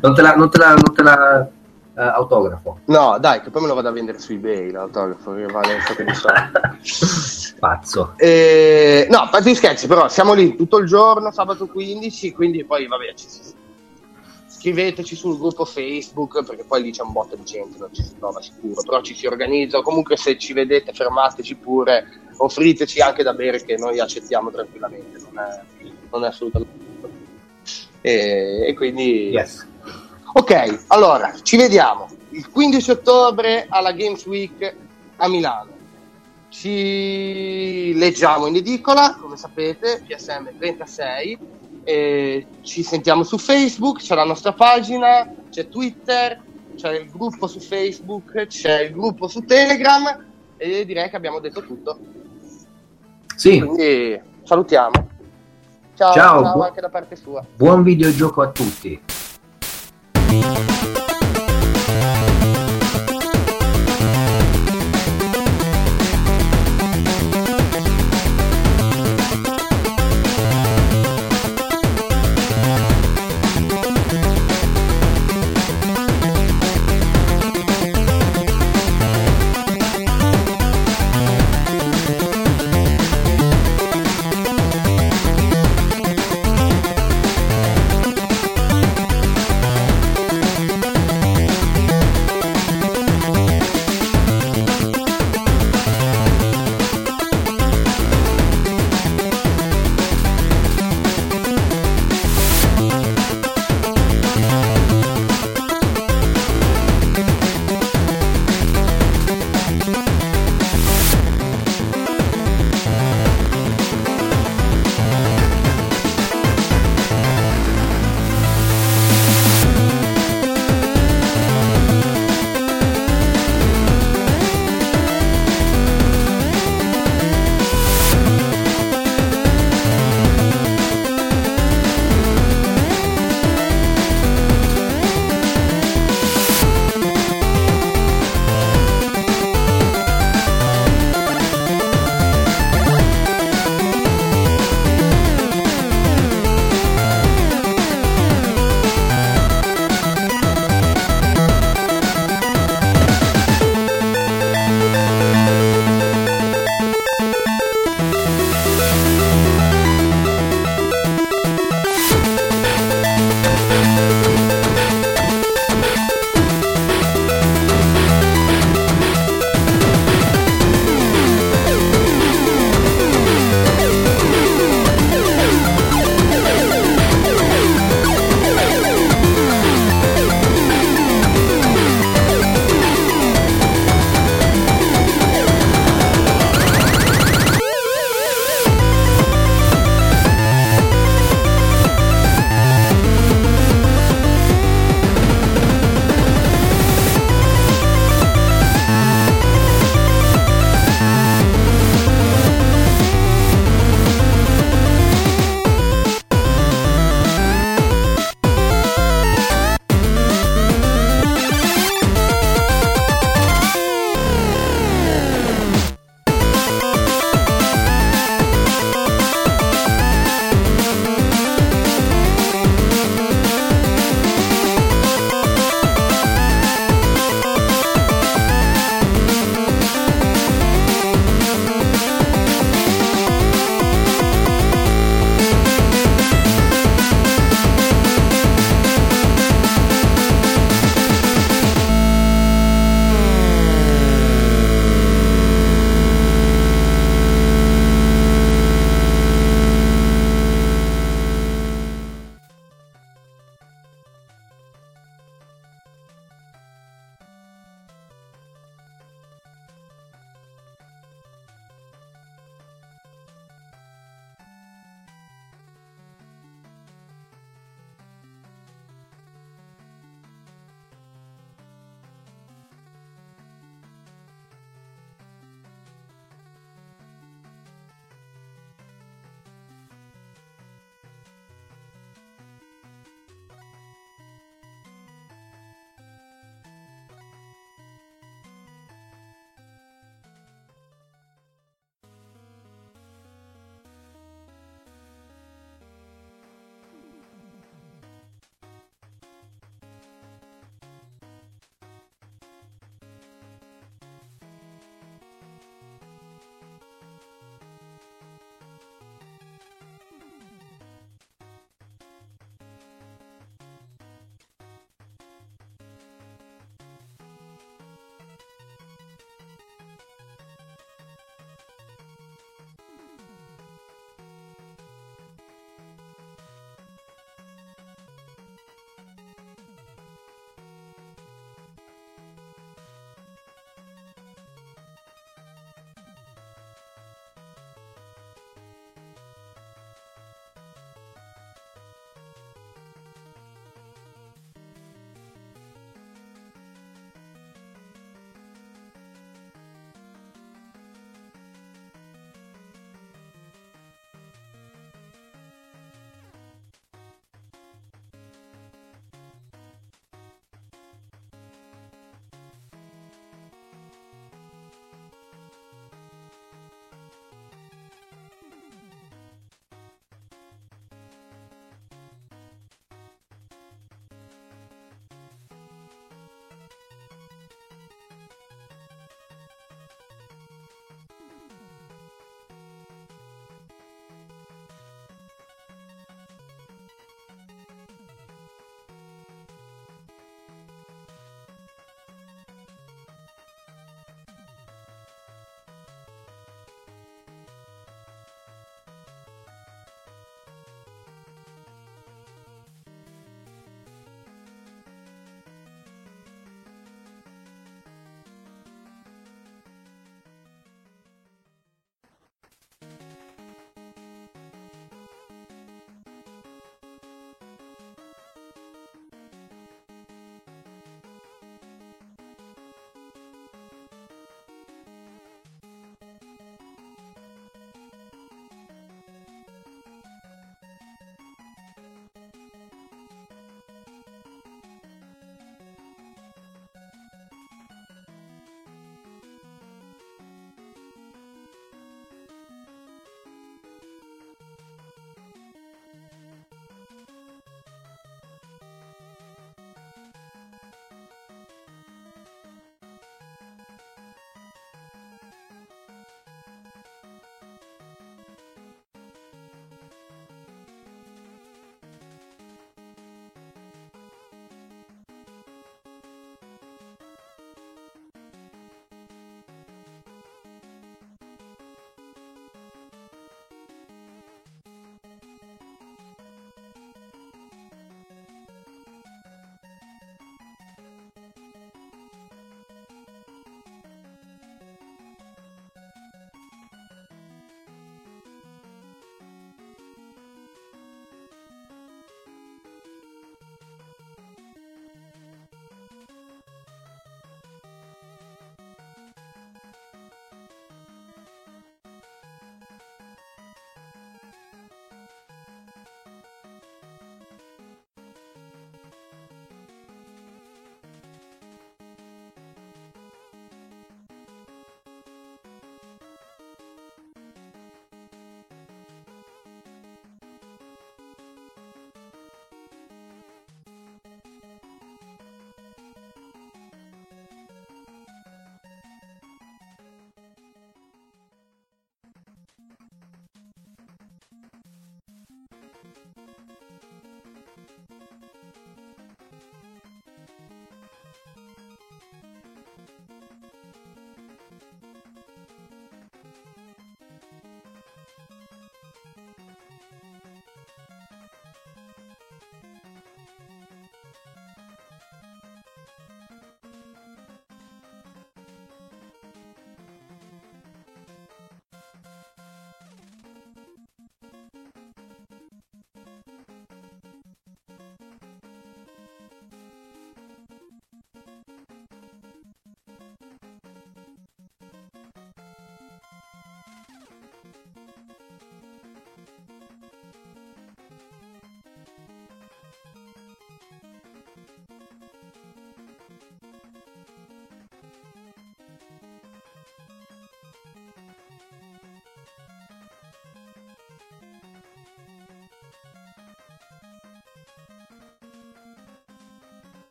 [0.00, 1.48] non te la, non te la, non te la
[1.94, 2.80] uh, autografo.
[2.86, 5.80] No, dai, che poi me lo vado a vendere su eBay l'autografo, che vale un
[5.80, 7.54] sacco di soldi.
[7.58, 8.12] Pazzo.
[8.16, 13.14] Eh, no, fatti scherzi, però siamo lì tutto il giorno, sabato 15, quindi poi vabbè,
[13.14, 13.54] ci si
[14.66, 18.16] scriveteci sul gruppo Facebook perché poi lì c'è un botto di gente, non ci si
[18.18, 23.32] trova sicuro, però ci si organizza, comunque se ci vedete fermateci pure, offriteci anche da
[23.32, 25.60] bere che noi accettiamo tranquillamente, non è,
[26.10, 26.84] non è assolutamente...
[28.00, 29.28] E, e quindi...
[29.28, 29.64] Yes.
[30.32, 34.74] Ok, allora ci vediamo il 15 ottobre alla Games Week
[35.18, 35.74] a Milano.
[36.48, 41.38] Ci leggiamo in edicola, come sapete, PSM 36
[41.86, 46.42] e ci sentiamo su Facebook, c'è la nostra pagina, c'è Twitter,
[46.74, 50.24] c'è il gruppo su Facebook, c'è il gruppo su Telegram
[50.56, 51.96] e direi che abbiamo detto tutto.
[53.36, 53.60] Sì.
[53.60, 55.08] Quindi salutiamo.
[55.94, 57.44] Ciao, ciao, ciao anche da parte sua.
[57.54, 59.00] Buon videogioco a tutti.